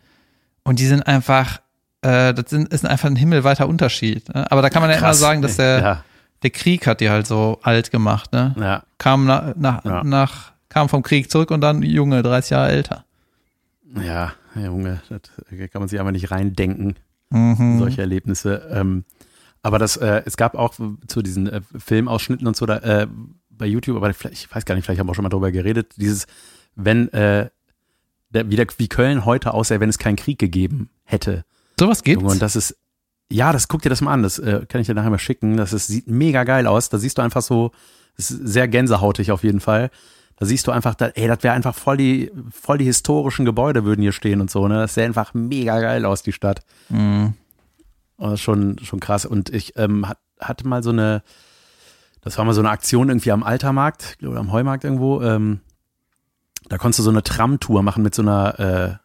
und 0.63 0.79
die 0.79 0.85
sind 0.85 1.05
einfach, 1.05 1.59
äh, 2.01 2.33
das 2.33 2.49
sind, 2.49 2.71
ist 2.73 2.85
einfach 2.85 3.09
ein 3.09 3.15
himmelweiter 3.17 3.67
Unterschied. 3.67 4.33
Ne? 4.33 4.49
Aber 4.49 4.61
da 4.61 4.69
kann 4.69 4.81
man 4.81 4.89
ja 4.91 4.97
immer 4.97 5.13
sagen, 5.13 5.41
dass 5.41 5.57
der, 5.57 5.81
Ja, 5.81 6.03
der 6.43 6.49
Krieg 6.51 6.87
hat 6.87 7.01
die 7.01 7.09
halt 7.09 7.27
so 7.27 7.59
alt 7.63 7.91
gemacht. 7.91 8.31
Ne? 8.31 8.55
ja. 8.57 8.83
kam 8.97 9.25
nach, 9.25 9.53
nach, 9.57 9.83
Ja. 9.83 10.03
nach 10.05 10.52
kam 10.73 10.89
vom 10.89 11.03
Krieg 11.03 11.29
zurück 11.29 11.51
und 11.51 11.61
dann 11.61 11.83
Junge, 11.83 12.23
30 12.23 12.51
Jahre 12.51 12.71
älter. 12.71 13.05
Ja, 14.03 14.33
Junge, 14.55 15.01
das 15.09 15.21
kann 15.71 15.81
man 15.81 15.87
sich 15.87 15.99
einfach 15.99 16.11
nicht 16.11 16.31
reindenken. 16.31 16.95
Mhm. 17.33 17.79
solche 17.79 18.01
Erlebnisse. 18.01 18.69
Ähm, 18.71 19.05
aber 19.63 19.79
das, 19.79 19.97
äh, 19.97 20.21
es 20.25 20.37
gab 20.37 20.55
auch 20.55 20.75
zu 21.07 21.21
diesen 21.21 21.47
äh, 21.47 21.61
Filmausschnitten 21.77 22.45
und 22.45 22.55
so 22.55 22.65
da, 22.65 22.77
äh, 22.77 23.07
bei 23.49 23.65
YouTube, 23.65 23.97
aber 23.97 24.09
ich 24.09 24.53
weiß 24.53 24.65
gar 24.65 24.75
nicht, 24.75 24.85
vielleicht 24.85 24.99
haben 24.99 25.07
wir 25.07 25.11
auch 25.11 25.15
schon 25.15 25.23
mal 25.23 25.29
drüber 25.29 25.51
geredet, 25.51 25.93
dieses, 25.97 26.27
wenn, 26.75 27.11
äh, 27.13 27.49
der, 28.29 28.49
wie, 28.49 28.55
der, 28.55 28.67
wie 28.77 28.87
Köln 28.87 29.25
heute 29.25 29.53
aussähe, 29.53 29.79
wenn 29.79 29.89
es 29.89 29.97
keinen 29.97 30.15
Krieg 30.15 30.37
gegeben 30.37 30.89
hätte. 31.03 31.43
Sowas 31.79 32.03
gibt's. 32.03 32.23
Und 32.23 32.41
das 32.41 32.55
ist, 32.55 32.77
ja, 33.31 33.51
das 33.51 33.67
guck 33.67 33.81
dir 33.81 33.89
das 33.89 34.01
mal 34.01 34.13
an, 34.13 34.23
das 34.23 34.37
äh, 34.39 34.65
kann 34.67 34.81
ich 34.81 34.87
dir 34.87 34.93
nachher 34.93 35.09
mal 35.09 35.19
schicken. 35.19 35.57
Das 35.57 35.73
ist, 35.73 35.87
sieht 35.87 36.07
mega 36.07 36.43
geil 36.43 36.67
aus. 36.67 36.89
Da 36.89 36.97
siehst 36.97 37.17
du 37.17 37.21
einfach 37.21 37.41
so, 37.41 37.71
ist 38.17 38.27
sehr 38.27 38.67
gänsehautig 38.67 39.31
auf 39.31 39.43
jeden 39.43 39.59
Fall. 39.59 39.89
Da 40.37 40.45
siehst 40.45 40.67
du 40.67 40.71
einfach, 40.71 40.95
da, 40.95 41.07
ey, 41.07 41.27
das 41.27 41.43
wäre 41.43 41.53
einfach 41.53 41.75
voll 41.75 41.97
die, 41.97 42.31
voll 42.51 42.77
die 42.77 42.85
historischen 42.85 43.45
Gebäude 43.45 43.85
würden 43.85 44.01
hier 44.01 44.11
stehen 44.11 44.41
und 44.41 44.49
so, 44.49 44.67
ne? 44.67 44.75
Das 44.75 44.95
sähe 44.95 45.05
einfach 45.05 45.33
mega 45.33 45.79
geil 45.79 46.05
aus, 46.05 46.23
die 46.23 46.31
Stadt. 46.31 46.61
Mhm. 46.89 47.33
Oh, 48.17 48.25
das 48.25 48.35
ist 48.35 48.41
schon, 48.41 48.79
schon 48.79 48.99
krass. 48.99 49.25
Und 49.25 49.49
ich 49.49 49.77
ähm, 49.77 50.07
hat, 50.07 50.17
hatte 50.39 50.67
mal 50.67 50.83
so 50.83 50.89
eine, 50.89 51.23
das 52.21 52.37
war 52.37 52.45
mal 52.45 52.53
so 52.53 52.61
eine 52.61 52.69
Aktion 52.69 53.09
irgendwie 53.09 53.31
am 53.31 53.43
Altermarkt 53.43 54.17
oder 54.21 54.39
am 54.39 54.51
Heumarkt 54.51 54.83
irgendwo. 54.83 55.21
Ähm, 55.21 55.59
da 56.69 56.77
konntest 56.77 56.99
du 56.99 57.03
so 57.03 57.09
eine 57.09 57.23
Tram-Tour 57.23 57.83
machen 57.83 58.03
mit 58.03 58.15
so 58.15 58.21
einer 58.21 58.59
äh, 58.59 58.95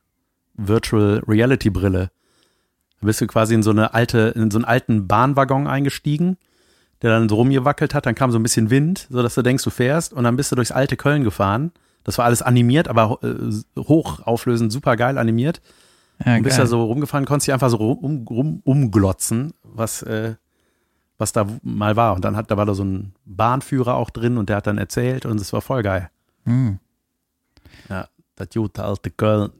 Virtual 0.54 1.22
Reality 1.26 1.70
Brille. 1.70 2.10
Da 3.00 3.06
bist 3.06 3.20
du 3.20 3.26
quasi 3.26 3.54
in 3.54 3.62
so 3.62 3.70
eine 3.70 3.94
alte, 3.94 4.32
in 4.34 4.50
so 4.50 4.58
einen 4.58 4.64
alten 4.64 5.06
Bahnwaggon 5.06 5.66
eingestiegen, 5.66 6.36
der 7.02 7.10
dann 7.10 7.28
so 7.28 7.36
rumgewackelt 7.36 7.94
hat. 7.94 8.06
Dann 8.06 8.14
kam 8.14 8.30
so 8.30 8.38
ein 8.38 8.42
bisschen 8.42 8.70
Wind, 8.70 9.06
so 9.10 9.22
dass 9.22 9.34
du 9.34 9.42
denkst, 9.42 9.64
du 9.64 9.70
fährst. 9.70 10.12
Und 10.12 10.24
dann 10.24 10.36
bist 10.36 10.50
du 10.52 10.56
durchs 10.56 10.72
alte 10.72 10.96
Köln 10.96 11.24
gefahren. 11.24 11.72
Das 12.04 12.18
war 12.18 12.24
alles 12.24 12.42
animiert, 12.42 12.88
aber 12.88 13.18
äh, 13.22 13.80
hochauflösend, 13.80 14.72
super 14.72 14.96
geil 14.96 15.18
animiert. 15.18 15.60
Ja, 16.24 16.36
Und 16.36 16.42
bist 16.42 16.56
geil. 16.56 16.64
da 16.64 16.68
so 16.68 16.84
rumgefahren, 16.84 17.26
konntest 17.26 17.46
dich 17.48 17.52
einfach 17.54 17.70
so 17.70 17.76
rum, 17.76 18.26
rum, 18.28 18.60
umglotzen, 18.64 19.52
was, 19.62 20.02
äh, 20.02 20.34
was 21.18 21.32
da 21.32 21.46
mal 21.62 21.96
war. 21.96 22.14
Und 22.14 22.24
dann 22.24 22.34
hat, 22.36 22.50
da 22.50 22.56
war 22.56 22.66
da 22.66 22.74
so 22.74 22.84
ein 22.84 23.12
Bahnführer 23.24 23.94
auch 23.94 24.10
drin 24.10 24.36
und 24.38 24.48
der 24.48 24.56
hat 24.56 24.66
dann 24.66 24.78
erzählt 24.78 25.26
und 25.26 25.40
es 25.40 25.52
war 25.52 25.60
voll 25.60 25.82
geil. 25.82 26.10
Mhm. 26.44 26.78
Ja, 27.88 28.08
das 28.36 28.48
gute 28.54 28.82
alte 28.84 29.10
Köln. 29.10 29.50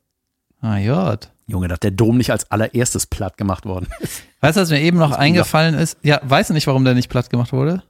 Ah, 0.60 0.78
Jod. 0.78 1.30
Junge, 1.48 1.66
dass 1.66 1.80
der 1.80 1.90
Dom 1.90 2.18
nicht 2.18 2.30
als 2.30 2.50
allererstes 2.50 3.06
platt 3.06 3.38
gemacht 3.38 3.64
worden 3.64 3.88
ist. 4.00 4.22
Weißt 4.40 4.56
du, 4.56 4.60
was 4.60 4.70
mir 4.70 4.80
eben 4.82 4.98
noch 4.98 5.12
eingefallen 5.12 5.74
ist? 5.74 5.96
Ja, 6.02 6.20
weißt 6.22 6.50
du 6.50 6.54
nicht, 6.54 6.68
warum 6.68 6.84
der 6.84 6.94
nicht 6.94 7.08
platt 7.08 7.28
gemacht 7.28 7.52
wurde? 7.52 7.82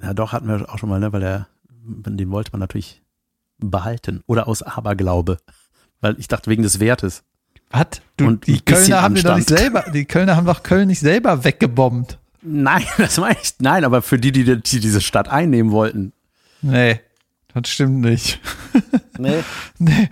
Ja, 0.00 0.14
doch, 0.14 0.32
hatten 0.32 0.48
wir 0.48 0.72
auch 0.72 0.78
schon 0.78 0.88
mal, 0.88 0.98
ne? 0.98 1.12
Weil 1.12 1.20
der, 1.20 1.48
den 1.68 2.30
wollte 2.30 2.52
man 2.52 2.60
natürlich 2.60 3.02
behalten. 3.58 4.22
Oder 4.26 4.48
aus 4.48 4.62
Aberglaube. 4.62 5.36
Weil 6.00 6.18
ich 6.18 6.28
dachte, 6.28 6.48
wegen 6.50 6.62
des 6.62 6.80
Wertes. 6.80 7.22
Was? 7.70 7.86
Du, 8.16 8.28
Und 8.28 8.46
die 8.46 8.60
Kölner 8.60 9.02
haben 9.02 9.14
doch 9.16 9.36
nicht 9.36 9.48
selber, 9.48 9.84
die 9.92 10.06
Kölner 10.06 10.36
haben 10.36 10.46
doch 10.46 10.62
Köln 10.62 10.88
nicht 10.88 11.00
selber 11.00 11.44
weggebombt. 11.44 12.18
Nein, 12.42 12.84
das 12.96 13.18
meine 13.18 13.36
ich. 13.42 13.54
Nein, 13.58 13.84
aber 13.84 14.00
für 14.00 14.18
die, 14.18 14.32
die, 14.32 14.44
die 14.44 14.80
diese 14.80 15.00
Stadt 15.02 15.28
einnehmen 15.28 15.72
wollten. 15.72 16.12
Nee, 16.62 17.00
das 17.52 17.68
stimmt 17.68 18.00
nicht. 18.00 18.40
Nee. 19.18 19.42
Nee, 19.78 20.08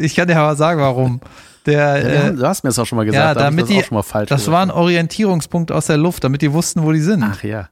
ich 0.00 0.16
kann 0.16 0.26
dir 0.26 0.38
aber 0.38 0.56
sagen, 0.56 0.80
warum. 0.80 1.20
Der, 1.66 2.26
äh, 2.28 2.34
du 2.34 2.46
hast 2.46 2.64
mir 2.64 2.70
das 2.70 2.78
auch 2.78 2.86
schon 2.86 2.96
mal 2.96 3.04
gesagt. 3.04 3.22
ja, 3.22 3.34
da 3.34 3.44
damit 3.44 3.62
das 3.62 3.68
die, 3.70 3.78
auch 3.78 3.84
schon 3.84 3.94
mal 3.96 4.02
falsch 4.02 4.28
das 4.28 4.42
gesagt. 4.42 4.52
war 4.52 4.62
ein 4.62 4.70
Orientierungspunkt 4.70 5.72
aus 5.72 5.86
der 5.86 5.98
Luft, 5.98 6.24
damit 6.24 6.42
die 6.42 6.52
wussten, 6.52 6.82
wo 6.82 6.92
die 6.92 7.00
sind. 7.00 7.22
Ach 7.22 7.42
ja, 7.42 7.68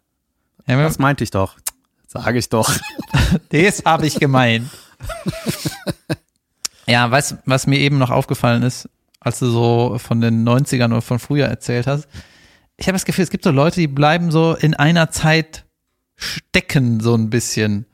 ja, 0.66 0.82
das 0.82 0.98
meinte 0.98 1.24
ich 1.24 1.30
doch. 1.30 1.56
Sage 2.06 2.38
ich 2.38 2.48
doch. 2.48 2.70
das 3.50 3.82
habe 3.84 4.06
ich 4.06 4.18
gemeint. 4.18 4.70
ja, 6.86 7.10
weißt 7.10 7.32
du, 7.32 7.36
was 7.44 7.66
mir 7.66 7.78
eben 7.78 7.98
noch 7.98 8.10
aufgefallen 8.10 8.62
ist, 8.62 8.88
als 9.20 9.38
du 9.38 9.46
so 9.50 9.98
von 9.98 10.20
den 10.20 10.46
90ern 10.46 10.86
oder 10.86 11.02
von 11.02 11.18
früher 11.18 11.46
erzählt 11.46 11.86
hast? 11.86 12.08
Ich 12.76 12.86
habe 12.86 12.94
das 12.94 13.04
Gefühl, 13.04 13.24
es 13.24 13.30
gibt 13.30 13.44
so 13.44 13.50
Leute, 13.50 13.80
die 13.80 13.88
bleiben 13.88 14.30
so 14.30 14.54
in 14.54 14.74
einer 14.74 15.10
Zeit 15.10 15.64
stecken, 16.16 17.00
so 17.00 17.14
ein 17.14 17.30
bisschen. 17.30 17.86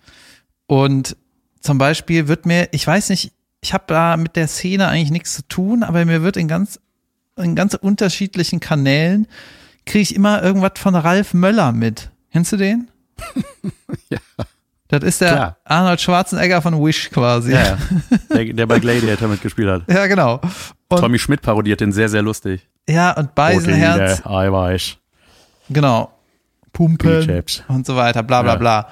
Und 0.66 1.16
zum 1.60 1.78
Beispiel 1.78 2.28
wird 2.28 2.46
mir, 2.46 2.68
ich 2.72 2.86
weiß 2.86 3.08
nicht, 3.10 3.32
ich 3.64 3.72
habe 3.72 3.84
da 3.86 4.16
mit 4.18 4.36
der 4.36 4.46
Szene 4.46 4.88
eigentlich 4.88 5.10
nichts 5.10 5.34
zu 5.34 5.48
tun, 5.48 5.82
aber 5.82 6.04
mir 6.04 6.22
wird 6.22 6.36
in 6.36 6.48
ganz, 6.48 6.78
in 7.36 7.56
ganz 7.56 7.72
unterschiedlichen 7.74 8.60
Kanälen 8.60 9.26
kriege 9.86 10.02
ich 10.02 10.14
immer 10.14 10.42
irgendwas 10.42 10.72
von 10.76 10.94
Ralf 10.94 11.32
Möller 11.34 11.72
mit. 11.72 12.10
Kennst 12.30 12.52
du 12.52 12.56
den? 12.58 12.88
Ja. 14.10 14.18
Das 14.88 15.02
ist 15.02 15.20
der 15.22 15.32
Klar. 15.32 15.56
Arnold 15.64 16.00
Schwarzenegger 16.00 16.60
von 16.60 16.74
Wish 16.84 17.10
quasi. 17.10 17.52
Ja, 17.52 17.64
ja. 17.64 17.78
Der, 18.36 18.52
der 18.52 18.66
bei 18.66 18.78
Gladiator 18.78 19.28
mitgespielt 19.28 19.68
hat. 19.68 19.82
Ja, 19.88 20.06
genau. 20.06 20.40
Und, 20.88 21.00
Tommy 21.00 21.18
Schmidt 21.18 21.40
parodiert 21.42 21.80
den 21.80 21.90
sehr, 21.92 22.08
sehr 22.08 22.20
lustig. 22.22 22.68
ja, 22.88 23.12
und 23.12 23.34
Beisenherz, 23.34 24.20
Proteine, 24.20 24.36
Eiweiß, 24.38 24.96
genau. 25.70 26.12
Pumpen 26.72 27.20
Bizeps. 27.20 27.62
und 27.68 27.86
so 27.86 27.96
weiter, 27.96 28.22
bla 28.22 28.42
bla 28.42 28.52
Ja. 28.52 28.58
bla. 28.58 28.88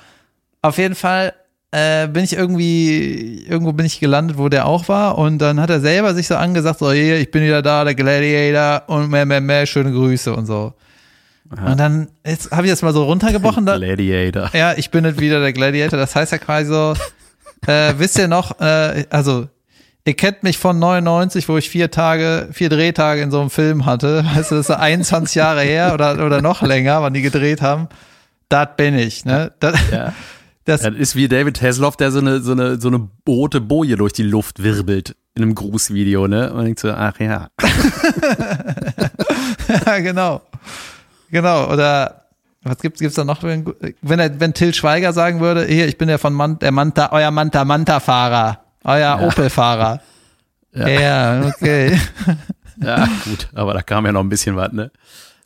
Auf 0.63 0.79
jeden 0.79 0.95
Fall 0.95 1.35
äh, 1.73 2.07
bin 2.07 2.23
ich 2.23 2.35
irgendwie, 2.35 3.45
irgendwo 3.49 3.73
bin 3.73 3.87
ich 3.87 3.99
gelandet, 3.99 4.39
wo 4.39 4.49
der 4.49 4.67
auch 4.67 4.89
war 4.89 5.19
und 5.19 5.39
dann 5.39 5.59
hat 5.59 5.71
er 5.71 5.81
selber 5.81 6.15
sich 6.15 6.29
so 6.29 6.37
angesagt, 6.37 6.79
so 6.79 6.93
hier, 6.93 7.19
ich 7.19 7.31
bin 7.31 7.43
wieder 7.43 7.63
da, 7.63 7.85
der 7.85 7.95
Gladiator 7.95 8.89
und 8.89 9.11
mehr, 9.11 9.25
mehr, 9.25 9.41
mehr, 9.41 9.67
schöne 9.67 9.91
Grüße 9.91 10.35
und 10.35 10.47
so. 10.47 10.75
Und 11.51 11.79
dann 11.79 12.09
jetzt 12.27 12.51
habe 12.51 12.67
ich 12.67 12.73
das 12.73 12.81
mal 12.81 12.95
so 12.95 13.05
runtergebrochen. 13.05 13.67
Da, 13.67 13.77
Gladiator. 13.77 14.51
Ja, 14.55 14.73
ich 14.75 14.91
bin 14.91 15.05
nicht 15.05 15.21
wieder 15.21 15.41
der 15.41 15.53
Gladiator. 15.53 15.99
Das 15.99 16.17
heißt 16.17 16.33
ja 16.33 16.39
quasi 16.39 16.67
so, 16.69 16.95
äh, 17.67 17.93
wisst 17.99 18.19
ihr 18.19 18.29
noch, 18.29 18.59
äh, 18.61 19.05
also 19.11 19.49
ihr 20.07 20.15
kennt 20.15 20.43
mich 20.43 20.57
von 20.57 20.79
99, 20.79 21.49
wo 21.51 21.59
ich 21.59 21.69
vier 21.69 21.91
Tage, 21.91 22.49
vier 22.53 22.71
Drehtage 22.71 23.21
in 23.21 23.31
so 23.31 23.41
einem 23.41 23.51
Film 23.51 23.85
hatte. 23.85 24.25
Weißt 24.35 24.51
du, 24.51 24.55
das 24.55 24.71
ist 24.71 24.75
21 24.75 25.35
Jahre 25.35 25.61
her 25.61 25.93
oder, 25.93 26.25
oder 26.25 26.41
noch 26.41 26.63
länger, 26.63 27.03
wann 27.03 27.13
die 27.13 27.23
gedreht 27.23 27.61
haben. 27.61 27.89
Das 28.49 28.69
bin 28.77 28.99
ich, 28.99 29.25
ne? 29.27 29.53
Das, 29.61 29.79
Ja. 29.91 30.13
Das, 30.65 30.83
Das 30.83 30.95
ist 30.95 31.17
wie 31.17 31.29
David 31.29 31.61
Hasselhoff, 31.61 31.97
der 31.97 32.11
so 32.11 32.21
eine, 32.21 32.41
so 32.41 32.53
eine, 32.53 32.81
so 32.81 32.89
eine 32.89 33.09
rote 33.27 33.61
Boje 33.61 33.97
durch 33.97 34.13
die 34.13 34.23
Luft 34.23 34.63
wirbelt 34.63 35.17
in 35.35 35.43
einem 35.43 35.55
Grußvideo, 35.55 36.29
ne? 36.29 36.51
Und 36.51 36.57
man 36.57 36.65
denkt 36.67 36.81
so, 36.81 36.91
ach 36.91 37.19
ja. 37.19 37.49
ja, 39.87 39.99
genau. 39.99 40.43
Genau, 41.31 41.73
oder 41.73 42.27
was 42.63 42.79
gibt's, 42.79 43.01
gibt's 43.01 43.17
da 43.17 43.25
noch? 43.25 43.43
Wenn, 43.43 43.65
wenn, 44.03 44.41
wenn 44.41 44.55
Till 44.55 44.75
Schweiger 44.75 45.13
sagen 45.13 45.41
würde, 45.41 45.65
hier, 45.65 45.89
ich 45.89 45.99
bin 45.99 46.09
der 46.09 46.19
von 46.19 46.35
Man, 46.35 46.59
der 46.59 46.71
Manta, 46.71 47.11
euer 47.13 47.31
Manta 47.31 47.65
Manta 47.65 48.01
Fahrer, 48.01 48.61
euer 48.85 49.21
Opel-Fahrer. 49.23 50.01
Ja. 50.75 50.89
ja, 50.89 51.47
okay. 51.47 51.99
Ja, 52.81 53.07
gut, 53.25 53.49
aber 53.55 53.75
da 53.75 53.83
kam 53.83 54.07
ja 54.07 54.13
noch 54.13 54.21
ein 54.21 54.29
bisschen 54.29 54.57
was, 54.57 54.73
ne? 54.73 54.91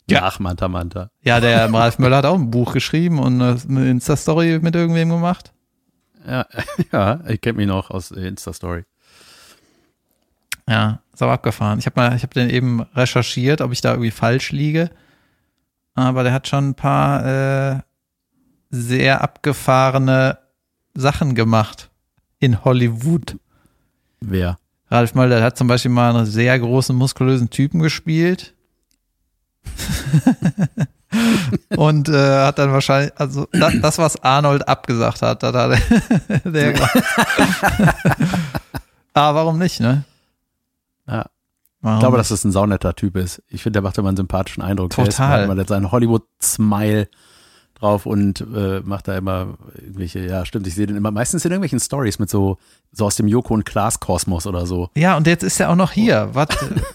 Ja. 0.09 0.21
Nach 0.21 0.39
Manta 0.39 0.69
Manta. 0.69 1.11
Ja, 1.23 1.41
der 1.41 1.73
Ralf 1.73 1.99
Möller 1.99 2.19
hat 2.19 2.27
auch 2.27 2.35
ein 2.35 2.51
Buch 2.51 2.73
geschrieben 2.73 3.19
und 3.19 3.41
eine 3.41 3.91
Insta-Story 3.91 4.61
mit 4.63 4.75
irgendwem 4.75 5.09
gemacht. 5.09 5.53
Ja, 6.27 6.47
ja 6.93 7.21
ich 7.29 7.41
kenne 7.41 7.59
mich 7.59 7.67
noch 7.67 7.91
aus 7.91 8.11
der 8.11 8.25
Insta-Story. 8.25 8.85
Ja, 10.69 11.01
ist 11.13 11.23
aber 11.23 11.33
abgefahren. 11.33 11.79
Ich 11.79 11.87
habe 11.87 12.01
mal, 12.01 12.17
ich 12.17 12.23
habe 12.23 12.35
den 12.35 12.51
eben 12.51 12.83
recherchiert, 12.95 13.61
ob 13.61 13.73
ich 13.73 13.81
da 13.81 13.93
irgendwie 13.93 14.11
falsch 14.11 14.51
liege. 14.51 14.91
Aber 15.95 16.25
der 16.25 16.33
hat 16.33 16.49
schon 16.49 16.71
ein 16.71 16.75
paar 16.75 17.75
äh, 17.75 17.81
sehr 18.71 19.23
abgefahrene 19.23 20.39
Sachen 20.95 21.35
gemacht 21.35 21.91
in 22.39 22.65
Hollywood. 22.65 23.37
Wer? 24.21 24.59
Ralf 24.91 25.15
Möller 25.15 25.43
hat 25.43 25.57
zum 25.57 25.69
Beispiel 25.69 25.91
mal 25.91 26.15
einen 26.15 26.27
sehr 26.27 26.59
großen, 26.59 26.95
muskulösen 26.95 27.51
Typen 27.51 27.81
gespielt. 27.81 28.56
Und 31.77 32.09
äh, 32.09 32.45
hat 32.45 32.59
dann 32.59 32.73
wahrscheinlich, 32.73 33.13
also 33.17 33.47
das, 33.53 33.75
das, 33.81 33.99
was 33.99 34.23
Arnold 34.23 34.69
abgesagt 34.69 35.23
hat, 35.23 35.43
da 35.43 35.53
hat 35.53 35.81
er 36.45 36.51
der. 36.51 36.75
Aber 39.15 39.39
warum 39.39 39.59
nicht, 39.59 39.81
ne? 39.81 40.05
Ja. 41.07 41.27
Warum? 41.81 41.99
Ich 41.99 42.01
glaube, 42.01 42.17
dass 42.17 42.29
das 42.29 42.45
ein 42.45 42.53
saunetter 42.53 42.95
Typ 42.95 43.17
ist. 43.17 43.43
Ich 43.49 43.63
finde, 43.63 43.79
der 43.79 43.83
macht 43.83 43.97
immer 43.99 44.09
einen 44.09 44.17
sympathischen 44.17 44.63
Eindruck. 44.63 44.91
Total. 44.91 45.45
immer 45.45 45.55
der 45.55 45.63
hat 45.63 45.69
seinen 45.69 45.91
Hollywood-Smile 45.91 47.09
drauf 47.79 48.07
und 48.07 48.41
äh, 48.41 48.81
macht 48.81 49.07
da 49.07 49.17
immer 49.17 49.59
irgendwelche, 49.75 50.21
ja, 50.21 50.47
stimmt, 50.47 50.67
ich 50.67 50.75
sehe 50.75 50.87
den 50.87 50.97
immer 50.97 51.11
meistens 51.11 51.45
in 51.45 51.51
irgendwelchen 51.51 51.81
Stories 51.81 52.19
mit 52.19 52.31
so, 52.31 52.59
so 52.91 53.05
aus 53.05 53.17
dem 53.17 53.29
Joko 53.29 53.55
und 53.55 53.65
Klaas 53.65 54.01
Kosmos 54.01 54.47
oder 54.47 54.67
so. 54.67 54.91
Ja, 54.97 55.17
und 55.17 55.27
jetzt 55.27 55.43
ist 55.43 55.61
er 55.61 55.71
auch 55.71 55.77
noch 55.77 55.93
hier. 55.93 56.31
Was, 56.33 56.49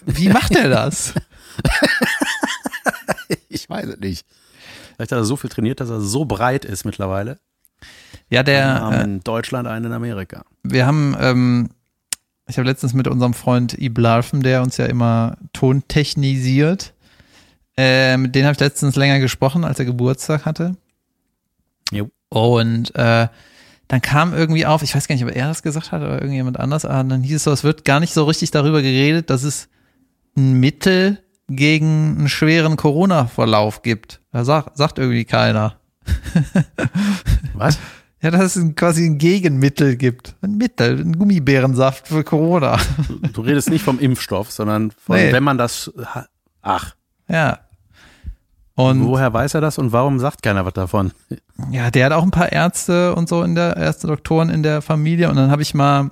wie 0.05 0.29
macht 0.29 0.55
er 0.55 0.69
das? 0.69 1.13
Ich 3.61 3.69
weiß 3.69 3.85
es 3.85 3.99
nicht. 3.99 4.25
Vielleicht 4.95 5.11
hat 5.11 5.19
er 5.19 5.23
so 5.23 5.35
viel 5.35 5.49
trainiert, 5.49 5.79
dass 5.79 5.89
er 5.89 6.01
so 6.01 6.25
breit 6.25 6.65
ist 6.65 6.83
mittlerweile. 6.85 7.39
Ja, 8.29 8.43
der, 8.43 8.85
Einen 8.85 8.99
äh, 8.99 9.03
in 9.03 9.19
Deutschland, 9.21 9.67
einen 9.67 9.85
in 9.85 9.93
Amerika. 9.93 10.43
wir 10.63 10.85
haben, 10.85 11.15
ähm, 11.19 11.69
ich 12.47 12.57
habe 12.57 12.67
letztens 12.67 12.93
mit 12.93 13.07
unserem 13.07 13.33
Freund 13.33 13.77
Iblarfen, 13.79 14.41
der 14.41 14.61
uns 14.61 14.77
ja 14.77 14.85
immer 14.85 15.37
tontechnisiert, 15.53 16.93
äh, 17.77 18.17
mit 18.17 18.35
dem 18.35 18.43
habe 18.45 18.53
ich 18.53 18.59
letztens 18.59 18.95
länger 18.95 19.19
gesprochen, 19.19 19.63
als 19.63 19.79
er 19.79 19.85
Geburtstag 19.85 20.45
hatte. 20.45 20.75
Jo. 21.91 22.09
Und 22.29 22.93
äh, 22.95 23.27
dann 23.87 24.01
kam 24.01 24.33
irgendwie 24.33 24.65
auf, 24.65 24.83
ich 24.83 24.95
weiß 24.95 25.07
gar 25.07 25.15
nicht, 25.15 25.25
ob 25.25 25.35
er 25.35 25.47
das 25.47 25.63
gesagt 25.63 25.91
hat 25.91 26.01
oder 26.01 26.21
irgendjemand 26.21 26.59
anders, 26.59 26.85
aber 26.85 27.03
dann 27.03 27.23
hieß 27.23 27.35
es 27.35 27.43
so, 27.43 27.51
es 27.51 27.63
wird 27.63 27.85
gar 27.85 27.99
nicht 27.99 28.13
so 28.13 28.23
richtig 28.23 28.51
darüber 28.51 28.81
geredet, 28.81 29.29
dass 29.29 29.43
es 29.43 29.67
ein 30.37 30.53
Mittel 30.53 31.19
gegen 31.55 32.15
einen 32.17 32.29
schweren 32.29 32.77
Corona-Verlauf 32.77 33.81
gibt. 33.81 34.21
Da 34.31 34.43
sagt, 34.45 34.77
sagt 34.77 34.99
irgendwie 34.99 35.25
keiner. 35.25 35.75
Was? 37.53 37.77
Ja, 38.21 38.29
dass 38.29 38.55
es 38.55 38.75
quasi 38.75 39.05
ein 39.07 39.17
Gegenmittel 39.17 39.95
gibt. 39.95 40.35
Ein 40.41 40.57
Mittel, 40.57 40.99
ein 40.99 41.17
Gummibärensaft 41.17 42.07
für 42.07 42.23
Corona. 42.23 42.77
Du, 43.07 43.17
du 43.27 43.41
redest 43.41 43.69
nicht 43.69 43.83
vom 43.83 43.99
Impfstoff, 43.99 44.51
sondern 44.51 44.91
von, 44.91 45.15
Nee. 45.15 45.31
wenn 45.31 45.43
man 45.43 45.57
das, 45.57 45.91
ach, 46.61 46.95
Ja. 47.27 47.59
Und 48.75 49.03
woher 49.05 49.33
weiß 49.33 49.53
er 49.55 49.61
das 49.61 49.77
und 49.77 49.91
warum 49.91 50.17
sagt 50.19 50.41
keiner 50.43 50.65
was 50.65 50.73
davon? 50.73 51.11
ja, 51.71 51.91
der 51.91 52.05
hat 52.05 52.11
auch 52.13 52.23
ein 52.23 52.31
paar 52.31 52.51
Ärzte 52.51 53.13
und 53.15 53.27
so 53.27 53.43
in 53.43 53.53
der, 53.55 53.75
Ärzte, 53.77 54.07
Doktoren 54.07 54.49
in 54.49 54.63
der 54.63 54.81
Familie. 54.81 55.29
Und 55.29 55.35
dann 55.35 55.51
habe 55.51 55.61
ich 55.61 55.73
mal 55.73 56.11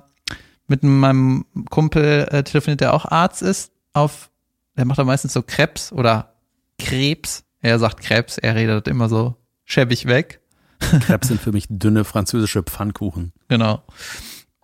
mit 0.68 0.82
meinem 0.84 1.46
Kumpel 1.70 2.28
äh, 2.30 2.42
telefoniert, 2.44 2.80
der 2.80 2.94
auch 2.94 3.06
Arzt 3.06 3.42
ist, 3.42 3.72
auf, 3.92 4.29
der 4.76 4.84
macht 4.84 4.98
da 4.98 5.04
meistens 5.04 5.32
so 5.32 5.42
Krebs 5.42 5.92
oder 5.92 6.34
Krebs. 6.78 7.44
Er 7.60 7.78
sagt 7.78 8.00
Krebs, 8.00 8.38
er 8.38 8.54
redet 8.54 8.88
immer 8.88 9.08
so 9.08 9.36
schäbig 9.64 10.06
weg. 10.06 10.40
Krebs 10.78 11.28
sind 11.28 11.40
für 11.40 11.52
mich 11.52 11.66
dünne 11.68 12.04
französische 12.04 12.62
Pfannkuchen. 12.62 13.32
Genau. 13.48 13.82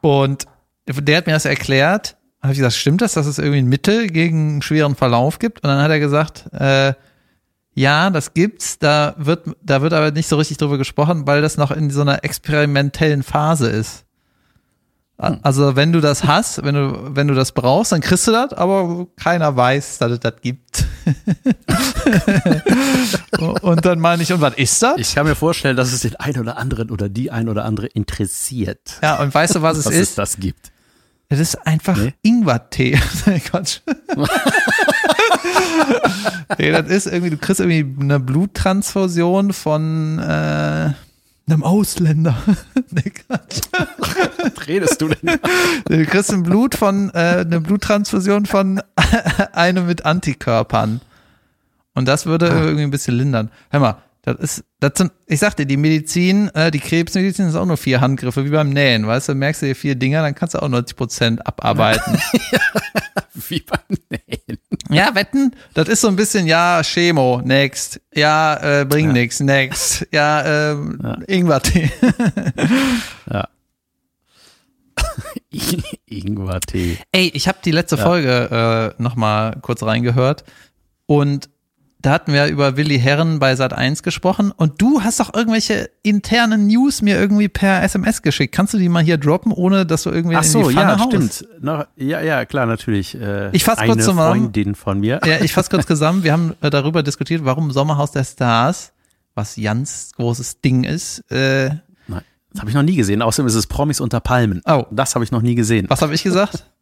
Und 0.00 0.46
der 0.86 1.18
hat 1.18 1.26
mir 1.26 1.34
das 1.34 1.44
erklärt. 1.44 2.16
Habe 2.40 2.52
ich 2.52 2.58
gesagt, 2.58 2.74
stimmt 2.74 3.02
das, 3.02 3.14
dass 3.14 3.26
es 3.26 3.38
irgendwie 3.38 3.58
ein 3.58 3.68
Mittel 3.68 4.06
gegen 4.06 4.50
einen 4.50 4.62
schweren 4.62 4.94
Verlauf 4.94 5.38
gibt? 5.38 5.62
Und 5.62 5.68
dann 5.68 5.82
hat 5.82 5.90
er 5.90 6.00
gesagt, 6.00 6.46
äh, 6.52 6.94
ja, 7.74 8.08
das 8.08 8.32
gibt's. 8.32 8.78
Da 8.78 9.14
wird, 9.18 9.48
da 9.62 9.82
wird 9.82 9.92
aber 9.92 10.10
nicht 10.10 10.28
so 10.28 10.36
richtig 10.36 10.56
drüber 10.56 10.78
gesprochen, 10.78 11.26
weil 11.26 11.42
das 11.42 11.58
noch 11.58 11.70
in 11.70 11.90
so 11.90 12.00
einer 12.00 12.24
experimentellen 12.24 13.22
Phase 13.22 13.68
ist. 13.68 14.05
A- 15.18 15.38
Also 15.42 15.76
wenn 15.76 15.92
du 15.92 16.00
das 16.00 16.24
hast, 16.24 16.62
wenn 16.64 16.74
du, 16.74 17.14
wenn 17.16 17.28
du 17.28 17.34
das 17.34 17.52
brauchst, 17.52 17.92
dann 17.92 18.00
kriegst 18.02 18.26
du 18.26 18.32
das, 18.32 18.52
aber 18.52 19.06
keiner 19.16 19.56
weiß, 19.56 19.98
dass 19.98 20.12
es 20.12 20.20
das 20.20 20.34
gibt. 20.42 20.84
und 23.62 23.84
dann 23.84 24.00
meine 24.00 24.22
ich, 24.22 24.32
und 24.32 24.40
was 24.40 24.54
ist 24.54 24.82
das? 24.82 24.96
Ich 24.98 25.14
kann 25.14 25.26
mir 25.26 25.34
vorstellen, 25.34 25.76
dass 25.76 25.92
es 25.92 26.00
den 26.00 26.16
einen 26.16 26.40
oder 26.40 26.56
anderen 26.58 26.90
oder 26.90 27.08
die 27.08 27.30
ein 27.30 27.48
oder 27.48 27.64
andere 27.64 27.86
interessiert, 27.86 28.98
ja, 29.02 29.16
und 29.20 29.32
weißt 29.34 29.56
du, 29.56 29.62
was 29.62 29.78
es 29.78 29.84
dass 29.84 29.94
ist? 29.94 30.08
es 30.10 30.14
das 30.16 30.36
gibt. 30.38 30.72
Es 31.28 31.40
ist 31.40 31.66
einfach 31.66 31.96
Nee. 31.96 32.14
Ingwertee. 32.22 32.92
Quatsch. 33.46 33.80
nee, 36.58 36.70
das 36.70 36.86
ist 36.88 37.06
irgendwie, 37.06 37.30
du 37.30 37.36
kriegst 37.36 37.60
irgendwie 37.60 38.02
eine 38.04 38.20
Bluttransfusion 38.20 39.52
von, 39.52 40.18
äh, 40.20 40.92
einem 41.48 41.62
Ausländer. 41.62 42.36
nee. 42.90 43.12
Was 43.28 44.66
redest 44.68 45.00
du 45.00 45.08
denn? 45.08 45.38
Du 45.88 46.04
kriegst 46.06 46.32
ein 46.32 46.42
Blut 46.42 46.74
von, 46.74 47.10
äh, 47.14 47.44
eine 47.46 47.60
Bluttransfusion 47.60 48.46
von 48.46 48.82
einem 49.52 49.86
mit 49.86 50.04
Antikörpern. 50.04 51.00
Und 51.94 52.06
das 52.08 52.26
würde 52.26 52.50
Ah. 52.50 52.62
irgendwie 52.64 52.82
ein 52.82 52.90
bisschen 52.90 53.14
lindern. 53.16 53.50
Hör 53.70 53.80
mal, 53.80 53.96
das 54.26 54.36
ist, 54.40 54.64
das 54.80 54.92
sind, 54.96 55.12
ich 55.26 55.38
sagte, 55.38 55.64
die 55.66 55.76
Medizin, 55.76 56.48
äh, 56.54 56.70
die 56.72 56.80
Krebsmedizin 56.80 57.46
ist 57.48 57.54
auch 57.54 57.64
nur 57.64 57.76
vier 57.76 58.00
Handgriffe, 58.00 58.44
wie 58.44 58.50
beim 58.50 58.70
Nähen, 58.70 59.06
weißt 59.06 59.28
du, 59.28 59.34
merkst 59.34 59.62
du 59.62 59.66
dir 59.66 59.76
vier 59.76 59.94
Dinger, 59.94 60.20
dann 60.22 60.34
kannst 60.34 60.54
du 60.54 60.58
auch 60.62 60.68
90 60.68 60.96
Prozent 60.96 61.46
abarbeiten. 61.46 62.18
Wie 63.48 63.60
beim 63.60 63.98
Nähen. 64.10 64.58
Ja, 64.90 65.14
wetten? 65.14 65.54
Das 65.74 65.88
ist 65.88 66.00
so 66.00 66.08
ein 66.08 66.16
bisschen, 66.16 66.46
ja, 66.46 66.80
Chemo, 66.82 67.42
next. 67.44 68.00
Ja, 68.14 68.80
äh, 68.80 68.84
bring 68.86 69.08
Ja. 69.08 69.12
nix, 69.12 69.40
next. 69.40 70.06
Ja, 70.10 70.70
ähm, 70.72 70.98
Ja. 71.02 71.18
Ingwertee. 71.28 71.90
Ja. 73.30 73.48
Ingwer-Tee. 76.06 76.98
Ey, 77.12 77.30
ich 77.34 77.48
habe 77.48 77.58
die 77.64 77.70
letzte 77.70 77.96
Ja. 77.96 78.02
Folge 78.04 78.94
äh, 78.98 79.02
noch 79.02 79.16
mal 79.16 79.56
kurz 79.62 79.82
reingehört 79.82 80.44
und 81.06 81.48
da 82.02 82.10
hatten 82.12 82.32
wir 82.32 82.46
über 82.46 82.76
Willi 82.76 82.98
Herren 83.00 83.38
bei 83.38 83.56
Sat 83.56 83.72
1 83.72 84.02
gesprochen 84.02 84.52
und 84.56 84.80
du 84.80 85.02
hast 85.02 85.18
doch 85.18 85.34
irgendwelche 85.34 85.90
internen 86.02 86.66
News 86.68 87.02
mir 87.02 87.18
irgendwie 87.18 87.48
per 87.48 87.82
SMS 87.82 88.22
geschickt. 88.22 88.54
Kannst 88.54 88.74
du 88.74 88.78
die 88.78 88.88
mal 88.88 89.02
hier 89.02 89.18
droppen, 89.18 89.50
ohne 89.50 89.86
dass 89.86 90.04
du 90.04 90.10
irgendwie 90.10 90.36
Ach 90.36 90.44
in 90.44 90.48
so, 90.50 90.68
die 90.68 90.74
Pfanne 90.74 90.92
ja, 90.92 90.98
haust? 91.00 91.08
stimmt. 91.34 91.48
Noch, 91.64 91.86
ja, 91.96 92.20
ja, 92.20 92.44
klar, 92.44 92.66
natürlich. 92.66 93.18
Äh, 93.20 93.50
Ich 93.52 93.64
fass 93.64 93.78
eine 93.78 93.92
kurz 93.92 94.04
zusammen. 94.04 94.40
Freundin 94.42 94.74
von 94.74 95.00
mir. 95.00 95.20
Ja, 95.24 95.40
ich 95.42 95.52
fasse 95.52 95.70
kurz 95.70 95.86
zusammen. 95.88 96.22
Wir 96.22 96.32
haben 96.32 96.54
äh, 96.60 96.70
darüber 96.70 97.02
diskutiert, 97.02 97.44
warum 97.44 97.70
Sommerhaus 97.72 98.12
der 98.12 98.24
Stars, 98.24 98.92
was 99.34 99.56
Jans 99.56 100.10
großes 100.16 100.60
Ding 100.60 100.84
ist, 100.84 101.20
äh, 101.30 101.70
Nein, 102.08 102.22
das 102.52 102.60
habe 102.60 102.70
ich 102.70 102.74
noch 102.76 102.82
nie 102.82 102.96
gesehen. 102.96 103.20
Außerdem 103.22 103.48
ist 103.48 103.54
es 103.54 103.66
Promis 103.66 104.00
unter 104.00 104.20
Palmen. 104.20 104.62
Oh. 104.66 104.84
Das 104.90 105.14
habe 105.14 105.24
ich 105.24 105.32
noch 105.32 105.42
nie 105.42 105.54
gesehen. 105.56 105.86
was 105.88 106.02
habe 106.02 106.14
ich 106.14 106.22
gesagt? 106.22 106.66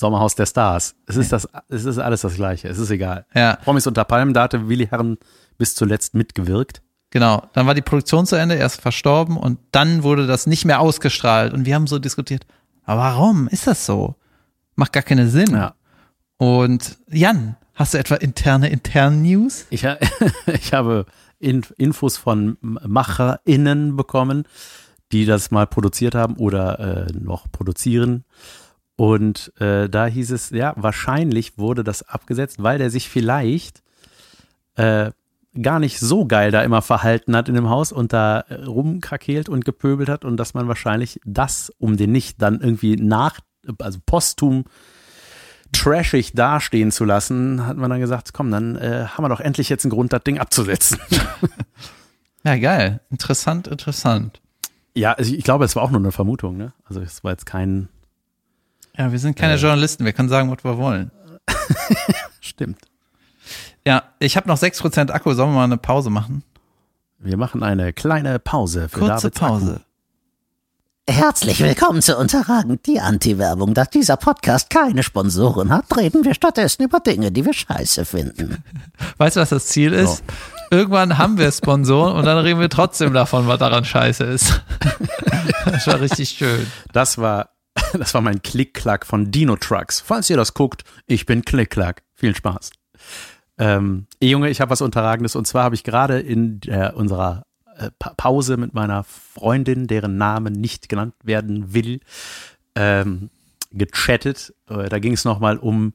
Sommerhaus 0.00 0.34
der 0.34 0.46
Stars. 0.46 0.94
Es 1.06 1.16
ist 1.16 1.30
das, 1.30 1.46
es 1.68 1.84
ist 1.84 1.98
alles 1.98 2.22
das 2.22 2.34
Gleiche. 2.34 2.68
Es 2.68 2.78
ist 2.78 2.90
egal. 2.90 3.26
Ja, 3.34 3.56
Promis 3.56 3.86
unter 3.86 4.04
Palmen, 4.04 4.34
da 4.34 4.42
hatte 4.44 4.68
Willi 4.68 4.86
Herren 4.88 5.18
bis 5.58 5.74
zuletzt 5.74 6.14
mitgewirkt. 6.14 6.82
genau. 7.10 7.42
Dann 7.52 7.66
war 7.66 7.74
die 7.74 7.82
Produktion 7.82 8.24
zu 8.26 8.34
Ende, 8.36 8.56
er 8.56 8.66
ist 8.66 8.80
verstorben 8.80 9.36
und 9.36 9.58
dann 9.72 10.02
wurde 10.02 10.26
das 10.26 10.46
nicht 10.46 10.64
mehr 10.64 10.80
ausgestrahlt 10.80 11.52
und 11.52 11.66
wir 11.66 11.74
haben 11.74 11.86
so 11.86 11.98
diskutiert, 11.98 12.46
aber 12.84 13.02
warum 13.02 13.46
ist 13.48 13.66
das 13.66 13.84
so? 13.86 14.16
Macht 14.74 14.92
gar 14.94 15.02
keinen 15.02 15.28
Sinn. 15.30 15.50
Ja. 15.52 15.74
Und 16.38 16.96
Jan, 17.10 17.56
hast 17.74 17.92
du 17.94 17.98
etwa 17.98 18.14
interne 18.16 18.70
intern 18.70 19.20
News? 19.22 19.66
Ich, 19.70 19.84
ha- 19.84 19.98
ich 20.46 20.72
habe 20.72 21.04
In 21.38 21.62
Infos 21.76 22.16
von 22.16 22.56
MacherInnen 22.62 23.96
bekommen, 23.96 24.44
die 25.12 25.26
das 25.26 25.50
mal 25.50 25.66
produziert 25.66 26.14
haben 26.14 26.36
oder 26.36 26.78
äh, 27.08 27.12
noch 27.12 27.50
produzieren. 27.52 28.24
Und 29.00 29.50
äh, 29.58 29.88
da 29.88 30.04
hieß 30.04 30.30
es, 30.30 30.50
ja, 30.50 30.74
wahrscheinlich 30.76 31.56
wurde 31.56 31.84
das 31.84 32.02
abgesetzt, 32.02 32.62
weil 32.62 32.76
der 32.76 32.90
sich 32.90 33.08
vielleicht 33.08 33.82
äh, 34.74 35.12
gar 35.62 35.78
nicht 35.78 35.98
so 35.98 36.26
geil 36.26 36.50
da 36.50 36.60
immer 36.60 36.82
verhalten 36.82 37.34
hat 37.34 37.48
in 37.48 37.54
dem 37.54 37.70
Haus 37.70 37.92
und 37.92 38.12
da 38.12 38.40
äh, 38.40 38.56
rumkrakeelt 38.56 39.48
und 39.48 39.64
gepöbelt 39.64 40.10
hat 40.10 40.26
und 40.26 40.36
dass 40.36 40.52
man 40.52 40.68
wahrscheinlich 40.68 41.18
das, 41.24 41.72
um 41.78 41.96
den 41.96 42.12
nicht 42.12 42.42
dann 42.42 42.60
irgendwie 42.60 42.96
nach, 42.96 43.40
also 43.78 44.00
posthum 44.04 44.66
trashig 45.72 46.34
dastehen 46.34 46.92
zu 46.92 47.06
lassen, 47.06 47.66
hat 47.66 47.78
man 47.78 47.88
dann 47.88 48.00
gesagt, 48.00 48.34
komm, 48.34 48.50
dann 48.50 48.76
äh, 48.76 49.06
haben 49.06 49.24
wir 49.24 49.30
doch 49.30 49.40
endlich 49.40 49.70
jetzt 49.70 49.86
einen 49.86 49.92
Grund, 49.92 50.12
das 50.12 50.24
Ding 50.24 50.38
abzusetzen. 50.38 50.98
Ja, 52.42 52.56
geil. 52.56 53.00
Interessant, 53.10 53.66
interessant. 53.66 54.40
ja, 54.94 55.12
also 55.12 55.30
ich, 55.30 55.38
ich 55.38 55.44
glaube, 55.44 55.66
es 55.66 55.76
war 55.76 55.82
auch 55.82 55.90
nur 55.90 56.00
eine 56.00 56.10
Vermutung, 56.10 56.56
ne? 56.56 56.72
Also 56.86 57.02
es 57.02 57.22
war 57.22 57.32
jetzt 57.32 57.44
kein, 57.44 57.90
Ja, 58.96 59.10
wir 59.12 59.18
sind 59.18 59.36
keine 59.36 59.54
Äh. 59.54 59.56
Journalisten, 59.56 60.04
wir 60.04 60.12
können 60.12 60.28
sagen, 60.28 60.50
was 60.50 60.64
wir 60.64 60.76
wollen. 60.78 61.10
stimmt. 62.40 62.78
Ja, 63.86 64.02
ich 64.18 64.36
habe 64.36 64.48
noch 64.48 64.58
6% 64.58 65.10
Akku, 65.10 65.32
sollen 65.32 65.50
wir 65.50 65.56
mal 65.56 65.64
eine 65.64 65.78
Pause 65.78 66.10
machen? 66.10 66.42
Wir 67.18 67.36
machen 67.36 67.62
eine 67.62 67.92
kleine 67.92 68.38
Pause 68.38 68.88
für 68.88 69.00
Kurze 69.00 69.30
Davids 69.30 69.40
Pause. 69.40 69.80
Herzlich 71.08 71.60
willkommen 71.60 72.02
zu 72.02 72.16
Unterragend, 72.16 72.86
die 72.86 73.00
Anti-Werbung. 73.00 73.74
Da 73.74 73.84
dieser 73.84 74.16
Podcast 74.16 74.70
keine 74.70 75.02
Sponsoren 75.02 75.70
hat, 75.70 75.84
reden 75.96 76.24
wir 76.24 76.34
stattdessen 76.34 76.84
über 76.84 77.00
Dinge, 77.00 77.32
die 77.32 77.44
wir 77.44 77.52
scheiße 77.52 78.04
finden. 78.04 78.62
Weißt 79.18 79.36
du, 79.36 79.40
was 79.40 79.48
das 79.48 79.66
Ziel 79.66 79.92
ist? 79.92 80.22
Irgendwann 80.70 81.18
haben 81.18 81.36
wir 81.36 81.50
Sponsoren 81.50 82.16
und 82.16 82.26
dann 82.26 82.38
reden 82.38 82.60
wir 82.60 82.68
trotzdem 82.70 83.12
davon, 83.12 83.48
was 83.48 83.58
daran 83.58 83.84
scheiße 83.84 84.24
ist. 84.24 84.62
das 85.64 85.86
war 85.88 86.00
richtig 86.00 86.30
schön. 86.30 86.64
Das 86.92 87.18
war, 87.18 87.50
das 87.92 88.14
war 88.14 88.20
mein 88.20 88.42
Klick-Klack 88.42 89.06
von 89.06 89.30
Dino 89.30 89.56
Trucks. 89.56 90.00
Falls 90.00 90.28
ihr 90.30 90.36
das 90.36 90.54
guckt, 90.54 90.84
ich 91.06 91.26
bin 91.26 91.44
Klick-Klack. 91.44 92.02
Viel 92.14 92.34
Spaß. 92.34 92.70
Ähm, 93.58 94.06
Junge, 94.22 94.48
ich 94.50 94.60
habe 94.60 94.70
was 94.70 94.80
Unterragendes 94.80 95.36
und 95.36 95.46
zwar 95.46 95.64
habe 95.64 95.74
ich 95.74 95.84
gerade 95.84 96.18
in 96.18 96.60
der, 96.60 96.96
unserer 96.96 97.44
äh, 97.76 97.90
Pa- 97.98 98.14
Pause 98.16 98.56
mit 98.56 98.74
meiner 98.74 99.04
Freundin, 99.04 99.86
deren 99.86 100.16
Name 100.16 100.50
nicht 100.50 100.88
genannt 100.88 101.14
werden 101.22 101.74
will, 101.74 102.00
ähm, 102.74 103.30
gechattet. 103.70 104.54
Äh, 104.68 104.88
da 104.88 104.98
ging 104.98 105.12
es 105.12 105.24
nochmal 105.24 105.58
um 105.58 105.94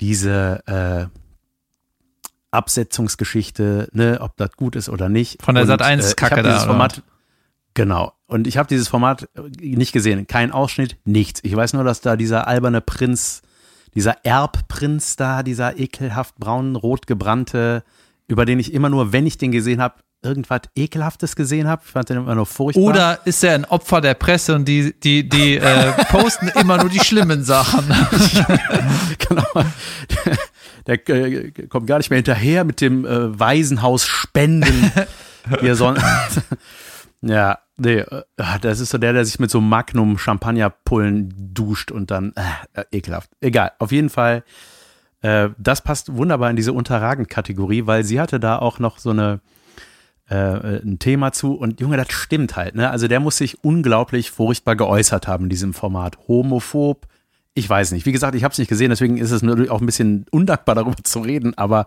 diese 0.00 0.62
äh, 0.66 1.06
Absetzungsgeschichte, 2.50 3.88
ne, 3.92 4.18
ob 4.20 4.36
das 4.36 4.52
gut 4.52 4.76
ist 4.76 4.88
oder 4.88 5.08
nicht. 5.08 5.42
Von 5.42 5.54
der 5.54 5.62
Und, 5.62 5.68
Sat 5.68 5.82
1 5.82 6.12
äh, 6.12 6.14
da, 6.16 6.38
oder 6.38 6.60
Format, 6.60 7.02
Genau. 7.76 8.14
Und 8.26 8.46
ich 8.46 8.56
habe 8.56 8.68
dieses 8.68 8.88
Format 8.88 9.28
nicht 9.60 9.92
gesehen. 9.92 10.26
Kein 10.26 10.50
Ausschnitt, 10.50 10.96
nichts. 11.04 11.40
Ich 11.44 11.54
weiß 11.54 11.74
nur, 11.74 11.84
dass 11.84 12.00
da 12.00 12.16
dieser 12.16 12.48
alberne 12.48 12.80
Prinz, 12.80 13.42
dieser 13.94 14.24
Erbprinz 14.24 15.16
da, 15.16 15.42
dieser 15.42 15.78
ekelhaft 15.78 16.36
braun-rot 16.36 17.06
gebrannte, 17.06 17.84
über 18.28 18.46
den 18.46 18.58
ich 18.58 18.72
immer 18.72 18.88
nur, 18.88 19.12
wenn 19.12 19.26
ich 19.26 19.36
den 19.36 19.52
gesehen 19.52 19.82
habe, 19.82 19.96
irgendwas 20.22 20.62
Ekelhaftes 20.74 21.36
gesehen 21.36 21.68
habe. 21.68 21.82
Ich 21.84 21.92
fand 21.92 22.08
den 22.08 22.16
immer 22.16 22.34
nur 22.34 22.46
furchtbar. 22.46 22.82
Oder 22.82 23.18
ist 23.26 23.44
er 23.44 23.54
ein 23.54 23.66
Opfer 23.66 24.00
der 24.00 24.14
Presse 24.14 24.54
und 24.54 24.66
die, 24.66 24.98
die, 24.98 25.28
die 25.28 25.56
äh, 25.58 25.92
posten 26.06 26.48
immer 26.48 26.78
nur 26.78 26.88
die 26.88 27.00
schlimmen 27.00 27.44
Sachen? 27.44 27.84
genau. 29.28 29.64
Der, 30.86 30.96
der 30.96 31.26
äh, 31.26 31.50
kommt 31.68 31.86
gar 31.86 31.98
nicht 31.98 32.08
mehr 32.08 32.16
hinterher 32.16 32.64
mit 32.64 32.80
dem 32.80 33.04
äh, 33.04 33.38
Waisenhaus 33.38 34.06
Spenden. 34.06 34.90
wie 35.60 35.68
er 35.68 35.76
sonst. 35.76 36.02
ja, 37.20 37.58
nee, 37.76 37.98
äh, 37.98 38.22
das 38.60 38.80
ist 38.80 38.90
so 38.90 38.98
der, 38.98 39.12
der 39.12 39.24
sich 39.24 39.38
mit 39.38 39.50
so 39.50 39.60
Magnum 39.60 40.18
Champagnerpullen 40.18 41.32
duscht 41.54 41.90
und 41.90 42.10
dann 42.10 42.32
äh, 42.34 42.80
äh, 42.80 42.84
ekelhaft. 42.92 43.30
Egal, 43.40 43.72
auf 43.78 43.92
jeden 43.92 44.10
Fall. 44.10 44.44
Äh, 45.22 45.50
das 45.58 45.82
passt 45.82 46.16
wunderbar 46.16 46.50
in 46.50 46.56
diese 46.56 46.72
Unterragend-Kategorie, 46.72 47.86
weil 47.86 48.04
sie 48.04 48.20
hatte 48.20 48.40
da 48.40 48.58
auch 48.58 48.78
noch 48.78 48.98
so 48.98 49.10
eine 49.10 49.40
äh, 50.28 50.80
ein 50.82 50.98
Thema 50.98 51.32
zu 51.32 51.54
und 51.54 51.80
Junge, 51.80 51.96
das 51.96 52.10
stimmt 52.10 52.56
halt, 52.56 52.74
ne? 52.74 52.90
Also 52.90 53.06
der 53.06 53.20
muss 53.20 53.36
sich 53.36 53.62
unglaublich 53.62 54.30
furchtbar 54.30 54.74
geäußert 54.74 55.28
haben 55.28 55.44
in 55.44 55.50
diesem 55.50 55.72
Format. 55.72 56.18
Homophob, 56.26 57.06
ich 57.54 57.68
weiß 57.68 57.92
nicht. 57.92 58.06
Wie 58.06 58.12
gesagt, 58.12 58.34
ich 58.34 58.42
habe 58.42 58.52
es 58.52 58.58
nicht 58.58 58.68
gesehen, 58.68 58.90
deswegen 58.90 59.18
ist 59.18 59.30
es 59.30 59.42
natürlich 59.42 59.70
auch 59.70 59.80
ein 59.80 59.86
bisschen 59.86 60.26
undankbar 60.30 60.74
darüber 60.74 60.96
zu 61.02 61.20
reden, 61.20 61.56
aber 61.56 61.86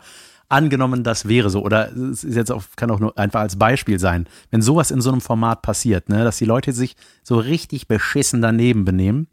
angenommen, 0.50 1.04
das 1.04 1.28
wäre 1.28 1.50
so 1.50 1.64
oder 1.64 1.92
es 1.92 2.24
ist 2.24 2.36
jetzt 2.36 2.52
auch, 2.52 2.64
kann 2.76 2.92
auch 2.92 3.00
nur 3.00 3.18
einfach 3.18 3.42
als 3.42 3.58
Beispiel 3.58 4.00
sein, 4.00 4.28
wenn 4.52 4.62
sowas 4.62 4.92
in 4.92 5.00
so 5.00 5.12
einem 5.12 5.22
Format 5.22 5.62
passiert, 5.62 6.10
ne, 6.10 6.24
dass 6.24 6.38
die 6.38 6.46
Leute 6.46 6.74
sich 6.74 6.96
so 7.24 7.38
richtig 7.38 7.88
beschissen 7.88 8.42
daneben 8.42 8.84
benehmen, 8.84 9.28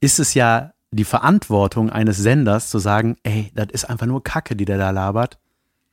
ist 0.00 0.20
es 0.20 0.34
ja 0.34 0.72
die 0.90 1.04
Verantwortung 1.04 1.90
eines 1.90 2.16
Senders 2.16 2.70
zu 2.70 2.78
sagen, 2.78 3.16
ey, 3.22 3.50
das 3.54 3.68
ist 3.72 3.90
einfach 3.90 4.06
nur 4.06 4.22
Kacke, 4.22 4.56
die 4.56 4.64
der 4.64 4.78
da 4.78 4.90
labert. 4.90 5.38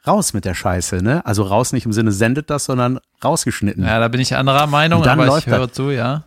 Raus 0.08 0.34
mit 0.34 0.46
der 0.46 0.54
Scheiße, 0.54 0.98
ne? 0.98 1.26
Also 1.26 1.44
raus 1.44 1.74
nicht 1.74 1.86
im 1.86 1.92
Sinne 1.92 2.12
sendet 2.12 2.52
das, 2.52 2.66
sondern 2.66 3.00
rausgeschnitten. 3.24 3.84
Ja, 3.84 4.00
da 4.00 4.08
bin 4.08 4.22
ich 4.22 4.36
anderer 4.36 4.68
Meinung, 4.68 5.04
aber 5.04 5.38
ich 5.40 5.48
höre 5.48 5.68
das. 5.68 5.76
zu, 5.76 5.90
ja. 5.90 6.24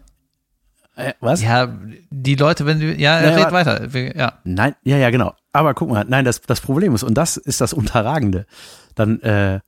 Äh, 0.99 1.13
was? 1.21 1.43
Ja, 1.43 1.73
die 2.11 2.35
Leute, 2.35 2.67
wenn 2.67 2.81
du, 2.81 2.93
ja, 2.93 3.23
Ja, 3.23 3.37
red 3.45 3.53
weiter. 3.53 3.93
Wir- 3.93 4.17
Ja. 4.17 4.33
Nein, 4.45 4.75
ja, 4.83 4.97
ja, 4.97 5.11
genau. 5.11 5.33
Aber 5.53 5.75
guck 5.75 5.89
mal, 5.91 6.05
nein, 6.09 6.25
das, 6.25 6.41
das 6.43 6.61
Problem 6.61 6.95
ist, 6.95 7.03
und 7.05 7.15
das 7.15 7.37
ist 7.37 7.61
das 7.61 7.73
Unterragende, 7.73 8.47
dann 8.95 9.21
äh, 9.21 9.61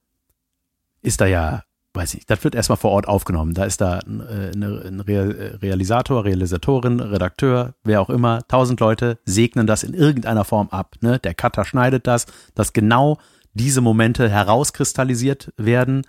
ist 1.02 1.20
da 1.20 1.26
ja, 1.26 1.62
weiß 1.94 2.14
nicht, 2.14 2.28
das 2.30 2.44
wird 2.44 2.54
erstmal 2.54 2.76
vor 2.76 2.90
Ort 2.92 3.08
aufgenommen. 3.08 3.54
Da 3.54 3.64
ist 3.64 3.80
da 3.80 3.98
ein, 4.00 4.20
äh, 4.20 4.50
ein 4.88 5.00
Real, 5.00 5.58
Realisator, 5.62 6.24
Realisatorin, 6.24 7.00
Redakteur, 7.00 7.74
wer 7.84 8.00
auch 8.00 8.10
immer, 8.10 8.46
tausend 8.48 8.80
Leute 8.80 9.18
segnen 9.24 9.66
das 9.66 9.82
in 9.82 9.94
irgendeiner 9.94 10.44
Form 10.44 10.68
ab. 10.70 10.94
Ne? 11.00 11.18
Der 11.18 11.34
Cutter 11.34 11.64
schneidet 11.64 12.06
das, 12.06 12.26
dass 12.54 12.72
genau 12.72 13.18
diese 13.54 13.80
Momente 13.80 14.28
herauskristallisiert 14.28 15.52
werden. 15.56 16.02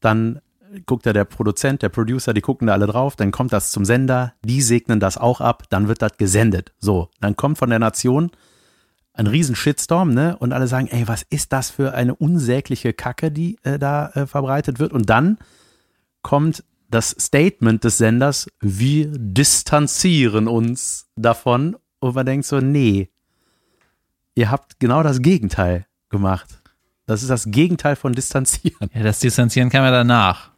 Dann 0.00 0.40
guckt 0.86 1.06
da 1.06 1.12
der 1.12 1.24
Produzent, 1.24 1.82
der 1.82 1.88
Producer, 1.88 2.34
die 2.34 2.40
gucken 2.40 2.66
da 2.66 2.74
alle 2.74 2.86
drauf, 2.86 3.16
dann 3.16 3.30
kommt 3.30 3.52
das 3.52 3.70
zum 3.70 3.84
Sender, 3.84 4.34
die 4.44 4.62
segnen 4.62 5.00
das 5.00 5.16
auch 5.16 5.40
ab, 5.40 5.64
dann 5.70 5.88
wird 5.88 6.02
das 6.02 6.16
gesendet. 6.16 6.72
So, 6.78 7.10
dann 7.20 7.36
kommt 7.36 7.58
von 7.58 7.70
der 7.70 7.78
Nation 7.78 8.30
ein 9.12 9.26
riesen 9.26 9.56
Shitstorm, 9.56 10.14
ne? 10.14 10.36
Und 10.38 10.52
alle 10.52 10.68
sagen, 10.68 10.86
ey, 10.88 11.08
was 11.08 11.22
ist 11.28 11.52
das 11.52 11.70
für 11.70 11.92
eine 11.94 12.14
unsägliche 12.14 12.92
Kacke, 12.92 13.32
die 13.32 13.58
äh, 13.64 13.78
da 13.78 14.10
äh, 14.10 14.26
verbreitet 14.26 14.78
wird? 14.78 14.92
Und 14.92 15.10
dann 15.10 15.38
kommt 16.22 16.62
das 16.88 17.10
Statement 17.10 17.84
des 17.84 17.98
Senders, 17.98 18.48
wir 18.60 19.08
distanzieren 19.10 20.46
uns 20.46 21.08
davon. 21.16 21.76
Und 21.98 22.14
man 22.14 22.26
denkt 22.26 22.46
so, 22.46 22.60
nee, 22.60 23.10
ihr 24.34 24.50
habt 24.50 24.78
genau 24.78 25.02
das 25.02 25.20
Gegenteil 25.20 25.86
gemacht. 26.10 26.62
Das 27.06 27.22
ist 27.22 27.28
das 27.28 27.50
Gegenteil 27.50 27.96
von 27.96 28.12
distanzieren. 28.12 28.90
Ja, 28.94 29.02
das 29.02 29.18
Distanzieren 29.18 29.70
kam 29.70 29.82
ja 29.82 29.90
danach. 29.90 30.50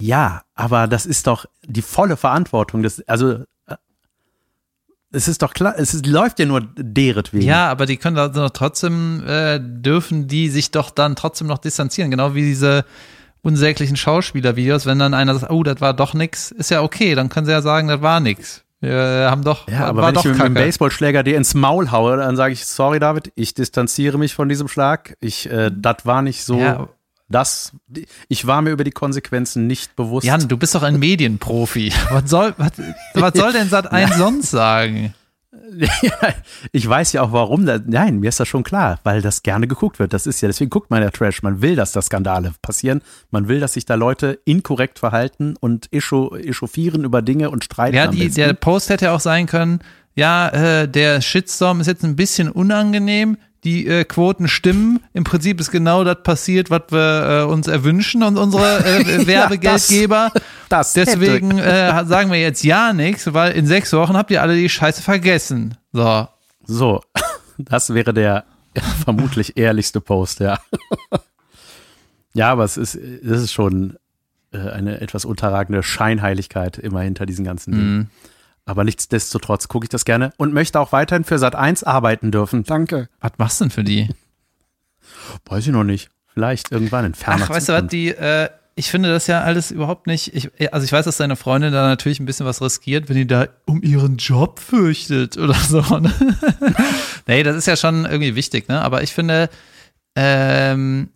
Ja, 0.00 0.42
aber 0.54 0.86
das 0.88 1.06
ist 1.06 1.26
doch 1.26 1.46
die 1.64 1.82
volle 1.82 2.16
Verantwortung 2.16 2.82
des, 2.82 3.06
also 3.08 3.32
äh, 3.66 3.76
es 5.12 5.28
ist 5.28 5.42
doch 5.42 5.52
klar, 5.52 5.74
es 5.76 5.94
ist, 5.94 6.06
läuft 6.06 6.38
ja 6.38 6.46
nur 6.46 6.60
deretwegen. 6.76 7.46
Ja, 7.46 7.68
aber 7.70 7.86
die 7.86 7.96
können 7.96 8.16
doch 8.16 8.50
trotzdem, 8.50 9.22
äh, 9.26 9.58
dürfen 9.60 10.26
die 10.28 10.48
sich 10.48 10.70
doch 10.70 10.90
dann 10.90 11.16
trotzdem 11.16 11.46
noch 11.48 11.58
distanzieren, 11.58 12.10
genau 12.10 12.34
wie 12.34 12.42
diese 12.42 12.84
unsäglichen 13.42 13.96
Schauspielervideos, 13.96 14.86
wenn 14.86 14.98
dann 14.98 15.14
einer 15.14 15.34
sagt, 15.34 15.50
oh, 15.52 15.62
das 15.62 15.80
war 15.80 15.94
doch 15.94 16.14
nix, 16.14 16.50
ist 16.50 16.70
ja 16.70 16.82
okay, 16.82 17.14
dann 17.14 17.28
können 17.28 17.46
sie 17.46 17.52
ja 17.52 17.62
sagen, 17.62 17.88
das 17.88 18.02
war 18.02 18.20
nix. 18.20 18.64
Wir 18.82 19.28
haben 19.30 19.44
doch, 19.44 19.68
Ja, 19.68 19.86
aber 19.86 20.06
wenn 20.06 20.14
doch 20.14 20.22
ich 20.24 20.28
mit 20.30 20.36
Kacke. 20.38 20.46
einem 20.46 20.54
Baseballschläger 20.54 21.22
dir 21.22 21.36
ins 21.36 21.54
Maul 21.54 21.90
haue, 21.90 22.16
dann 22.16 22.34
sage 22.36 22.54
ich, 22.54 22.64
sorry 22.64 22.98
David, 22.98 23.30
ich 23.34 23.52
distanziere 23.52 24.16
mich 24.16 24.32
von 24.34 24.48
diesem 24.48 24.68
Schlag. 24.68 25.16
Ich, 25.20 25.50
äh, 25.50 25.70
das 25.74 26.06
war 26.06 26.22
nicht 26.22 26.42
so, 26.44 26.58
Ja. 26.58 26.88
Das, 27.30 27.72
ich 28.28 28.46
war 28.46 28.60
mir 28.60 28.70
über 28.70 28.84
die 28.84 28.90
Konsequenzen 28.90 29.66
nicht 29.66 29.96
bewusst. 29.96 30.26
Jan, 30.26 30.48
du 30.48 30.56
bist 30.56 30.74
doch 30.74 30.82
ein 30.82 30.98
Medienprofi. 30.98 31.92
Was 32.10 32.28
soll, 32.28 32.54
was, 32.58 32.72
was 33.14 33.34
soll 33.34 33.52
denn 33.52 33.68
Sat 33.68 33.90
1 33.90 34.16
sonst 34.18 34.50
sagen? 34.50 35.14
Ja, 36.02 36.12
ich 36.72 36.88
weiß 36.88 37.12
ja 37.12 37.22
auch 37.22 37.32
warum. 37.32 37.64
Nein, 37.64 38.18
mir 38.18 38.28
ist 38.28 38.40
das 38.40 38.48
schon 38.48 38.64
klar, 38.64 38.98
weil 39.04 39.22
das 39.22 39.42
gerne 39.42 39.68
geguckt 39.68 39.98
wird. 39.98 40.12
Das 40.12 40.26
ist 40.26 40.40
ja, 40.40 40.48
deswegen 40.48 40.70
guckt 40.70 40.90
man 40.90 41.02
ja 41.02 41.10
Trash. 41.10 41.42
Man 41.42 41.62
will, 41.62 41.76
dass 41.76 41.92
da 41.92 42.02
Skandale 42.02 42.52
passieren. 42.62 43.02
Man 43.30 43.48
will, 43.48 43.60
dass 43.60 43.74
sich 43.74 43.84
da 43.84 43.94
Leute 43.94 44.40
inkorrekt 44.44 44.98
verhalten 44.98 45.54
und 45.58 45.88
echauffieren 45.92 47.04
über 47.04 47.22
Dinge 47.22 47.50
und 47.50 47.64
streiten. 47.64 47.96
Ja, 47.96 48.08
die, 48.08 48.28
der 48.28 48.52
Post 48.54 48.90
hätte 48.90 49.12
auch 49.12 49.20
sein 49.20 49.46
können, 49.46 49.80
ja, 50.14 50.48
äh, 50.48 50.88
der 50.88 51.20
Shitstorm 51.20 51.80
ist 51.80 51.86
jetzt 51.86 52.04
ein 52.04 52.16
bisschen 52.16 52.50
unangenehm. 52.50 53.38
Die 53.64 53.86
äh, 53.86 54.04
Quoten 54.04 54.48
stimmen. 54.48 55.00
Im 55.12 55.24
Prinzip 55.24 55.60
ist 55.60 55.70
genau 55.70 56.02
das 56.04 56.22
passiert, 56.22 56.70
was 56.70 56.82
wir 56.90 57.40
äh, 57.42 57.52
uns 57.52 57.66
erwünschen 57.68 58.22
und 58.22 58.38
unsere 58.38 58.78
äh, 58.84 59.26
Werbegeldgeber. 59.26 60.32
das 60.70 60.94
hätte- 60.96 61.18
Deswegen 61.18 61.58
äh, 61.58 62.04
sagen 62.06 62.30
wir 62.32 62.40
jetzt 62.40 62.62
ja 62.64 62.92
nichts, 62.94 63.32
weil 63.34 63.52
in 63.52 63.66
sechs 63.66 63.92
Wochen 63.92 64.16
habt 64.16 64.30
ihr 64.30 64.40
alle 64.40 64.56
die 64.56 64.68
Scheiße 64.68 65.02
vergessen. 65.02 65.76
So. 65.92 66.26
So, 66.64 67.02
das 67.58 67.92
wäre 67.92 68.14
der 68.14 68.44
vermutlich 69.04 69.56
ehrlichste 69.58 70.00
Post, 70.00 70.40
ja. 70.40 70.58
Ja, 72.32 72.50
aber 72.52 72.64
es 72.64 72.76
ist, 72.76 72.94
es 72.94 73.42
ist 73.42 73.52
schon 73.52 73.96
äh, 74.52 74.58
eine 74.58 75.00
etwas 75.00 75.24
unterragende 75.24 75.82
Scheinheiligkeit 75.82 76.78
immer 76.78 77.00
hinter 77.00 77.26
diesen 77.26 77.44
ganzen 77.44 77.72
Dingen. 77.72 78.10
Aber 78.66 78.84
nichtsdestotrotz 78.84 79.68
gucke 79.68 79.84
ich 79.84 79.88
das 79.88 80.04
gerne 80.04 80.32
und 80.36 80.52
möchte 80.52 80.78
auch 80.78 80.92
weiterhin 80.92 81.24
für 81.24 81.38
Sat 81.38 81.54
1 81.54 81.82
arbeiten 81.82 82.30
dürfen. 82.30 82.64
Danke. 82.64 83.08
Was 83.20 83.32
machst 83.38 83.60
du 83.60 83.64
denn 83.64 83.70
für 83.70 83.84
die? 83.84 84.08
Weiß 85.46 85.66
ich 85.66 85.72
noch 85.72 85.84
nicht. 85.84 86.10
Vielleicht 86.32 86.70
irgendwann 86.70 87.04
in 87.04 87.14
ferner 87.14 87.44
Ach, 87.44 87.50
weißt 87.50 87.68
du 87.68 87.72
was, 87.72 87.86
die, 87.88 88.08
äh, 88.08 88.48
ich 88.76 88.90
finde 88.90 89.10
das 89.10 89.26
ja 89.26 89.42
alles 89.42 89.70
überhaupt 89.70 90.06
nicht, 90.06 90.34
ich, 90.34 90.50
also 90.72 90.84
ich 90.84 90.92
weiß, 90.92 91.04
dass 91.04 91.16
deine 91.16 91.36
Freundin 91.36 91.72
da 91.72 91.88
natürlich 91.88 92.20
ein 92.20 92.26
bisschen 92.26 92.46
was 92.46 92.62
riskiert, 92.62 93.08
wenn 93.08 93.16
die 93.16 93.26
da 93.26 93.48
um 93.66 93.82
ihren 93.82 94.16
Job 94.16 94.60
fürchtet 94.60 95.36
oder 95.36 95.54
so. 95.54 95.80
Ne? 95.98 96.12
nee, 97.26 97.42
das 97.42 97.56
ist 97.56 97.66
ja 97.66 97.76
schon 97.76 98.04
irgendwie 98.04 98.36
wichtig, 98.36 98.68
ne? 98.68 98.80
Aber 98.80 99.02
ich 99.02 99.12
finde, 99.12 99.50
ähm, 100.14 101.10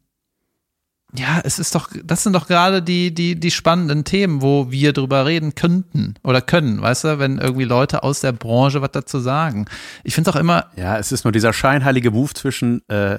ja, 1.17 1.41
es 1.45 1.59
ist 1.59 1.75
doch, 1.75 1.89
das 2.05 2.25
sind 2.25 2.33
doch 2.33 2.49
gerade 2.49 2.83
die, 2.83 3.15
die, 3.15 3.39
die 3.39 3.51
spannenden 3.51 4.05
Themen, 4.05 4.43
wo 4.43 4.71
wir 4.71 4.93
drüber 4.93 5.27
reden 5.27 5.55
könnten 5.55 6.15
oder 6.25 6.41
können, 6.41 6.83
weißt 6.83 7.05
du, 7.05 7.19
wenn 7.19 7.39
irgendwie 7.39 7.65
Leute 7.65 8.03
aus 8.03 8.21
der 8.21 8.33
Branche 8.33 8.83
was 8.83 8.91
dazu 8.91 9.21
sagen. 9.21 9.67
Ich 10.03 10.15
finde 10.15 10.31
es 10.31 10.37
auch 10.37 10.41
immer, 10.41 10.67
Ja, 10.77 10.99
es 10.99 11.13
ist 11.13 11.25
nur 11.25 11.33
dieser 11.33 11.53
scheinheilige 11.53 12.11
Move 12.11 12.35
zwischen, 12.35 12.83
äh, 12.89 13.19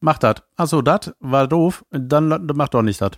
mach 0.00 0.18
das. 0.18 0.36
Achso, 0.56 0.82
das 0.82 1.12
war 1.20 1.46
doof, 1.46 1.84
dann 1.90 2.48
mach 2.54 2.68
doch 2.68 2.82
nicht 2.82 3.00
das. 3.00 3.12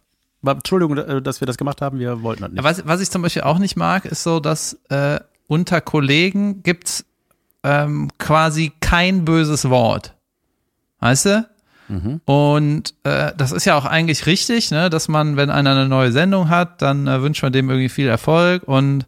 Entschuldigung, 0.45 0.99
äh, 0.99 1.23
dass 1.23 1.41
wir 1.41 1.47
das 1.47 1.57
gemacht 1.57 1.81
haben, 1.81 1.99
wir 1.99 2.23
wollten 2.23 2.43
das 2.43 2.53
nicht. 2.53 2.63
Was, 2.63 2.87
was 2.87 3.01
ich 3.01 3.11
zum 3.11 3.23
Beispiel 3.23 3.43
auch 3.43 3.59
nicht 3.59 3.77
mag, 3.77 4.05
ist 4.05 4.23
so, 4.23 4.41
dass 4.41 4.75
äh, 4.91 5.21
unter 5.47 5.81
Kollegen 5.81 6.63
gibt's 6.63 7.07
ähm, 7.63 8.11
quasi 8.19 8.73
kein 8.81 9.25
böses 9.25 9.71
Wort. 9.71 10.17
Weißt 11.01 11.27
du? 11.27 11.49
Und 12.25 12.95
äh, 13.05 13.33
das 13.37 13.53
ist 13.53 13.65
ja 13.65 13.77
auch 13.77 13.85
eigentlich 13.85 14.27
richtig, 14.27 14.71
ne, 14.71 14.91
dass 14.91 15.09
man, 15.09 15.37
wenn 15.37 15.51
einer 15.51 15.73
eine 15.73 15.89
neue 15.89 16.13
Sendung 16.13 16.49
hat, 16.49 16.83
dann 16.83 17.07
äh, 17.07 17.23
wünscht 17.23 17.43
man 17.43 17.53
dem 17.53 17.71
irgendwie 17.71 17.89
viel 17.89 18.09
Erfolg 18.09 18.63
und 18.65 19.07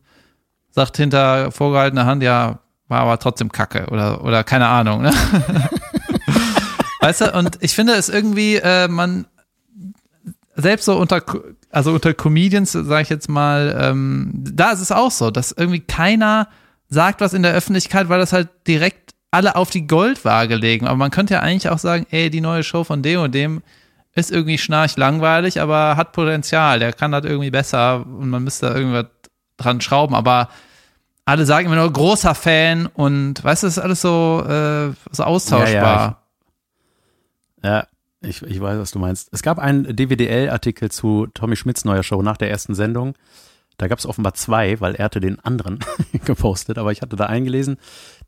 sagt 0.71 0.97
hinter 0.97 1.53
vorgehaltener 1.53 2.07
Hand, 2.07 2.23
ja, 2.23 2.61
war 2.89 3.01
aber 3.01 3.19
trotzdem 3.19 3.53
Kacke 3.53 3.87
oder, 3.91 4.25
oder 4.25 4.45
keine 4.45 4.67
Ahnung, 4.67 5.03
ne? 5.03 5.13
weißt 7.01 7.21
du, 7.21 7.39
und 7.39 7.59
ich 7.61 7.75
finde 7.75 7.95
es 7.95 8.09
irgendwie, 8.09 8.57
äh, 8.57 8.89
man, 8.89 9.27
selbst 10.57 10.87
so 10.87 10.97
unter, 10.99 11.23
also 11.71 11.93
unter 11.93 12.15
Comedians, 12.15 12.73
sage 12.73 13.03
ich 13.03 13.09
jetzt 13.09 13.29
mal, 13.29 13.77
ähm, 13.81 14.33
da 14.35 14.73
ist 14.73 14.81
es 14.81 14.93
auch 14.93 15.11
so, 15.11 15.31
dass 15.31 15.53
irgendwie 15.53 15.81
keiner 15.81 16.49
sagt 16.89 17.21
was 17.21 17.33
in 17.33 17.43
der 17.43 17.55
Öffentlichkeit, 17.55 18.09
weil 18.09 18.19
das 18.19 18.33
halt 18.33 18.49
direkt 18.67 19.15
alle 19.31 19.57
auf 19.57 19.71
die 19.71 19.87
Goldwaage 19.87 20.57
legen. 20.57 20.87
Aber 20.87 20.97
man 20.97 21.11
könnte 21.11 21.35
ja 21.35 21.41
eigentlich 21.41 21.69
auch 21.69 21.79
sagen, 21.79 22.07
ey, 22.11 22.31
die 22.31 22.41
neue 22.41 22.63
Show 22.63 22.85
von 22.85 23.03
dem 23.03 23.21
und 23.21 23.35
dem 23.35 23.63
ist 24.15 24.31
irgendwie 24.31 24.59
schnarch 24.59 24.97
langweilig, 24.97 25.61
aber 25.61 25.97
hat 25.97 26.13
Potenzial, 26.13 26.81
der 26.81 26.93
kann 26.93 27.13
das 27.13 27.25
irgendwie 27.25 27.51
besser 27.51 28.05
und 28.05 28.29
man 28.29 28.43
müsste 28.43 28.69
da 28.69 28.75
irgendwas 28.75 29.07
dran 29.57 29.81
schrauben, 29.81 30.15
aber 30.17 30.49
alle 31.25 31.47
sagen 31.47 31.67
immer 31.67 31.77
nur 31.77 31.93
großer 31.93 32.35
Fan 32.35 32.87
und 32.87 33.45
weißt 33.45 33.63
du, 33.63 33.67
das 33.69 33.77
ist 33.77 33.83
alles 33.83 34.01
so, 34.01 34.45
äh, 34.49 34.93
so 35.13 35.23
austauschbar. 35.23 36.23
Ja, 37.63 37.87
ich, 38.23 38.43
ich 38.43 38.61
weiß, 38.61 38.79
was 38.79 38.91
du 38.91 38.99
meinst. 38.99 39.29
Es 39.33 39.43
gab 39.43 39.59
einen 39.59 39.95
DWDL-Artikel 39.95 40.91
zu 40.91 41.29
Tommy 41.33 41.57
Schmidts 41.57 41.85
neuer 41.85 42.03
Show 42.03 42.21
nach 42.23 42.37
der 42.37 42.51
ersten 42.51 42.75
Sendung. 42.75 43.15
Da 43.81 43.89
gab 43.89 43.99
es 43.99 44.05
offenbar 44.07 44.35
zwei, 44.35 44.79
weil 44.81 44.95
er 44.95 45.07
hatte 45.07 45.21
den 45.21 45.41
anderen 45.41 45.79
gepostet, 46.25 46.77
aber 46.77 46.93
ich 46.93 47.01
hatte 47.01 47.17
da 47.17 47.27
einen 47.27 47.47
gelesen. 47.47 47.79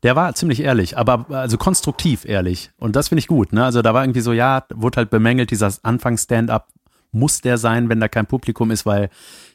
Der 0.01 0.15
war 0.15 0.33
ziemlich 0.33 0.61
ehrlich, 0.61 0.97
aber 0.97 1.27
also 1.29 1.57
konstruktiv 1.57 2.25
ehrlich. 2.25 2.71
Und 2.77 2.95
das 2.95 3.09
finde 3.09 3.19
ich 3.19 3.27
gut. 3.27 3.53
Ne? 3.53 3.63
Also 3.63 3.81
da 3.83 3.93
war 3.93 4.03
irgendwie 4.03 4.21
so, 4.21 4.33
ja, 4.33 4.63
wurde 4.73 4.97
halt 4.97 5.09
bemängelt, 5.11 5.51
dieser 5.51 5.71
Anfangs-Stand-up 5.83 6.67
muss 7.11 7.41
der 7.41 7.59
sein, 7.59 7.87
wenn 7.89 7.99
da 7.99 8.07
kein 8.07 8.25
Publikum 8.25 8.71
ist, 8.71 8.87
weil 8.87 9.09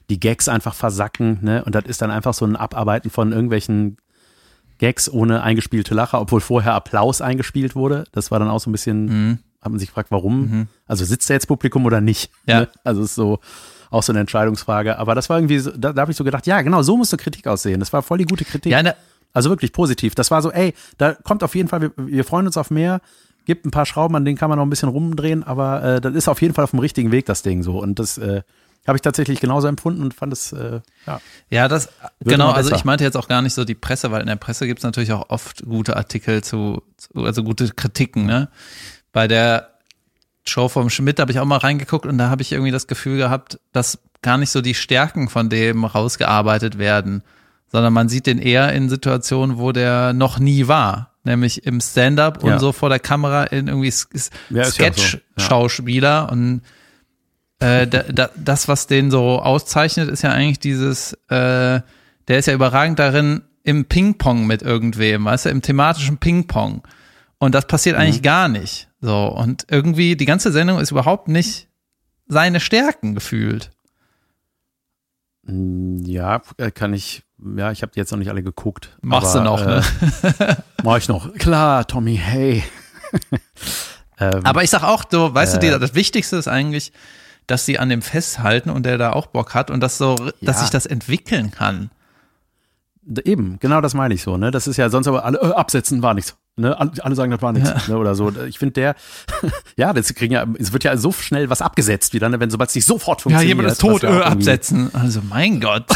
die 0.09 0.21
Gags 0.21 0.49
einfach 0.49 0.75
versacken. 0.75 1.39
Ne? 1.43 1.65
Und 1.65 1.75
das 1.75 1.85
ist 1.87 2.01
dann 2.01 2.13
einfach 2.13 2.33
so 2.33 2.45
ein 2.45 2.55
Abarbeiten 2.55 3.11
von 3.11 3.33
irgendwelchen 3.33 3.97
Gags 4.79 5.11
ohne 5.11 5.43
eingespielte 5.43 5.95
Lacher, 5.95 6.21
obwohl 6.21 6.41
vorher 6.41 6.75
Applaus 6.75 7.21
eingespielt 7.21 7.75
wurde. 7.75 8.05
Das 8.13 8.31
war 8.31 8.39
dann 8.39 8.49
auch 8.49 8.61
so 8.61 8.71
ein 8.71 8.73
bisschen, 8.73 9.05
Mhm. 9.07 9.39
hat 9.61 9.73
man 9.73 9.81
sich 9.81 9.89
gefragt, 9.89 10.13
warum? 10.13 10.69
Also 10.87 11.05
sitzt 11.05 11.29
da 11.29 11.35
jetzt 11.35 11.49
Publikum 11.49 11.85
oder 11.85 12.01
nicht? 12.01 12.31
Ja. 12.47 12.61
Ne? 12.61 12.69
Also 12.85 13.03
ist 13.03 13.17
so 13.17 13.41
auch 13.91 14.03
so 14.03 14.13
eine 14.13 14.21
Entscheidungsfrage. 14.21 14.99
Aber 14.99 15.15
das 15.15 15.29
war 15.31 15.39
irgendwie, 15.39 15.59
so, 15.59 15.71
da, 15.71 15.93
da 15.93 16.03
habe 16.03 16.11
ich 16.11 16.17
so 16.17 16.25
gedacht, 16.25 16.47
ja, 16.47 16.63
genau, 16.63 16.83
so 16.83 16.97
musste 16.97 17.17
Kritik 17.17 17.47
aussehen. 17.47 17.81
Das 17.81 17.93
war 17.93 18.03
voll 18.03 18.19
die 18.19 18.25
gute 18.25 18.45
Kritik. 18.45 18.71
Ja, 18.73 18.83
ne, 18.83 18.95
Also 19.33 19.51
wirklich 19.51 19.73
positiv. 19.73 20.15
Das 20.15 20.31
war 20.31 20.43
so, 20.43 20.51
ey, 20.51 20.75
da 20.97 21.15
kommt 21.15 21.43
auf 21.43 21.55
jeden 21.55 21.69
Fall, 21.69 21.81
wir, 21.81 21.93
wir 21.97 22.25
freuen 22.25 22.47
uns 22.47 22.57
auf 22.57 22.71
mehr. 22.71 23.01
Gibt 23.45 23.65
ein 23.65 23.71
paar 23.71 23.87
Schrauben, 23.87 24.15
an 24.15 24.25
denen 24.25 24.37
kann 24.37 24.51
man 24.51 24.59
noch 24.59 24.67
ein 24.67 24.71
bisschen 24.71 24.91
rumdrehen, 24.91 25.43
aber 25.43 25.83
äh, 25.83 26.01
das 26.01 26.15
ist 26.15 26.29
auf 26.29 26.43
jeden 26.43 26.53
Fall 26.53 26.65
auf 26.65 26.71
dem 26.73 26.81
richtigen 26.81 27.13
Weg, 27.13 27.25
das 27.27 27.43
Ding 27.43 27.63
so. 27.63 27.79
Und 27.79 27.99
das 27.99 28.19
äh, 28.19 28.43
habe 28.87 28.97
ich 28.97 29.03
tatsächlich 29.03 29.41
genauso 29.41 29.69
empfunden 29.69 30.03
und 30.03 30.15
fand 30.15 30.33
es, 30.33 30.53
äh, 30.53 30.81
ja. 31.07 31.21
Ja, 31.51 31.69
das, 31.69 31.89
genau, 32.21 32.51
also 32.51 32.75
ich 32.75 32.85
meinte 32.85 33.05
jetzt 33.05 33.17
auch 33.17 33.29
gar 33.29 33.43
nicht 33.43 33.55
so 33.55 33.65
die 33.65 33.75
Presse, 33.75 34.11
weil 34.11 34.21
in 34.21 34.27
der 34.27 34.37
Presse 34.37 34.67
gibt's 34.67 34.83
natürlich 34.83 35.13
auch 35.13 35.31
oft 35.31 35.65
gute 35.65 35.97
Artikel 35.97 36.43
zu, 36.43 36.83
zu 36.97 37.25
also 37.25 37.43
gute 37.43 37.69
Kritiken, 37.69 38.27
ne? 38.27 38.49
Bei 39.13 39.29
der 39.29 39.78
Show 40.49 40.69
vom 40.69 40.91
Schmidt 40.91 41.21
habe 41.21 41.31
ich 41.33 41.39
auch 41.39 41.45
mal 41.45 41.59
reingeguckt 41.59 42.07
und 42.07 42.19
da 42.19 42.31
habe 42.31 42.43
ich 42.43 42.53
irgendwie 42.53 42.71
das 42.73 42.87
Gefühl 42.87 43.19
gehabt, 43.19 43.59
dass 43.73 43.99
gar 44.23 44.39
nicht 44.39 44.51
so 44.51 44.61
die 44.61 44.75
Stärken 44.75 45.29
von 45.29 45.49
dem 45.49 45.85
rausgearbeitet 45.85 46.79
werden, 46.79 47.23
sondern 47.71 47.93
man 47.93 48.09
sieht 48.09 48.27
den 48.27 48.39
eher 48.39 48.73
in 48.73 48.89
Situationen, 48.89 49.59
wo 49.59 49.73
der 49.73 50.13
noch 50.13 50.39
nie 50.39 50.67
war, 50.69 51.13
nämlich 51.25 51.67
im 51.67 51.81
Stand-up 51.81 52.43
und 52.43 52.51
Ja. 52.51 52.59
so 52.59 52.73
vor 52.73 52.89
der 52.89 52.99
Kamera 52.99 53.45
in 53.45 53.69
irgendwie 53.69 53.89
Ja, 53.89 53.95
ist 54.11 54.33
ja 54.51 54.65
so. 54.65 54.71
Sketch-Schauspieler 54.73 56.31
und 56.33 56.63
äh, 57.61 57.87
da, 57.87 58.03
da, 58.05 58.31
das, 58.37 58.69
was 58.69 58.87
den 58.87 59.11
so 59.11 59.41
auszeichnet, 59.41 60.09
ist 60.09 60.23
ja 60.23 60.31
eigentlich 60.31 60.61
dieses, 60.61 61.13
äh, 61.29 61.81
der 62.29 62.39
ist 62.39 62.47
ja 62.47 62.55
überragend 62.55 62.99
darin, 62.99 63.43
im 63.65 63.85
Ping-Pong 63.85 64.47
mit 64.47 64.63
irgendwem, 64.63 65.25
weißt 65.25 65.47
du, 65.47 65.51
im 65.51 65.61
thematischen 65.61 66.19
Ping-Pong. 66.19 66.83
Und 67.39 67.55
das 67.55 67.67
passiert 67.67 67.97
Mhm. 67.97 68.03
eigentlich 68.03 68.23
gar 68.23 68.49
nicht. 68.49 68.89
So, 69.01 69.27
und 69.29 69.67
irgendwie, 69.71 70.17
die 70.17 70.25
ganze 70.27 70.51
Sendung 70.53 70.81
ist 70.81 70.91
überhaupt 70.91 71.29
nicht 71.29 71.69
seine 72.27 72.61
Stärken 72.61 73.15
gefühlt. 73.15 73.71
Mm, 75.45 75.99
Ja, 76.05 76.43
äh, 76.57 76.71
kann 76.71 76.93
ich, 76.95 77.23
ja, 77.57 77.71
ich 77.73 77.83
habe 77.83 77.93
die 77.93 78.01
jetzt 78.01 78.11
noch 78.11 78.19
nicht 78.19 78.29
alle 78.31 78.43
geguckt. 78.43 78.97
Machst 79.03 79.37
aber, 79.37 79.45
du 79.45 79.51
noch, 79.51 79.65
ne? 79.67 79.83
Äh, 80.41 80.57
mach 80.83 80.97
ich 80.99 81.09
noch. 81.09 81.33
Klar, 81.35 81.87
Tommy, 81.87 82.17
hey. 82.17 82.65
ähm, 84.19 84.41
Aber 84.45 84.63
ich 84.63 84.71
sag 84.71 84.83
auch, 84.83 85.05
so, 85.11 85.33
weißt 85.35 85.55
du, 85.55 85.59
Äh. 85.59 85.73
die, 85.73 85.79
das 85.79 85.95
Wichtigste 85.95 86.37
ist 86.37 86.49
eigentlich, 86.49 86.93
dass 87.47 87.65
sie 87.65 87.79
an 87.79 87.89
dem 87.89 88.03
festhalten 88.03 88.69
und 88.71 88.85
der 88.85 88.99
da 88.99 89.13
auch 89.13 89.27
Bock 89.29 89.55
hat 89.55 89.71
und 89.71 89.81
das 89.81 89.97
so, 89.99 90.17
dass 90.17 90.57
Ja. 90.57 90.63
sich 90.63 90.71
das 90.71 90.87
entwickeln 90.87 91.51
kann. 91.51 91.91
Eben, 93.25 93.59
genau 93.59 93.81
das 93.81 93.95
meine 93.95 94.13
ich 94.13 94.23
so, 94.23 94.37
ne? 94.37 94.51
Das 94.51 94.67
ist 94.67 94.77
ja 94.77 94.91
sonst 94.91 95.07
aber 95.09 95.25
alle 95.25 95.39
äh, 95.41 95.53
absetzen 95.55 96.03
war 96.03 96.13
nichts. 96.15 96.37
Ne? 96.59 96.77
Alle 96.79 97.15
sagen, 97.15 97.31
das 97.31 97.41
war 97.43 97.53
nichts, 97.53 97.89
ne? 97.89 97.97
Oder 97.99 98.15
so. 98.15 98.33
Ich 98.47 98.59
finde 98.59 98.73
der, 98.75 98.95
ja, 99.77 99.93
das 99.93 100.13
kriegen 100.15 100.35
ja, 100.35 100.47
es 100.59 100.73
wird 100.73 100.85
ja 100.85 100.97
so 100.97 101.13
schnell 101.13 101.49
was 101.51 101.63
abgesetzt 101.63 102.15
wieder, 102.15 102.29
ne? 102.29 102.41
Wenn 102.41 102.51
sobald 102.51 102.71
es 102.71 102.75
nicht 102.75 102.85
sofort 102.87 103.21
Ja, 103.21 103.23
funktioniert. 103.23 103.49
jemand 103.57 103.69
ist 103.73 103.81
tot, 103.81 104.03
ja 104.03 104.21
äh, 104.21 104.23
absetzen. 104.25 104.91
Also 104.95 105.21
mein 105.29 105.61
Gott. 105.61 105.87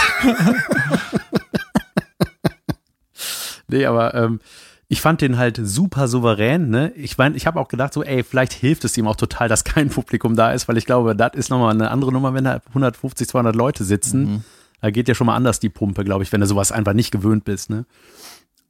Nee, 3.68 3.86
aber 3.86 4.14
ähm, 4.14 4.40
ich 4.88 5.00
fand 5.00 5.22
den 5.22 5.38
halt 5.38 5.58
super 5.62 6.06
souverän, 6.06 6.68
ne? 6.68 6.92
Ich 6.94 7.16
meine, 7.16 7.36
ich 7.36 7.46
habe 7.46 7.58
auch 7.58 7.68
gedacht, 7.68 7.94
so, 7.94 8.02
ey, 8.04 8.22
vielleicht 8.22 8.52
hilft 8.52 8.84
es 8.84 8.96
ihm 8.98 9.06
auch 9.08 9.16
total, 9.16 9.48
dass 9.48 9.64
kein 9.64 9.88
Publikum 9.88 10.36
da 10.36 10.52
ist, 10.52 10.68
weil 10.68 10.76
ich 10.76 10.84
glaube, 10.84 11.16
das 11.16 11.32
ist 11.34 11.48
nochmal 11.48 11.70
eine 11.72 11.90
andere 11.90 12.12
Nummer, 12.12 12.34
wenn 12.34 12.44
da 12.44 12.60
150, 12.68 13.26
200 13.28 13.56
Leute 13.56 13.84
sitzen. 13.84 14.44
Da 14.82 14.90
geht 14.90 15.08
ja 15.08 15.14
schon 15.14 15.26
mal 15.26 15.36
anders 15.36 15.58
die 15.60 15.70
Pumpe, 15.70 16.04
glaube 16.04 16.22
ich, 16.24 16.32
wenn 16.32 16.42
du 16.42 16.46
sowas 16.46 16.70
einfach 16.72 16.92
nicht 16.92 17.10
gewöhnt 17.12 17.44
bist, 17.44 17.70
ne? 17.70 17.86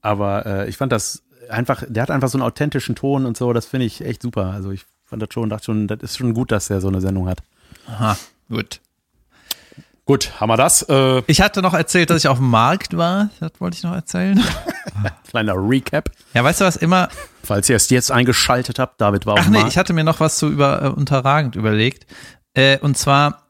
Aber 0.03 0.47
äh, 0.47 0.69
ich 0.69 0.77
fand 0.77 0.93
das 0.93 1.23
einfach, 1.49 1.85
der 1.89 2.03
hat 2.05 2.11
einfach 2.11 2.29
so 2.29 2.39
einen 2.39 2.47
authentischen 2.47 2.95
Ton 2.95 3.27
und 3.27 3.37
so, 3.37 3.53
das 3.53 3.67
finde 3.67 3.87
ich 3.87 4.05
echt 4.05 4.23
super. 4.23 4.47
Also 4.47 4.71
ich 4.71 4.85
fand 5.05 5.23
das 5.23 5.29
schon, 5.33 5.49
dachte 5.51 5.65
schon, 5.67 5.87
das 5.89 6.01
ist 6.01 6.19
schon 6.19 6.35
gut, 6.35 6.53
dass 6.53 6.71
er 6.71 6.81
so 6.81 6.89
eine 6.89 7.01
Sendung 7.01 7.29
hat. 7.29 7.43
Aha, 7.89 8.17
gut. 8.49 8.81
Gut, 10.05 10.33
haben 10.41 10.49
wir 10.49 10.57
das? 10.57 10.83
Äh, 10.89 11.23
Ich 11.29 11.41
hatte 11.41 11.63
noch 11.63 11.75
erzählt, 11.75 12.11
dass 12.11 12.19
ich 12.25 12.29
auf 12.29 12.39
dem 12.39 12.51
Markt 12.51 12.97
war. 12.97 13.31
Das 13.39 13.53
wollte 13.61 13.77
ich 13.77 13.83
noch 13.85 13.95
erzählen. 13.95 14.43
kleiner 15.29 15.55
Recap. 15.57 16.11
Ja, 16.35 16.43
weißt 16.43 16.61
du 16.61 16.65
was, 16.65 16.77
immer, 16.77 17.09
Falls 17.45 17.69
ihr 17.69 17.75
erst 17.75 17.91
jetzt 17.91 18.11
eingeschaltet 18.11 18.79
habt, 18.79 19.01
David 19.01 19.27
war 19.27 19.35
auf 19.35 19.41
Ach 19.41 19.45
dem 19.45 19.53
nee, 19.53 19.59
Markt. 19.59 19.73
ich 19.73 19.79
hatte 19.79 19.93
mir 19.93 20.05
noch 20.05 20.21
was 20.21 20.37
zu 20.39 20.49
über 20.49 20.83
äh, 20.83 20.89
unterragend 20.89 21.57
überlegt. 21.57 22.07
Äh, 22.55 22.79
und 22.79 22.97
zwar, 22.99 23.43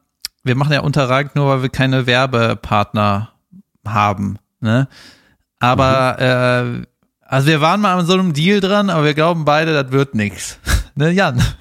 wir 0.45 0.55
machen 0.55 0.73
ja 0.73 0.81
unterragend 0.81 1.37
nur, 1.37 1.47
weil 1.49 1.63
wir 1.63 1.69
keine 1.69 2.07
Werbepartner 2.07 3.33
haben. 3.87 4.39
Ne? 4.61 4.89
Aber 5.59 6.19
äh, 6.19 6.87
also 7.33 7.49
wir 7.49 7.61
waren 7.61 7.81
mal 7.81 7.99
an 7.99 8.05
so 8.07 8.13
einem 8.13 8.33
Deal 8.33 8.61
dran, 8.61 8.91
aber 8.91 9.05
wir 9.05 9.15
glauben 9.15 9.45
beide, 9.45 9.73
das 9.73 9.91
wird 9.91 10.15
nix. 10.15 10.59
ne, 10.95 11.11
Jan? 11.11 11.43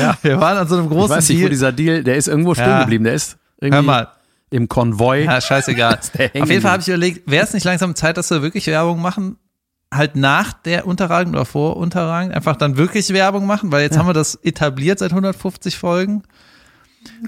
Ja. 0.00 0.16
Wir 0.22 0.40
waren 0.40 0.56
an 0.58 0.68
so 0.68 0.76
einem 0.76 0.84
Ich 0.86 0.90
großen 0.90 1.16
weiß 1.16 1.28
nicht, 1.28 1.38
wo 1.38 1.40
Deal. 1.42 1.50
dieser 1.50 1.72
Deal, 1.72 2.02
der 2.04 2.16
ist 2.16 2.28
irgendwo 2.28 2.54
stehen 2.54 2.68
Ja. 2.68 2.80
geblieben. 2.80 3.04
Der 3.04 3.14
ist 3.14 3.36
irgendwie 3.60 3.76
Hör 3.76 3.82
mal, 3.82 4.08
im 4.50 4.68
Konvoi. 4.68 5.24
ja, 5.24 5.40
scheißegal. 5.40 5.98
Auf 6.40 6.48
jeden 6.50 6.62
Fall 6.62 6.72
habe 6.72 6.82
ich 6.82 6.88
überlegt, 6.88 7.30
wäre 7.30 7.44
es 7.44 7.52
nicht 7.52 7.64
langsam 7.64 7.94
Zeit, 7.94 8.16
dass 8.16 8.30
wir 8.30 8.42
wirklich 8.42 8.66
Werbung 8.66 9.00
machen? 9.02 9.36
Halt 9.92 10.16
nach 10.16 10.52
der 10.52 10.86
Unterragend 10.86 11.34
oder 11.34 11.44
vor 11.44 11.76
Unterragend 11.76 12.34
einfach 12.34 12.56
dann 12.56 12.76
wirklich 12.76 13.12
Werbung 13.12 13.46
machen, 13.46 13.70
weil 13.72 13.82
jetzt 13.82 13.98
haben 13.98 14.06
wir 14.06 14.12
das 14.14 14.34
etabliert 14.36 14.98
seit 14.98 15.10
150 15.12 15.76
Folgen. 15.78 16.22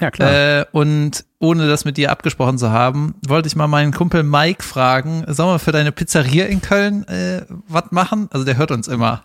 Ja, 0.01 0.11
klar. 0.11 0.61
Äh, 0.61 0.65
und 0.73 1.25
ohne 1.39 1.69
das 1.69 1.85
mit 1.85 1.97
dir 1.97 2.11
abgesprochen 2.11 2.59
zu 2.59 2.71
haben, 2.71 3.15
wollte 3.27 3.49
ich 3.49 3.57
mal 3.57 3.67
meinen 3.67 3.93
Kumpel 3.93 4.23
Mike 4.23 4.63
fragen, 4.63 5.25
sollen 5.29 5.55
wir 5.55 5.59
für 5.59 5.73
deine 5.73 5.93
Pizzeria 5.93 6.47
in 6.47 6.61
Köln 6.63 7.07
äh, 7.09 7.45
was 7.69 7.91
machen? 7.91 8.29
Also 8.33 8.45
der 8.45 8.57
hört 8.57 8.71
uns 8.71 8.89
immer. 8.89 9.25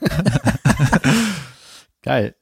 Geil. 2.02 2.34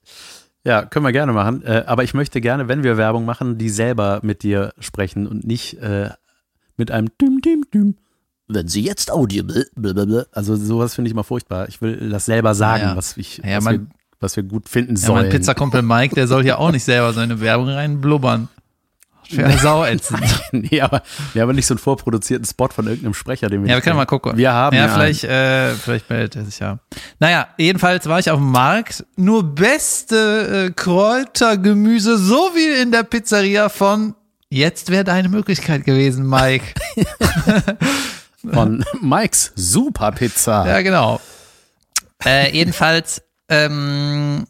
Ja, 0.65 0.85
können 0.85 1.05
wir 1.05 1.13
gerne 1.13 1.33
machen. 1.33 1.63
Äh, 1.65 1.85
aber 1.87 2.05
ich 2.05 2.15
möchte 2.15 2.41
gerne, 2.41 2.69
wenn 2.69 2.83
wir 2.83 2.97
Werbung 2.97 3.25
machen, 3.25 3.59
die 3.59 3.71
selber 3.71 4.21
mit 4.23 4.43
dir 4.43 4.73
sprechen 4.79 5.27
und 5.27 5.47
nicht 5.47 5.75
äh, 5.79 6.11
mit 6.77 6.91
einem 6.91 7.09
Düm, 7.21 7.41
Düm, 7.41 7.65
Düm. 7.73 7.97
Wenn 8.49 8.69
Sie 8.69 8.83
jetzt 8.83 9.11
Audible, 9.11 9.67
blablabla. 9.77 10.27
Also 10.33 10.57
sowas 10.57 10.95
finde 10.95 11.09
ich 11.09 11.15
mal 11.15 11.23
furchtbar. 11.23 11.69
Ich 11.69 11.81
will 11.83 12.11
das 12.11 12.27
selber 12.27 12.55
sagen, 12.55 12.83
Ja, 12.83 12.97
was, 12.97 13.17
ich, 13.17 13.39
Ja, 13.39 13.59
was, 13.59 13.65
man- 13.65 13.91
was 14.21 14.37
wir 14.37 14.43
gut 14.43 14.69
finden 14.69 14.97
Ja, 14.97 15.07
sollen. 15.07 15.23
mein 15.23 15.31
Pizzakumpel 15.31 15.83
Mike, 15.83 16.15
der 16.15 16.27
soll 16.27 16.45
ja 16.47 16.57
auch 16.59 16.71
nicht 16.71 16.85
selber 16.85 17.13
seine 17.13 17.41
Werbung 17.41 17.69
reinblubbern. 17.69 18.49
Schwer 19.31 19.59
Sau 19.59 19.85
ätzend. 19.85 20.23
nee, 20.53 20.81
aber 20.81 21.03
wir 21.35 21.43
haben 21.43 21.55
nicht 21.55 21.67
so 21.67 21.75
einen 21.75 21.79
vorproduzierten 21.79 22.47
Spot 22.47 22.69
von 22.69 22.87
irgendeinem 22.87 23.13
Sprecher, 23.13 23.51
den 23.51 23.63
wir 23.63 23.69
Ja, 23.69 23.77
wir 23.77 23.83
können 23.83 23.97
mal 23.97 24.07
gucken. 24.07 24.39
Wir 24.39 24.53
haben 24.55 24.75
ja, 24.75 24.87
ja 24.87 24.95
vielleicht, 24.95 25.25
äh, 25.25 25.75
vielleicht 25.75 26.09
meldet 26.09 26.37
er 26.37 26.45
sich 26.47 26.59
ja. 26.61 26.79
Naja, 27.19 27.47
jedenfalls 27.59 28.07
war 28.09 28.19
ich 28.19 28.31
auf 28.31 28.39
dem 28.39 28.51
Markt. 28.51 29.05
Nur 29.17 29.43
beste 29.43 30.69
äh, 30.69 30.73
Kräutergemüse, 30.73 32.17
so 32.17 32.37
wie 32.55 32.81
in 32.81 32.91
der 32.91 33.03
Pizzeria 33.03 33.69
von 33.69 34.15
Jetzt 34.51 34.91
wäre 34.91 35.05
deine 35.05 35.29
Möglichkeit 35.29 35.85
gewesen, 35.85 36.27
Mike. 36.27 36.65
von 38.51 38.83
Mikes 39.03 39.53
Super 39.57 40.13
Pizza. 40.13 40.67
ja, 40.67 40.81
genau. 40.81 41.21
Äh, 42.25 42.51
jedenfalls, 42.57 43.23
ähm, 43.49 44.47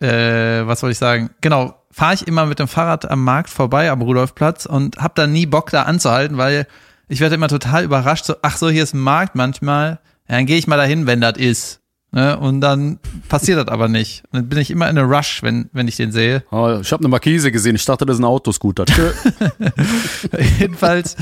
äh, 0.00 0.66
was 0.66 0.80
soll 0.80 0.90
ich 0.90 0.98
sagen? 0.98 1.30
Genau, 1.40 1.74
fahre 1.90 2.14
ich 2.14 2.26
immer 2.26 2.46
mit 2.46 2.58
dem 2.58 2.68
Fahrrad 2.68 3.10
am 3.10 3.24
Markt 3.24 3.50
vorbei, 3.50 3.90
am 3.90 4.02
Rudolfplatz 4.02 4.66
und 4.66 4.96
hab 4.96 5.14
dann 5.14 5.32
nie 5.32 5.46
Bock 5.46 5.70
da 5.70 5.82
anzuhalten, 5.82 6.36
weil 6.36 6.66
ich 7.08 7.20
werde 7.20 7.34
immer 7.34 7.48
total 7.48 7.84
überrascht, 7.84 8.24
so, 8.24 8.34
ach 8.42 8.56
so, 8.56 8.70
hier 8.70 8.82
ist 8.82 8.94
ein 8.94 9.00
Markt 9.00 9.34
manchmal, 9.34 9.98
ja, 10.28 10.36
dann 10.36 10.46
gehe 10.46 10.58
ich 10.58 10.66
mal 10.66 10.76
dahin, 10.76 11.06
wenn 11.06 11.20
das 11.20 11.36
ist. 11.36 11.80
Ne? 12.12 12.36
Und 12.38 12.60
dann 12.60 12.98
passiert 13.28 13.58
das 13.58 13.68
aber 13.68 13.88
nicht. 13.88 14.24
Und 14.30 14.38
dann 14.38 14.48
bin 14.48 14.58
ich 14.58 14.70
immer 14.70 14.88
in 14.88 14.98
a 14.98 15.02
Rush, 15.02 15.42
wenn, 15.42 15.70
wenn 15.72 15.86
ich 15.86 15.96
den 15.96 16.10
sehe. 16.10 16.42
Oh, 16.50 16.78
ich 16.80 16.90
habe 16.92 17.02
eine 17.02 17.08
Markise 17.08 17.52
gesehen. 17.52 17.76
Ich 17.76 17.84
dachte, 17.84 18.04
das 18.04 18.16
ist 18.16 18.20
ein 18.20 18.24
Autoscooter. 18.24 18.84
Jedenfalls 20.58 21.16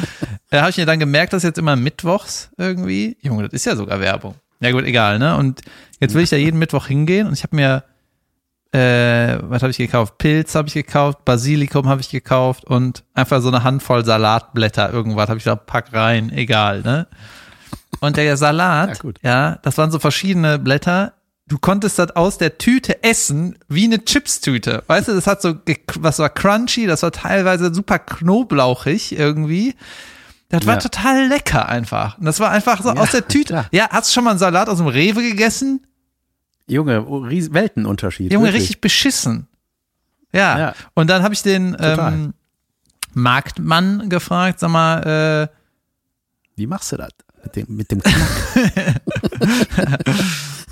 äh, 0.51 0.59
habe 0.59 0.70
ich 0.70 0.78
mir 0.78 0.86
dann 0.86 0.99
gemerkt, 0.99 1.34
dass 1.34 1.42
jetzt 1.42 1.59
immer 1.59 1.76
mittwochs 1.76 2.51
irgendwie, 2.57 3.18
Junge, 3.20 3.44
das 3.44 3.53
ist 3.53 3.66
ja 3.66 3.76
sogar 3.76 4.01
Werbung. 4.01 4.34
Ja 4.61 4.71
gut, 4.73 4.85
egal, 4.85 5.19
ne? 5.19 5.37
Und 5.37 5.61
jetzt 6.01 6.15
will 6.15 6.23
ich 6.23 6.31
da 6.31 6.37
jeden 6.37 6.59
Mittwoch 6.59 6.87
hingehen 6.87 7.27
und 7.27 7.33
ich 7.33 7.43
habe 7.43 7.57
mir, 7.57 7.85
äh, 8.73 9.39
was 9.43 9.63
habe 9.63 9.71
ich 9.71 9.79
gekauft? 9.79 10.19
Pilz 10.19 10.55
habe 10.55 10.69
ich 10.69 10.75
gekauft, 10.75 11.25
Basilikum 11.25 11.89
habe 11.89 12.01
ich 12.01 12.11
gekauft 12.11 12.65
und 12.65 13.05
einfach 13.15 13.41
so 13.41 13.49
eine 13.49 13.65
Handvoll 13.65 14.05
Salatblätter, 14.05 14.93
irgendwas 14.93 15.29
habe 15.29 15.39
ich 15.39 15.45
gesagt, 15.45 15.67
pack 15.67 15.93
rein, 15.93 16.31
egal, 16.33 16.83
ne? 16.83 17.07
Und 18.01 18.17
der 18.17 18.37
Salat, 18.37 18.89
Ja, 18.95 18.95
gut. 18.95 19.19
ja, 19.23 19.59
das 19.63 19.79
waren 19.79 19.91
so 19.91 19.99
verschiedene 19.99 20.59
Blätter. 20.59 21.15
Du 21.47 21.59
konntest 21.59 21.99
das 21.99 22.15
aus 22.15 22.37
der 22.37 22.59
Tüte 22.59 23.03
essen, 23.03 23.59
wie 23.69 23.85
eine 23.85 24.05
Chipstüte. 24.05 24.83
Weißt 24.87 25.09
du, 25.09 25.15
das 25.15 25.27
hat 25.27 25.41
so, 25.41 25.55
was 25.99 26.19
war 26.19 26.29
crunchy, 26.29 26.87
das 26.87 27.03
war 27.03 27.11
teilweise 27.11 27.73
super 27.73 27.99
knoblauchig 27.99 29.19
irgendwie. 29.19 29.75
Das 30.51 30.66
war 30.66 30.74
Ja. 30.74 30.80
total 30.80 31.26
lecker 31.28 31.68
einfach. 31.68 32.18
Und 32.18 32.24
das 32.24 32.40
war 32.40 32.51
einfach 32.51 32.82
so 32.82 32.88
Ja, 32.88 32.96
aus 33.01 33.11
der 33.11 33.28
Tüte. 33.28 33.53
klar. 33.53 33.66
Ja, 33.70 33.88
hast 33.90 34.09
du 34.11 34.14
schon 34.14 34.24
mal 34.24 34.30
einen 34.30 34.38
Salat 34.38 34.68
aus 34.68 34.78
dem 34.78 34.86
Rewe 34.86 35.22
gegessen? 35.22 35.86
Junge, 36.66 37.05
oh, 37.07 37.18
ries- 37.24 37.53
Weltenunterschied. 37.53 38.32
Junge, 38.32 38.46
wirklich. 38.46 38.62
richtig 38.62 38.80
beschissen. 38.80 39.46
Ja. 40.32 40.59
Ja. 40.59 40.74
Und 40.94 41.09
dann 41.11 41.22
habe 41.22 41.34
ich 41.34 41.42
den 41.42 41.76
ähm, 41.80 42.34
Marktmann 43.14 44.09
gefragt, 44.09 44.61
sag 44.61 44.70
mal, 44.70 45.49
äh, 45.51 45.55
Wie 46.57 46.66
machst 46.66 46.92
du 46.92 46.96
das? 46.96 47.11
Mit 47.44 47.57
dem, 47.57 47.66
mit 47.76 47.90
dem 47.90 48.03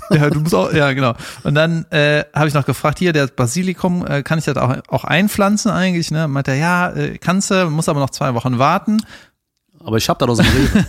ja, 0.09 0.29
du 0.29 0.39
musst 0.41 0.55
auch, 0.55 0.71
ja, 0.73 0.91
genau. 0.93 1.13
Und 1.43 1.55
dann 1.55 1.85
äh, 1.91 2.23
habe 2.33 2.47
ich 2.47 2.53
noch 2.53 2.65
gefragt, 2.65 2.99
hier, 2.99 3.13
der 3.13 3.27
Basilikum, 3.27 4.05
äh, 4.05 4.23
kann 4.23 4.39
ich 4.39 4.45
das 4.45 4.57
auch, 4.57 4.75
auch 4.89 5.03
einpflanzen 5.03 5.71
eigentlich? 5.71 6.11
Ne? 6.11 6.27
Meint 6.27 6.47
er, 6.47 6.55
ja, 6.55 6.89
äh, 6.91 7.17
kannst 7.17 7.51
du, 7.51 7.69
muss 7.69 7.89
aber 7.89 7.99
noch 7.99 8.09
zwei 8.09 8.33
Wochen 8.33 8.59
warten. 8.59 9.01
Aber 9.87 9.95
ich 9.95 10.09
hab 10.09 10.19
da 10.19 10.25
doch 10.25 10.35
so 10.35 10.43
Rewe. 10.43 10.85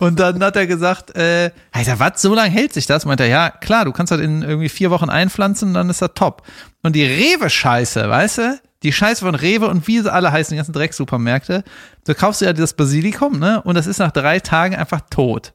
Und 0.00 0.18
dann 0.18 0.42
hat 0.42 0.56
er 0.56 0.66
gesagt, 0.66 1.14
äh, 1.14 1.52
Alter, 1.70 2.00
was, 2.00 2.20
so 2.20 2.34
lange 2.34 2.50
hält 2.50 2.72
sich 2.72 2.86
das? 2.86 3.04
Meint 3.04 3.20
er, 3.20 3.28
ja, 3.28 3.50
klar, 3.50 3.84
du 3.84 3.92
kannst 3.92 4.10
das 4.10 4.18
in 4.18 4.42
irgendwie 4.42 4.68
vier 4.68 4.90
Wochen 4.90 5.08
einpflanzen, 5.08 5.72
dann 5.72 5.88
ist 5.88 6.02
das 6.02 6.10
top. 6.16 6.42
Und 6.82 6.96
die 6.96 7.04
Rewe-Scheiße, 7.04 8.10
weißt 8.10 8.38
du? 8.38 8.60
Die 8.82 8.92
Scheiße 8.92 9.24
von 9.24 9.36
Rewe 9.36 9.68
und 9.68 9.86
wie 9.86 10.00
sie 10.00 10.12
alle 10.12 10.32
heißen, 10.32 10.52
die 10.52 10.56
ganzen 10.56 10.72
Drecksupermärkte. 10.72 11.62
Du 12.04 12.14
kaufst 12.16 12.40
ja 12.40 12.52
das 12.52 12.74
Basilikum, 12.74 13.38
ne? 13.38 13.62
Und 13.62 13.76
das 13.76 13.86
ist 13.86 14.00
nach 14.00 14.10
drei 14.10 14.40
Tagen 14.40 14.74
einfach 14.74 15.02
tot. 15.08 15.52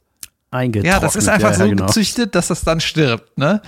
Eingetrocknet. 0.50 0.94
Ja, 0.94 1.00
das 1.00 1.14
ist 1.14 1.28
einfach 1.28 1.50
ja, 1.50 1.54
so 1.56 1.64
ja, 1.64 1.68
genau. 1.70 1.86
gezüchtet, 1.86 2.34
dass 2.34 2.48
das 2.48 2.62
dann 2.64 2.80
stirbt, 2.80 3.36
ne? 3.36 3.60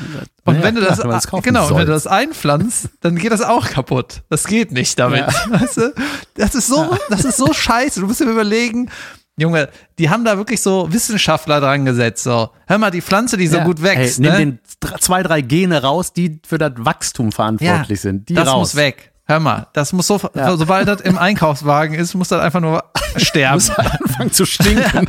Und 0.45 0.57
Ja, 0.57 0.62
wenn 0.62 0.74
du 0.74 0.81
klar, 0.81 0.97
das, 0.97 1.26
genau, 1.43 1.68
wenn 1.70 1.87
du 1.87 1.93
das 1.93 2.07
einpflanzt, 2.07 2.89
dann 3.01 3.16
geht 3.16 3.33
das 3.33 3.43
auch 3.43 3.68
kaputt. 3.68 4.22
Das 4.31 4.47
geht 4.47 4.72
nicht 4.72 4.99
damit, 4.99 5.26
weißt 5.51 5.76
du? 5.76 5.95
Das 6.35 6.55
ist 6.55 6.68
so, 6.68 6.97
das 7.11 7.24
ist 7.26 7.37
so 7.37 7.53
scheiße. 7.53 8.01
Du 8.01 8.07
musst 8.07 8.20
dir 8.20 8.24
überlegen, 8.24 8.91
Junge, 9.37 9.68
die 9.99 10.09
haben 10.11 10.24
da 10.24 10.37
wirklich 10.39 10.61
so 10.61 10.91
Wissenschaftler 10.93 11.61
dran 11.61 11.85
gesetzt, 11.85 12.24
so. 12.24 12.51
Hör 12.66 12.78
mal, 12.78 12.91
die 12.91 13.01
Pflanze, 13.03 13.37
die 13.37 13.47
so 13.47 13.59
Ja. 13.59 13.64
gut 13.64 13.83
wächst, 13.83 14.18
Ey, 14.18 14.22
nimm 14.22 14.33
ne? 14.33 14.39
den 14.39 14.59
zwei, 15.01 15.22
drei 15.22 15.41
Gene 15.43 15.83
raus, 15.83 16.12
die 16.12 16.41
für 16.47 16.59
das 16.59 16.72
Wachstum 16.76 17.31
verantwortlich 17.33 18.01
sind. 18.01 18.28
Die 18.28 18.35
das 18.35 18.49
raus. 18.49 18.59
muss 18.59 18.76
weg. 18.76 19.10
Hör 19.31 19.39
mal, 19.39 19.68
das 19.74 19.93
muss 19.93 20.09
so, 20.09 20.20
Ja. 20.35 20.57
sobald 20.57 20.89
das 20.89 21.01
im 21.03 21.16
Einkaufswagen 21.16 21.95
ist, 21.95 22.14
muss 22.14 22.28
das 22.28 22.41
einfach 22.41 22.59
nur 22.61 22.83
sterben. 23.16 23.55
Muss 23.55 23.70
anfangen 23.70 24.33
zu 24.33 24.45
stinken. 24.45 25.07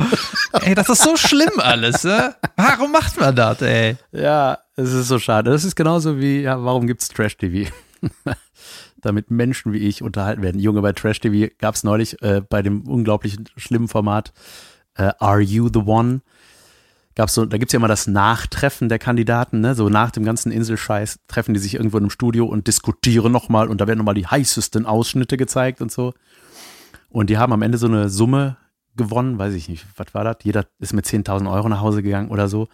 ey, 0.52 0.74
das 0.76 0.88
ist 0.88 1.02
so 1.02 1.16
schlimm 1.16 1.50
alles, 1.58 2.04
ne? 2.04 2.34
Warum 2.56 2.92
macht 2.92 3.18
man 3.18 3.34
das, 3.34 3.60
ey? 3.62 3.96
ja, 4.12 4.58
es 4.76 4.92
ist 4.92 5.08
so 5.08 5.18
schade. 5.18 5.50
Das 5.50 5.64
ist 5.64 5.74
genauso 5.74 6.18
wie, 6.20 6.42
ja, 6.42 6.62
warum 6.64 6.86
gibt's 6.86 7.08
Trash-TV? 7.08 7.68
Damit 9.02 9.32
Menschen 9.32 9.72
wie 9.72 9.78
ich 9.88 10.02
unterhalten 10.02 10.42
werden. 10.42 10.60
Junge, 10.60 10.82
bei 10.82 10.92
Trash-TV 10.92 11.52
gab's 11.58 11.82
neulich 11.82 12.22
äh, 12.22 12.42
bei 12.48 12.62
dem 12.62 12.82
unglaublich 12.88 13.36
schlimmen 13.56 13.88
Format 13.88 14.32
äh, 14.94 15.10
Are 15.18 15.40
You 15.40 15.68
the 15.72 15.80
One? 15.80 16.20
Gab's 17.14 17.34
so, 17.34 17.44
da 17.44 17.58
gibt's 17.58 17.72
ja 17.72 17.78
immer 17.78 17.88
das 17.88 18.06
Nachtreffen 18.06 18.88
der 18.88 18.98
Kandidaten, 18.98 19.60
ne? 19.60 19.74
So 19.74 19.88
nach 19.88 20.10
dem 20.10 20.24
ganzen 20.24 20.52
Inselscheiß 20.52 21.20
treffen 21.28 21.54
die 21.54 21.60
sich 21.60 21.74
irgendwo 21.74 21.98
in 21.98 22.04
einem 22.04 22.10
Studio 22.10 22.46
und 22.46 22.66
diskutieren 22.66 23.32
nochmal 23.32 23.68
und 23.68 23.80
da 23.80 23.86
werden 23.86 23.98
nochmal 23.98 24.14
die 24.14 24.26
heißesten 24.26 24.86
Ausschnitte 24.86 25.36
gezeigt 25.36 25.80
und 25.80 25.92
so. 25.92 26.14
Und 27.08 27.28
die 27.30 27.38
haben 27.38 27.52
am 27.52 27.62
Ende 27.62 27.78
so 27.78 27.86
eine 27.86 28.08
Summe 28.08 28.56
gewonnen, 28.96 29.38
weiß 29.38 29.54
ich 29.54 29.68
nicht, 29.68 29.86
was 29.96 30.14
war 30.14 30.24
das? 30.24 30.36
Jeder 30.42 30.66
ist 30.78 30.92
mit 30.92 31.06
10.000 31.06 31.50
Euro 31.50 31.68
nach 31.68 31.80
Hause 31.80 32.02
gegangen 32.02 32.30
oder 32.30 32.48
so. 32.48 32.68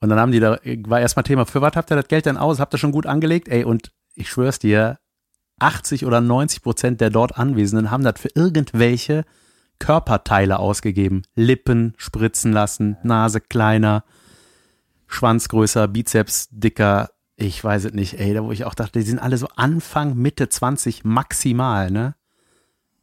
Und 0.00 0.08
dann 0.08 0.18
haben 0.18 0.32
die 0.32 0.40
da, 0.40 0.58
war 0.86 1.00
erstmal 1.00 1.22
Thema, 1.22 1.46
für 1.46 1.60
was 1.60 1.76
habt 1.76 1.90
ihr 1.92 1.96
das 1.96 2.08
Geld 2.08 2.26
denn 2.26 2.36
aus? 2.36 2.58
Habt 2.58 2.74
ihr 2.74 2.78
schon 2.78 2.92
gut 2.92 3.06
angelegt? 3.06 3.48
Ey, 3.48 3.64
und 3.64 3.92
ich 4.14 4.28
schwör's 4.28 4.58
dir, 4.58 4.98
80 5.60 6.06
oder 6.06 6.20
90 6.20 6.62
Prozent 6.62 7.00
der 7.00 7.10
dort 7.10 7.38
Anwesenden 7.38 7.90
haben 7.90 8.02
das 8.02 8.20
für 8.20 8.30
irgendwelche 8.34 9.24
Körperteile 9.82 10.60
ausgegeben. 10.60 11.22
Lippen 11.34 11.94
spritzen 11.96 12.52
lassen, 12.52 12.98
Nase 13.02 13.40
kleiner, 13.40 14.04
Schwanz 15.08 15.48
größer, 15.48 15.88
Bizeps 15.88 16.46
dicker. 16.52 17.10
Ich 17.34 17.64
weiß 17.64 17.86
es 17.86 17.92
nicht, 17.92 18.20
ey, 18.20 18.32
da 18.32 18.44
wo 18.44 18.52
ich 18.52 18.64
auch 18.64 18.74
dachte, 18.74 19.00
die 19.00 19.04
sind 19.04 19.18
alle 19.18 19.38
so 19.38 19.48
Anfang, 19.56 20.14
Mitte 20.14 20.48
20 20.48 21.02
maximal, 21.02 21.90
ne? 21.90 22.14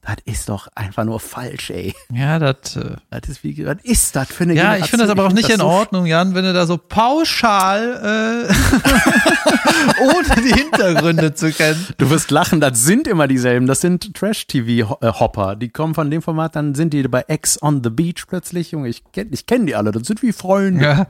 Das 0.02 0.16
ist 0.24 0.48
doch 0.50 0.70
einfach 0.76 1.04
nur 1.04 1.20
falsch, 1.20 1.72
ey. 1.72 1.94
Ja, 2.12 2.40
das. 2.40 2.78
Äh, 2.78 2.96
Das 3.10 3.30
ist 3.30 3.44
wie, 3.44 3.66
was 3.66 3.78
ist 3.84 4.16
das 4.16 4.30
für 4.30 4.44
eine 4.46 4.54
ja, 4.56 4.78
ich 4.78 4.86
finde 4.86 5.04
das 5.06 5.12
aber 5.12 5.26
auch 5.26 5.34
nicht 5.34 5.50
in 5.50 5.60
so 5.60 5.66
Ordnung, 5.66 6.06
Jan, 6.06 6.34
wenn 6.34 6.46
du 6.46 6.54
da 6.54 6.66
so 6.66 6.78
pauschal, 6.78 8.48
äh, 8.50 8.54
ohne 10.02 10.42
die 10.42 10.54
Hintergründe 10.54 11.34
zu 11.34 11.52
kennen. 11.52 11.86
Du 11.98 12.10
wirst 12.10 12.32
lachen, 12.32 12.62
das 12.62 12.84
sind 12.84 13.08
immer 13.08 13.28
dieselben. 13.28 13.68
Das 13.68 13.82
sind 13.82 14.14
Trash-TV-Hopper. 14.16 15.56
Die 15.58 15.70
kommen 15.70 15.94
von 15.94 16.10
dem 16.10 16.22
Format, 16.22 16.56
dann 16.56 16.76
sind 16.76 16.94
die 16.94 17.04
bei 17.04 17.26
X 17.28 17.62
on 17.62 17.84
the 17.84 17.90
Beach 17.90 18.26
plötzlich. 18.28 18.72
Junge, 18.72 18.88
ich 18.90 19.04
kenne 19.12 19.30
ich 19.34 19.46
kenn 19.46 19.66
die 19.66 19.76
alle. 19.76 19.92
Das 19.92 20.08
sind 20.08 20.22
wie 20.24 20.32
Freunde. 20.32 20.84
Ja. 20.84 21.08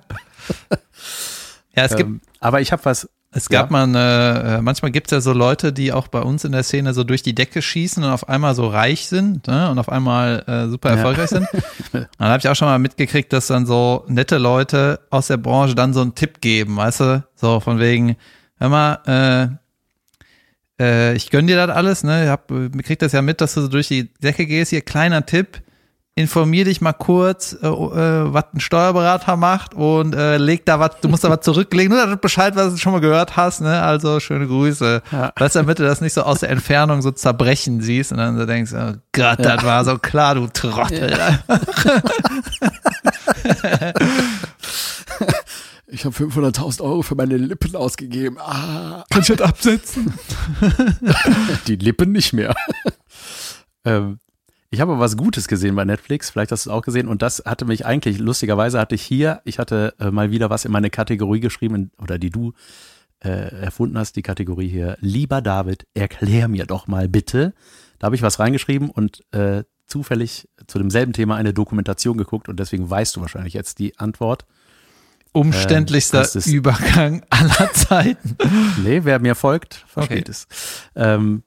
Ja, 1.76 1.86
es 1.86 1.96
gibt 1.96 2.10
Ähm, 2.10 2.22
aber 2.40 2.60
ich 2.62 2.72
habe 2.72 2.84
was. 2.86 3.08
Es 3.32 3.48
gab 3.48 3.68
Ja. 3.68 3.72
mal 3.72 3.84
eine, 3.84 4.58
äh, 4.58 4.62
manchmal 4.62 4.90
gibt 4.92 5.08
es 5.08 5.12
ja 5.12 5.22
so 5.22 5.34
Leute, 5.34 5.72
die 5.72 5.94
auch 5.94 6.08
bei 6.08 6.22
uns 6.22 6.46
in 6.46 6.52
der 6.52 6.64
Szene 6.64 6.96
so 6.96 7.04
durch 7.04 7.22
die 7.22 7.36
Decke 7.36 7.62
schießen 7.62 8.04
und 8.04 8.10
auf 8.10 8.28
einmal 8.28 8.56
so 8.56 8.68
reich 8.68 9.08
sind 9.08 9.48
ne, 9.48 9.70
und 9.70 9.78
auf 9.78 9.90
einmal 9.90 10.44
äh, 10.48 10.68
super 10.68 10.90
erfolgreich 10.90 11.30
sind. 11.30 11.48
Dann 11.94 12.08
habe 12.18 12.40
ich 12.40 12.50
auch 12.50 12.56
schon 12.56 12.68
mal 12.68 12.80
mitgekriegt, 12.80 13.32
dass 13.32 13.46
dann 13.48 13.68
so 13.68 14.04
nette 14.08 14.40
Leute 14.40 15.02
aus 15.12 15.28
der 15.28 15.38
Branche 15.38 15.76
dann 15.76 15.94
so 15.94 16.02
einen 16.02 16.16
Tipp 16.16 16.42
geben, 16.42 16.76
weißt 16.78 17.00
du? 17.02 17.24
So 17.36 17.60
von 17.60 17.78
wegen, 17.80 18.16
hör 18.58 18.70
mal, 18.70 19.60
äh, 20.80 20.84
äh, 20.84 21.16
ich 21.16 21.30
gönn 21.30 21.46
dir 21.46 21.56
das 21.68 21.76
alles, 21.76 22.04
ne? 22.04 22.24
Ich 22.24 22.30
hab, 22.30 22.50
äh, 22.52 22.70
krieg 22.82 22.98
das 23.00 23.12
ja 23.12 23.22
mit, 23.22 23.42
dass 23.42 23.54
du 23.54 23.62
so 23.62 23.68
durch 23.68 23.88
die 23.90 24.12
Decke 24.16 24.46
gehst. 24.48 24.72
Hier, 24.72 24.82
kleiner 24.82 25.26
Tipp. 25.26 25.62
Informier 26.16 26.66
dich 26.66 26.82
mal 26.82 26.92
kurz, 26.92 27.54
äh, 27.62 27.68
äh, 27.68 28.34
was 28.34 28.46
ein 28.54 28.60
Steuerberater 28.60 29.38
macht 29.38 29.74
und 29.74 30.14
äh, 30.14 30.36
leg 30.38 30.66
da 30.66 30.78
was, 30.80 31.00
du 31.02 31.08
musst 31.08 31.24
da 31.24 31.30
was 31.30 31.40
zurücklegen, 31.42 31.96
nur 31.96 32.06
du 32.06 32.18
Bescheid, 32.18 32.58
was 32.58 32.74
du 32.74 32.78
schon 32.78 32.92
mal 32.92 33.00
gehört 33.00 33.38
hast, 33.38 33.62
ne? 33.62 33.82
Also 33.82 34.20
schöne 34.20 34.46
Grüße. 34.46 35.02
Ja. 35.14 35.32
Weißt 35.38 35.56
du, 35.56 35.60
damit 35.60 35.80
du 35.80 35.84
das 35.84 36.02
nicht 36.02 36.12
so 36.14 36.24
aus 36.24 36.42
der 36.42 36.50
Entfernung 36.50 37.02
so 37.02 37.12
zerbrechen 37.12 37.80
siehst 37.80 38.12
und 38.12 38.18
dann 38.18 38.38
so 38.38 38.46
denkst, 38.46 38.74
oh 38.74 38.96
Gott, 39.14 39.40
das 39.40 39.64
war 39.64 39.86
so 39.86 39.98
klar, 39.98 40.36
du 40.36 40.48
Trottel. 40.48 41.18
Ich 45.92 46.06
habe 46.06 46.16
500.000 46.16 46.82
Euro 46.82 47.02
für 47.02 47.16
meine 47.16 47.36
Lippen 47.38 47.76
ausgegeben. 47.76 48.38
Ah, 48.40 49.04
Kann 49.10 49.22
ich 49.24 49.28
das 49.30 49.42
absetzen? 49.42 50.14
die 51.68 51.78
Lippen 51.78 52.12
nicht 52.12 52.32
mehr. 52.34 52.54
ähm, 53.86 54.20
ich 54.72 54.82
habe 54.82 55.00
was 55.00 55.18
Gutes 55.18 55.48
gesehen 55.48 55.76
bei 55.76 55.86
Netflix. 55.86 56.30
Vielleicht 56.30 56.52
hast 56.52 56.66
du 56.66 56.70
es 56.70 56.74
auch 56.76 56.82
gesehen. 56.84 57.08
Und 57.08 57.22
das 57.22 57.44
hatte 57.46 57.66
mich 57.66 57.86
eigentlich, 57.86 58.20
lustigerweise 58.20 58.80
hatte 58.80 58.96
ich 58.96 59.02
hier, 59.02 59.42
ich 59.46 59.58
hatte 59.60 59.94
äh, 60.00 60.12
mal 60.12 60.30
wieder 60.32 60.50
was 60.50 60.66
in 60.66 60.72
meine 60.72 60.90
Kategorie 60.90 61.40
geschrieben, 61.40 61.92
oder 62.00 62.20
die 62.20 62.30
du 62.30 62.54
äh, 63.24 63.30
erfunden 63.30 63.98
hast, 63.98 64.16
die 64.16 64.22
Kategorie 64.22 64.68
hier. 64.70 64.98
Lieber 65.02 65.42
David, 65.42 65.88
erklär 65.94 66.48
mir 66.48 66.66
doch 66.66 66.88
mal 66.88 67.10
bitte. 67.10 67.54
Da 67.98 68.06
habe 68.06 68.16
ich 68.16 68.22
was 68.22 68.40
reingeschrieben 68.40 68.90
und 68.92 69.24
äh, 69.32 69.64
zufällig 69.88 70.48
zu 70.68 70.78
demselben 70.78 71.14
Thema 71.14 71.36
eine 71.36 71.52
Dokumentation 71.54 72.18
geguckt 72.18 72.48
und 72.48 72.60
deswegen 72.60 72.88
weißt 72.90 73.16
du 73.16 73.22
wahrscheinlich 73.22 73.54
jetzt 73.56 73.80
die 73.80 73.98
Antwort. 73.98 74.46
Umständlichster 75.32 76.22
ist- 76.24 76.48
Übergang 76.48 77.24
aller 77.30 77.72
Zeiten. 77.74 78.36
Nee, 78.84 79.02
wer 79.04 79.20
mir 79.20 79.36
folgt, 79.36 79.84
versteht 79.88 80.22
Okay. 80.30 80.32
es. 80.32 80.48
Ähm, 80.96 81.44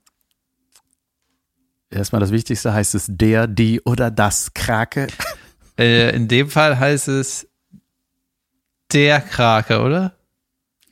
erstmal 1.93 2.21
das 2.21 2.33
Wichtigste 2.33 2.73
heißt 2.73 2.95
es 2.95 3.07
der, 3.09 3.47
die 3.47 3.81
oder 3.83 4.11
das 4.11 4.55
Krake. 4.55 5.09
Äh, 5.79 6.15
in 6.15 6.29
dem 6.29 6.51
Fall 6.51 6.79
heißt 6.79 7.09
es 7.09 7.49
der 8.93 9.21
Krake, 9.21 9.81
oder? 9.81 10.15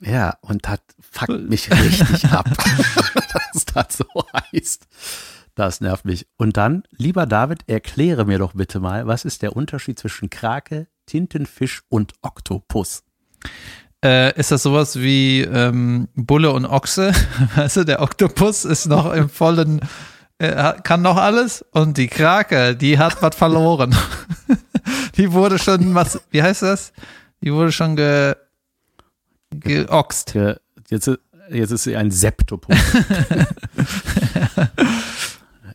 Ja, 0.01 0.39
und 0.41 0.67
das 0.67 0.81
fuckt 1.01 1.49
mich 1.49 1.71
richtig 1.71 2.25
ab, 2.27 2.49
dass 3.53 3.65
das 3.67 3.99
so 3.99 4.07
heißt. 4.53 4.87
Das 5.55 5.81
nervt 5.81 6.05
mich. 6.07 6.27
Und 6.39 6.57
dann, 6.57 6.85
lieber 6.91 7.27
David, 7.27 7.69
erkläre 7.69 8.25
mir 8.25 8.39
doch 8.39 8.55
bitte 8.55 8.81
mal, 8.81 9.07
was 9.07 9.25
ist 9.25 9.43
der 9.43 9.57
Unterschied 9.57 9.99
zwischen 9.99 10.31
Krake, 10.31 10.87
Tintenfisch 11.05 11.83
und 11.89 12.15
Oktopus? 12.23 13.03
Äh, 14.03 14.39
ist 14.39 14.51
das 14.51 14.63
sowas 14.63 14.99
wie 14.99 15.43
ähm, 15.43 16.09
Bulle 16.15 16.53
und 16.53 16.65
Ochse? 16.65 17.13
Weißt 17.57 17.77
du, 17.77 17.85
der 17.85 18.01
Oktopus 18.01 18.65
ist 18.65 18.87
noch 18.87 19.13
im 19.13 19.29
vollen, 19.29 19.81
kann 20.49 21.03
noch 21.03 21.17
alles 21.17 21.65
und 21.73 21.99
die 21.99 22.09
Krake, 22.09 22.75
die 22.77 22.99
hat 22.99 23.21
was 23.23 23.35
verloren. 23.37 23.95
die 25.17 25.33
wurde 25.33 25.59
schon, 25.59 25.95
was, 25.95 26.21
wie 26.31 26.43
heißt 26.43 26.63
das? 26.63 26.93
Die 27.43 27.53
wurde 27.53 27.73
schon 27.73 27.97
ge, 27.97 28.35
geoxt. 29.51 30.33
Ge- 30.33 30.57
Jetzt, 30.89 31.09
jetzt 31.51 31.71
ist 31.71 31.85
sie 31.85 31.95
ein 31.97 32.11
Septopus. 32.11 32.77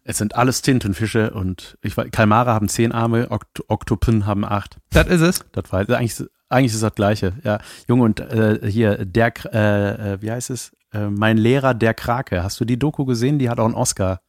es 0.03 0.17
sind 0.17 0.35
alles 0.35 0.61
Tintenfische 0.61 1.31
und 1.31 1.77
ich 1.81 1.95
weiß, 1.95 2.07
Kalmare 2.11 2.51
haben 2.51 2.67
zehn 2.67 2.91
Arme, 2.91 3.27
Okt 3.31 3.63
Oktopen 3.69 4.25
haben 4.25 4.43
acht. 4.43 4.77
Das 4.91 5.07
ist 5.07 5.21
es. 5.21 5.39
Das 5.53 5.71
war 5.71 5.79
eigentlich, 5.89 6.21
eigentlich 6.49 6.73
ist 6.73 6.83
das 6.83 6.95
Gleiche. 6.95 7.33
Ja, 7.43 7.59
Junge 7.87 8.03
und 8.03 8.19
äh, 8.19 8.59
hier 8.69 9.05
der, 9.05 9.31
äh, 9.53 10.13
äh, 10.13 10.21
wie 10.21 10.31
heißt 10.31 10.49
es? 10.49 10.71
Äh, 10.91 11.07
mein 11.09 11.37
Lehrer 11.37 11.73
der 11.73 11.93
Krake. 11.93 12.43
Hast 12.43 12.59
du 12.59 12.65
die 12.65 12.77
Doku 12.77 13.05
gesehen? 13.05 13.39
Die 13.39 13.49
hat 13.49 13.59
auch 13.59 13.65
einen 13.65 13.73
Oscar 13.73 14.19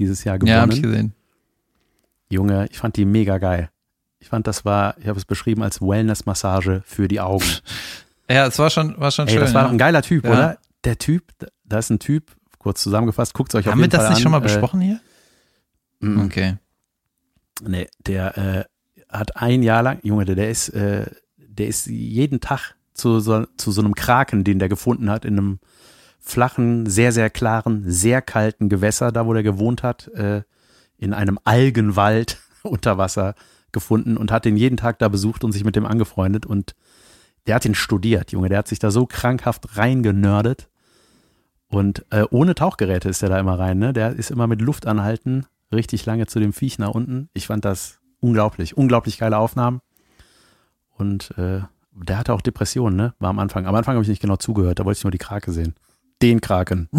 dieses 0.00 0.24
Jahr 0.24 0.38
gewonnen. 0.38 0.56
Ja, 0.56 0.62
habe 0.62 0.72
ich 0.72 0.82
gesehen. 0.82 1.12
Junge, 2.28 2.66
ich 2.70 2.78
fand 2.78 2.96
die 2.96 3.04
mega 3.04 3.38
geil. 3.38 3.70
Ich 4.18 4.28
fand, 4.28 4.46
das 4.46 4.64
war, 4.64 4.96
ich 4.98 5.06
habe 5.08 5.18
es 5.18 5.24
beschrieben 5.24 5.62
als 5.62 5.80
Wellness-Massage 5.80 6.82
für 6.84 7.08
die 7.08 7.20
Augen. 7.20 7.44
Ja, 8.32 8.46
es 8.46 8.60
war 8.60 8.70
schon, 8.70 8.96
war 9.00 9.10
schon 9.10 9.26
Ey, 9.26 9.32
schön. 9.32 9.40
das 9.40 9.54
war 9.54 9.64
ja. 9.64 9.70
ein 9.70 9.76
geiler 9.78 10.02
Typ, 10.02 10.24
Ja. 10.24 10.30
oder? 10.30 10.58
Der 10.84 10.96
Typ, 10.98 11.24
da 11.64 11.78
ist 11.80 11.90
ein 11.90 11.98
Typ, 11.98 12.30
kurz 12.60 12.80
zusammengefasst, 12.80 13.34
guckt 13.34 13.52
euch 13.56 13.66
auf 13.66 13.72
Haben 13.72 13.80
wir 13.80 13.86
jeden 13.86 13.90
Fall 13.90 14.02
das 14.02 14.10
nicht 14.10 14.18
an. 14.18 14.22
schon 14.22 14.30
mal 14.30 14.38
Äh, 14.38 14.42
besprochen 14.42 14.80
hier? 14.80 15.00
mm, 15.98 16.20
Okay. 16.26 16.56
Nee, 17.60 17.88
der 18.06 18.38
äh, 18.38 18.64
hat 19.08 19.36
ein 19.36 19.64
Jahr 19.64 19.82
lang, 19.82 19.98
Junge, 20.04 20.26
der, 20.26 20.36
der 20.36 20.48
ist, 20.48 20.68
äh, 20.68 21.06
der 21.38 21.66
ist 21.66 21.86
jeden 21.88 22.38
Tag 22.38 22.76
zu 22.94 23.18
so, 23.18 23.46
zu 23.56 23.72
so 23.72 23.80
einem 23.80 23.96
Kraken, 23.96 24.44
den 24.44 24.60
der 24.60 24.68
gefunden 24.68 25.10
hat, 25.10 25.24
in 25.24 25.36
einem 25.36 25.58
flachen, 26.20 26.86
sehr, 26.86 27.12
sehr 27.12 27.30
klaren, 27.30 27.84
sehr 27.86 28.22
kalten 28.22 28.68
Gewässer, 28.68 29.10
da 29.12 29.26
wo 29.26 29.32
der 29.32 29.42
gewohnt 29.42 29.82
hat, 29.82 30.08
äh, 30.08 30.42
in 30.98 31.14
einem 31.14 31.38
Algenwald 31.44 32.38
unter 32.62 32.98
Wasser 32.98 33.34
gefunden 33.72 34.16
und 34.16 34.30
hat 34.30 34.44
den 34.44 34.56
jeden 34.56 34.76
Tag 34.76 34.98
da 34.98 35.08
besucht 35.08 35.44
und 35.44 35.52
sich 35.52 35.64
mit 35.64 35.76
dem 35.76 35.86
angefreundet 35.86 36.44
und 36.44 36.74
der 37.46 37.54
hat 37.54 37.64
ihn 37.64 37.74
studiert, 37.74 38.32
Junge, 38.32 38.48
der 38.48 38.58
hat 38.58 38.68
sich 38.68 38.78
da 38.78 38.90
so 38.90 39.06
krankhaft 39.06 39.76
reingenördet 39.78 40.68
und 41.70 42.04
äh, 42.10 42.24
ohne 42.30 42.54
Tauchgeräte 42.54 43.08
ist 43.08 43.22
der 43.22 43.28
da 43.28 43.38
immer 43.38 43.58
rein, 43.58 43.78
ne? 43.78 43.92
Der 43.92 44.10
ist 44.10 44.30
immer 44.30 44.48
mit 44.48 44.60
Luft 44.60 44.86
anhalten, 44.86 45.46
richtig 45.72 46.04
lange 46.04 46.26
zu 46.26 46.40
dem 46.40 46.52
Viech 46.52 46.78
nach 46.78 46.90
unten. 46.90 47.30
Ich 47.32 47.46
fand 47.46 47.64
das 47.64 48.00
unglaublich, 48.18 48.76
unglaublich 48.76 49.18
geile 49.18 49.38
Aufnahmen. 49.38 49.80
Und 50.90 51.30
äh, 51.38 51.60
der 51.92 52.18
hatte 52.18 52.34
auch 52.34 52.40
Depressionen, 52.40 52.96
ne? 52.96 53.14
War 53.20 53.30
am 53.30 53.38
Anfang. 53.38 53.66
Am 53.66 53.74
Anfang 53.74 53.94
habe 53.94 54.02
ich 54.02 54.08
nicht 54.08 54.20
genau 54.20 54.36
zugehört, 54.36 54.80
da 54.80 54.84
wollte 54.84 54.98
ich 54.98 55.04
nur 55.04 55.12
die 55.12 55.18
Krake 55.18 55.52
sehen. 55.52 55.74
Den 56.22 56.40
Kraken. 56.40 56.88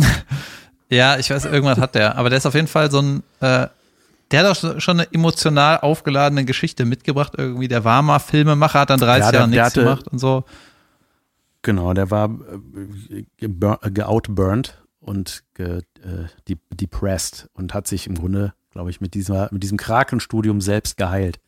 Ja, 0.94 1.18
ich 1.18 1.30
weiß, 1.30 1.46
irgendwas 1.46 1.78
hat 1.78 1.96
der. 1.96 2.18
Aber 2.18 2.28
der 2.30 2.38
ist 2.40 2.46
auf 2.46 2.54
jeden 2.54 2.68
Fall 2.68 2.92
so 2.92 3.00
ein, 3.02 3.24
äh, 3.40 3.68
der 4.32 4.40
hat 4.44 4.46
auch 4.46 4.82
schon 4.82 5.00
eine 5.00 5.08
emotional 5.14 5.80
aufgeladene 5.80 6.44
Geschichte 6.44 6.84
mitgebracht. 6.84 7.32
Irgendwie, 7.38 7.70
der 7.70 7.86
war 7.86 8.02
mal 8.02 8.20
Filmemacher, 8.20 8.82
hat 8.82 8.90
dann 8.90 9.00
30 9.00 9.24
Ja, 9.24 9.32
der- 9.32 9.40
Jahre 9.40 9.50
nichts 9.50 9.66
hatte- 9.68 9.84
gemacht 9.84 10.08
und 10.10 10.20
so. 10.20 10.44
Genau, 11.62 11.94
der 11.94 12.12
war 12.12 12.30
äh, 13.10 13.24
äh, 13.46 13.92
geoutburnt 13.92 14.84
und 15.00 15.44
ge, 15.54 15.78
äh, 16.04 16.26
de 16.50 16.58
depressed 16.74 17.48
und 17.54 17.74
hat 17.74 17.88
sich 17.88 18.06
im 18.08 18.16
Grunde, 18.16 18.54
glaube 18.74 18.90
ich, 18.90 19.00
mit, 19.00 19.14
dieser, 19.14 19.48
mit 19.54 19.64
diesem 19.64 19.78
Krakenstudium 19.78 20.60
selbst 20.60 20.98
geheilt. 20.98 21.40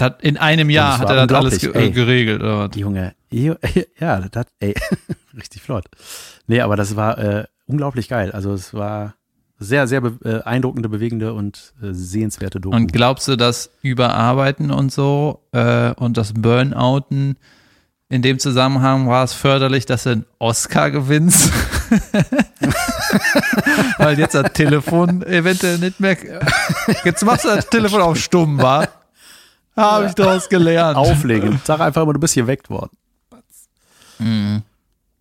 Hat, 0.00 0.22
in 0.22 0.36
einem 0.36 0.70
Jahr 0.70 0.98
hat 1.00 1.10
er 1.10 1.26
das 1.26 1.36
alles 1.36 1.58
ge 1.58 1.72
ey. 1.74 1.90
geregelt. 1.90 2.40
Oder 2.40 2.68
was? 2.70 2.76
Junge, 2.76 3.14
ja, 3.98 4.20
das 4.20 4.30
hat, 4.34 4.48
ey, 4.60 4.74
richtig 5.36 5.62
flott. 5.62 5.86
Nee, 6.46 6.60
aber 6.60 6.76
das 6.76 6.96
war 6.96 7.18
äh, 7.18 7.44
unglaublich 7.66 8.08
geil. 8.08 8.32
Also 8.32 8.52
es 8.52 8.74
war 8.74 9.14
sehr, 9.58 9.86
sehr 9.86 10.00
be 10.00 10.08
äh, 10.24 10.38
beeindruckende, 10.38 10.88
bewegende 10.88 11.34
und 11.34 11.74
äh, 11.82 11.92
sehenswerte 11.92 12.60
Doku. 12.60 12.74
Und 12.74 12.92
glaubst 12.92 13.28
du, 13.28 13.36
dass 13.36 13.70
Überarbeiten 13.82 14.70
und 14.70 14.90
so 14.90 15.46
äh, 15.52 15.92
und 15.92 16.16
das 16.16 16.32
Burnouten 16.32 17.36
in 18.08 18.22
dem 18.22 18.38
Zusammenhang 18.40 19.06
war 19.06 19.22
es 19.22 19.34
förderlich, 19.34 19.86
dass 19.86 20.02
du 20.04 20.10
einen 20.10 20.26
Oscar 20.38 20.90
gewinnst? 20.90 21.52
Weil 23.98 24.18
jetzt 24.18 24.34
das 24.34 24.52
Telefon 24.52 25.22
eventuell 25.22 25.78
nicht 25.78 26.00
mehr. 26.00 26.16
Jetzt 27.04 27.24
machst 27.24 27.44
du 27.44 27.48
das 27.48 27.68
Telefon 27.68 28.00
auf 28.00 28.16
stumm, 28.16 28.60
wa? 28.60 28.88
Habe 29.76 30.06
ich 30.06 30.14
daraus 30.14 30.48
gelernt. 30.48 30.96
Auflegen. 30.96 31.60
Sag 31.64 31.80
einfach 31.80 32.02
immer, 32.02 32.12
du 32.12 32.20
bist 32.20 32.34
hier 32.34 32.46
weckt 32.46 32.70
worden. 32.70 32.96
Mhm. 34.20 34.62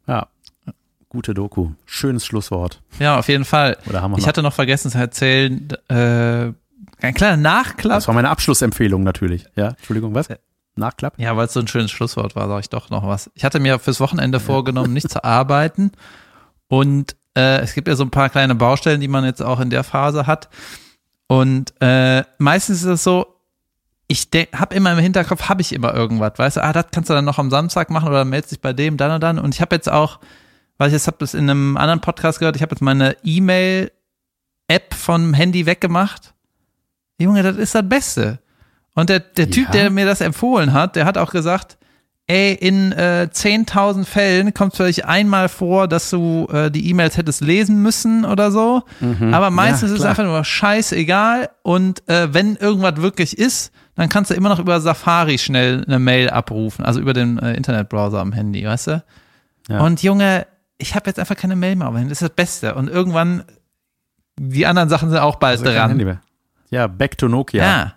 Ja. 0.08 0.28
Gute 1.10 1.34
Doku. 1.34 1.72
Schönes 1.86 2.24
Schlusswort. 2.26 2.82
Ja, 3.00 3.18
auf 3.18 3.28
jeden 3.30 3.46
Fall. 3.46 3.78
Oder 3.88 4.02
haben 4.04 4.12
wir 4.12 4.18
Ich 4.18 4.24
noch? 4.24 4.28
hatte 4.28 4.44
noch 4.44 4.54
vergessen 4.54 4.92
zu 4.92 4.98
erzählen, 5.00 5.68
äh, 5.88 6.52
ein 7.02 7.14
kleiner 7.16 7.38
Nachklapp. 7.38 7.98
Das 7.98 8.08
war 8.08 8.14
meine 8.14 8.30
Abschlussempfehlung 8.30 9.02
natürlich. 9.04 9.46
Ja, 9.56 9.70
Entschuldigung, 9.70 10.14
was? 10.14 10.28
Nachklapp? 10.76 11.14
Ja, 11.18 11.36
weil 11.36 11.48
es 11.48 11.54
so 11.54 11.60
ein 11.60 11.68
schönes 11.68 11.90
Schlusswort 11.92 12.36
war, 12.36 12.48
sage 12.48 12.60
ich 12.62 12.70
doch 12.70 12.90
noch 12.92 13.08
was. 13.08 13.32
Ich 13.34 13.44
hatte 13.44 13.60
mir 13.60 13.80
fürs 13.80 14.00
Wochenende 14.00 14.40
vorgenommen, 14.40 14.94
nicht 14.94 15.10
zu 15.10 15.24
arbeiten. 15.24 15.92
Und 16.68 17.16
äh, 17.36 17.60
es 17.62 17.74
gibt 17.74 17.88
ja 17.88 17.96
so 17.96 18.04
ein 18.04 18.12
paar 18.12 18.30
kleine 18.30 18.54
Baustellen, 18.54 19.02
die 19.02 19.08
man 19.08 19.26
jetzt 19.26 19.42
auch 19.42 19.60
in 19.60 19.72
der 19.72 19.84
Phase 19.84 20.28
hat. 20.28 20.50
Und 21.28 21.74
äh, 21.82 22.24
meistens 22.38 22.80
ist 22.82 22.86
es 22.86 23.04
so, 23.04 23.26
ich 24.12 24.28
habe 24.54 24.76
immer 24.76 24.92
im 24.92 24.98
Hinterkopf, 24.98 25.48
habe 25.50 25.62
ich 25.62 25.72
immer 25.72 25.94
irgendwas, 25.94 26.34
weißt 26.38 26.58
du, 26.58 26.64
ah, 26.64 26.74
das 26.74 26.88
kannst 26.92 27.10
du 27.10 27.14
dann 27.14 27.26
noch 27.26 27.38
am 27.38 27.50
Samstag 27.52 27.90
machen 27.92 28.10
oder 28.10 28.26
meldest 28.26 28.52
dich 28.52 28.60
bei 28.62 28.74
dem, 28.74 28.98
dann 28.98 29.12
und 29.12 29.22
dann. 29.22 29.38
Und 29.40 29.54
ich 29.56 29.62
habe 29.62 29.76
jetzt 29.76 29.90
auch, 29.90 30.20
weil 30.78 30.88
ich 30.88 30.94
jetzt 30.94 31.08
habe 31.08 31.18
das 31.20 31.34
in 31.36 31.50
einem 31.50 31.78
anderen 31.78 32.02
Podcast 32.02 32.40
gehört, 32.40 32.56
ich 32.56 32.62
habe 32.64 32.74
jetzt 32.74 32.82
meine 32.82 33.16
E-Mail-App 33.24 34.94
vom 34.94 35.34
Handy 35.34 35.66
weggemacht. 35.66 36.34
Junge, 37.20 37.44
das 37.44 37.58
ist 37.58 37.76
das 37.76 37.88
Beste. 37.88 38.40
Und 38.96 39.10
der, 39.10 39.20
der 39.20 39.50
Typ, 39.50 39.66
Ja. 39.68 39.72
der 39.72 39.90
mir 39.92 40.06
das 40.06 40.22
empfohlen 40.22 40.74
hat, 40.74 40.96
der 40.96 41.06
hat 41.06 41.18
auch 41.18 41.32
gesagt, 41.32 41.78
ey, 42.30 42.54
in 42.54 42.92
äh, 42.92 43.28
10.000 43.32 44.06
Fällen 44.06 44.54
kommt 44.54 44.74
es 44.74 44.78
vielleicht 44.78 45.06
einmal 45.06 45.50
vor, 45.50 45.88
dass 45.88 46.12
du 46.12 46.48
äh, 46.52 46.70
die 46.70 46.88
E-Mails 46.90 47.18
hättest 47.18 47.42
lesen 47.42 47.82
müssen 47.82 48.24
oder 48.24 48.52
so. 48.52 48.84
Aber 49.34 49.50
meistens 49.50 49.90
Ja, 49.90 49.96
ist 49.96 50.02
es 50.02 50.06
einfach 50.06 50.24
nur 50.24 50.44
scheißegal. 50.44 51.50
Und 51.64 52.08
äh, 52.08 52.32
wenn 52.32 52.56
irgendwas 52.56 52.98
wirklich 52.98 53.38
ist, 53.38 53.72
dann 53.96 54.10
kannst 54.10 54.30
du 54.30 54.36
immer 54.36 54.50
noch 54.50 54.60
über 54.60 54.80
Safari 54.80 55.40
schnell 55.40 55.84
eine 55.88 55.98
Mail 55.98 56.30
abrufen, 56.30 56.86
also 56.86 57.00
über 57.00 57.14
den 57.14 57.40
äh, 57.40 57.56
Internetbrowser 57.56 58.20
am 58.20 58.32
Handy, 58.32 58.64
weißt 58.64 58.88
du? 58.88 59.04
Ja. 59.68 59.82
Und 59.82 60.04
Junge, 60.04 60.46
ich 60.78 60.94
habe 60.96 61.08
jetzt 61.08 61.20
einfach 61.20 61.36
keine 61.36 61.56
Mail 61.56 61.76
mehr, 61.76 61.88
aber 61.88 62.00
das 62.00 62.12
ist 62.12 62.22
das 62.22 62.30
Beste. 62.30 62.76
Und 62.76 62.90
irgendwann, 62.90 63.44
die 64.40 64.68
anderen 64.68 64.88
Sachen 64.88 65.10
sind 65.10 65.18
auch 65.20 65.38
bald 65.38 65.60
Also 65.60 65.72
dran. 65.72 66.20
Ja, 66.70 66.86
Back 66.86 67.18
to 67.18 67.28
Nokia. 67.28 67.64
Ja. 67.64 67.94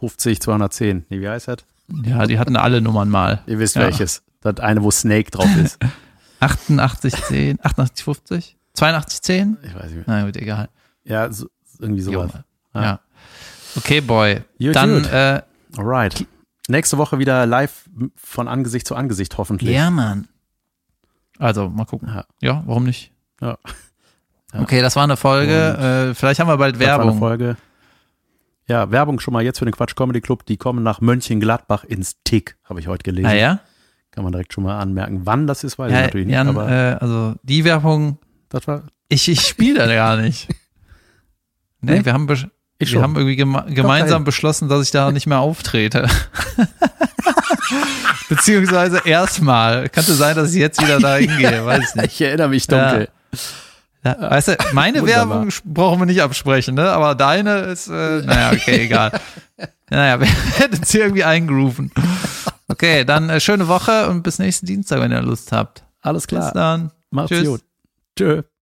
50 0.00 0.40
210. 0.40 1.06
Nee, 1.08 1.20
wie 1.20 1.28
heißt 1.28 1.46
das? 1.48 1.58
Ja, 2.04 2.26
die 2.26 2.38
hatten 2.38 2.56
alle 2.56 2.80
Nummern 2.80 3.08
mal. 3.10 3.42
Ihr 3.46 3.58
wisst 3.58 3.76
Ja. 3.76 3.82
welches. 3.82 4.22
Das 4.42 4.58
eine, 4.60 4.82
wo 4.82 4.90
Snake 4.90 5.30
drauf 5.30 5.54
ist. 5.56 5.78
8810, 6.40 7.58
8850, 7.62 8.56
8210? 8.78 9.58
Ich 9.62 9.74
weiß 9.74 9.82
nicht 9.90 9.94
mehr. 9.96 10.04
Na 10.06 10.24
gut, 10.24 10.36
egal. 10.36 10.68
Ja, 11.04 11.30
so, 11.32 11.46
irgendwie 11.78 12.02
sowas. 12.02 12.30
Ja. 12.74 12.82
Ja. 12.82 13.00
Okay, 13.76 14.00
Boy. 14.00 14.42
Gut, 14.58 14.74
Dann, 14.74 15.02
gut. 15.02 15.12
äh, 15.12 15.42
Alright. 15.76 16.26
Nächste 16.68 16.98
Woche 16.98 17.18
wieder 17.18 17.46
live 17.46 17.84
von 18.16 18.48
Angesicht 18.48 18.86
zu 18.86 18.94
Angesicht 18.96 19.36
hoffentlich. 19.38 19.70
ja, 19.74 19.90
Mann. 19.90 20.28
Also, 21.38 21.68
mal 21.68 21.84
gucken. 21.84 22.08
Ja. 22.08 22.24
Ja, 22.40 22.62
warum 22.66 22.84
nicht? 22.84 23.12
Ja. 23.40 23.58
Ja. 24.52 24.60
Okay, 24.62 24.80
das 24.82 24.96
war 24.96 25.04
eine 25.04 25.16
Folge. 25.16 26.10
Äh, 26.10 26.14
vielleicht 26.14 26.40
haben 26.40 26.48
wir 26.48 26.56
bald 26.56 26.74
Das 26.76 26.80
war 26.82 26.94
eine 26.94 27.04
Werbung. 27.04 27.18
Folge. 27.18 27.56
Ja, 28.70 28.88
Werbung 28.92 29.18
schon 29.18 29.32
mal 29.34 29.42
jetzt 29.42 29.58
für 29.58 29.64
den 29.64 29.74
Quatsch 29.74 29.96
Comedy 29.96 30.20
Club. 30.20 30.46
Die 30.46 30.56
kommen 30.56 30.84
nach 30.84 31.00
Mönchengladbach 31.00 31.82
ins 31.82 32.22
Tick, 32.22 32.56
habe 32.64 32.78
ich 32.78 32.86
heute 32.86 33.02
gelesen. 33.02 33.26
Ah 33.28 33.34
ja? 33.34 33.60
Kann 34.12 34.22
man 34.22 34.32
direkt 34.32 34.52
schon 34.52 34.62
mal 34.62 34.78
anmerken. 34.78 35.22
Wann 35.24 35.48
das 35.48 35.64
ist, 35.64 35.76
weiß 35.76 35.90
ich 35.90 35.96
Ja, 35.96 36.02
natürlich 36.02 36.26
nicht. 36.28 36.34
Jan, 36.34 36.46
aber 36.48 36.68
äh, 36.70 36.92
also 37.00 37.34
die 37.42 37.64
Werbung, 37.64 38.18
das 38.48 38.68
war. 38.68 38.84
ich, 39.08 39.28
ich 39.28 39.40
spiele 39.40 39.86
da 39.86 39.92
gar 39.94 40.16
nicht. 40.16 40.48
Nee, 41.82 41.98
Nee? 42.00 42.04
wir 42.04 42.12
haben, 42.12 42.28
Ich 42.30 42.46
wir 42.78 42.86
schon. 42.86 43.02
haben 43.02 43.16
irgendwie 43.16 43.36
geme 43.36 43.64
gemeinsam 43.70 44.22
beschlossen, 44.22 44.68
dass 44.68 44.82
ich 44.84 44.90
da 44.90 45.10
nicht 45.10 45.26
mehr 45.26 45.38
auftrete. 45.40 46.06
Beziehungsweise 48.28 49.00
erstmal. 49.04 49.88
Könnte 49.88 50.12
sein, 50.12 50.36
dass 50.36 50.52
ich 50.52 50.60
jetzt 50.60 50.80
wieder 50.82 51.00
da 51.00 51.16
hingehe, 51.16 51.64
weiß 51.64 51.88
ich 51.88 51.94
nicht. 51.94 52.12
Ich 52.12 52.20
erinnere 52.20 52.48
mich 52.50 52.66
dunkel. 52.66 53.08
Ja, 53.32 53.38
weißt 54.02 54.48
du, 54.48 54.56
meine 54.72 54.98
Wunderbar. 55.02 55.28
Werbung 55.30 55.48
brauchen 55.64 55.98
wir 56.00 56.06
nicht 56.06 56.22
absprechen, 56.22 56.74
ne? 56.74 56.90
Aber 56.90 57.14
deine 57.14 57.58
ist, 57.60 57.88
äh, 57.88 58.22
naja, 58.22 58.52
okay, 58.52 58.84
egal. 58.84 59.12
Naja, 59.90 60.20
wir 60.20 60.28
uns 60.78 60.90
hier 60.90 61.02
irgendwie 61.02 61.24
eingrooven. 61.24 61.92
Okay, 62.68 63.04
dann 63.04 63.28
äh, 63.28 63.40
schöne 63.40 63.68
Woche 63.68 64.08
und 64.08 64.22
bis 64.22 64.38
nächsten 64.38 64.66
Dienstag, 64.66 65.00
wenn 65.00 65.12
ihr 65.12 65.22
Lust 65.22 65.52
habt. 65.52 65.84
Alles 66.00 66.26
Bis 66.26 66.38
klar. 66.38 66.52
dann. 66.52 66.92
Macht's 67.10 67.30
Tschüss. 67.30 67.48
gut. 67.48 67.60
Tschö. 68.16 68.42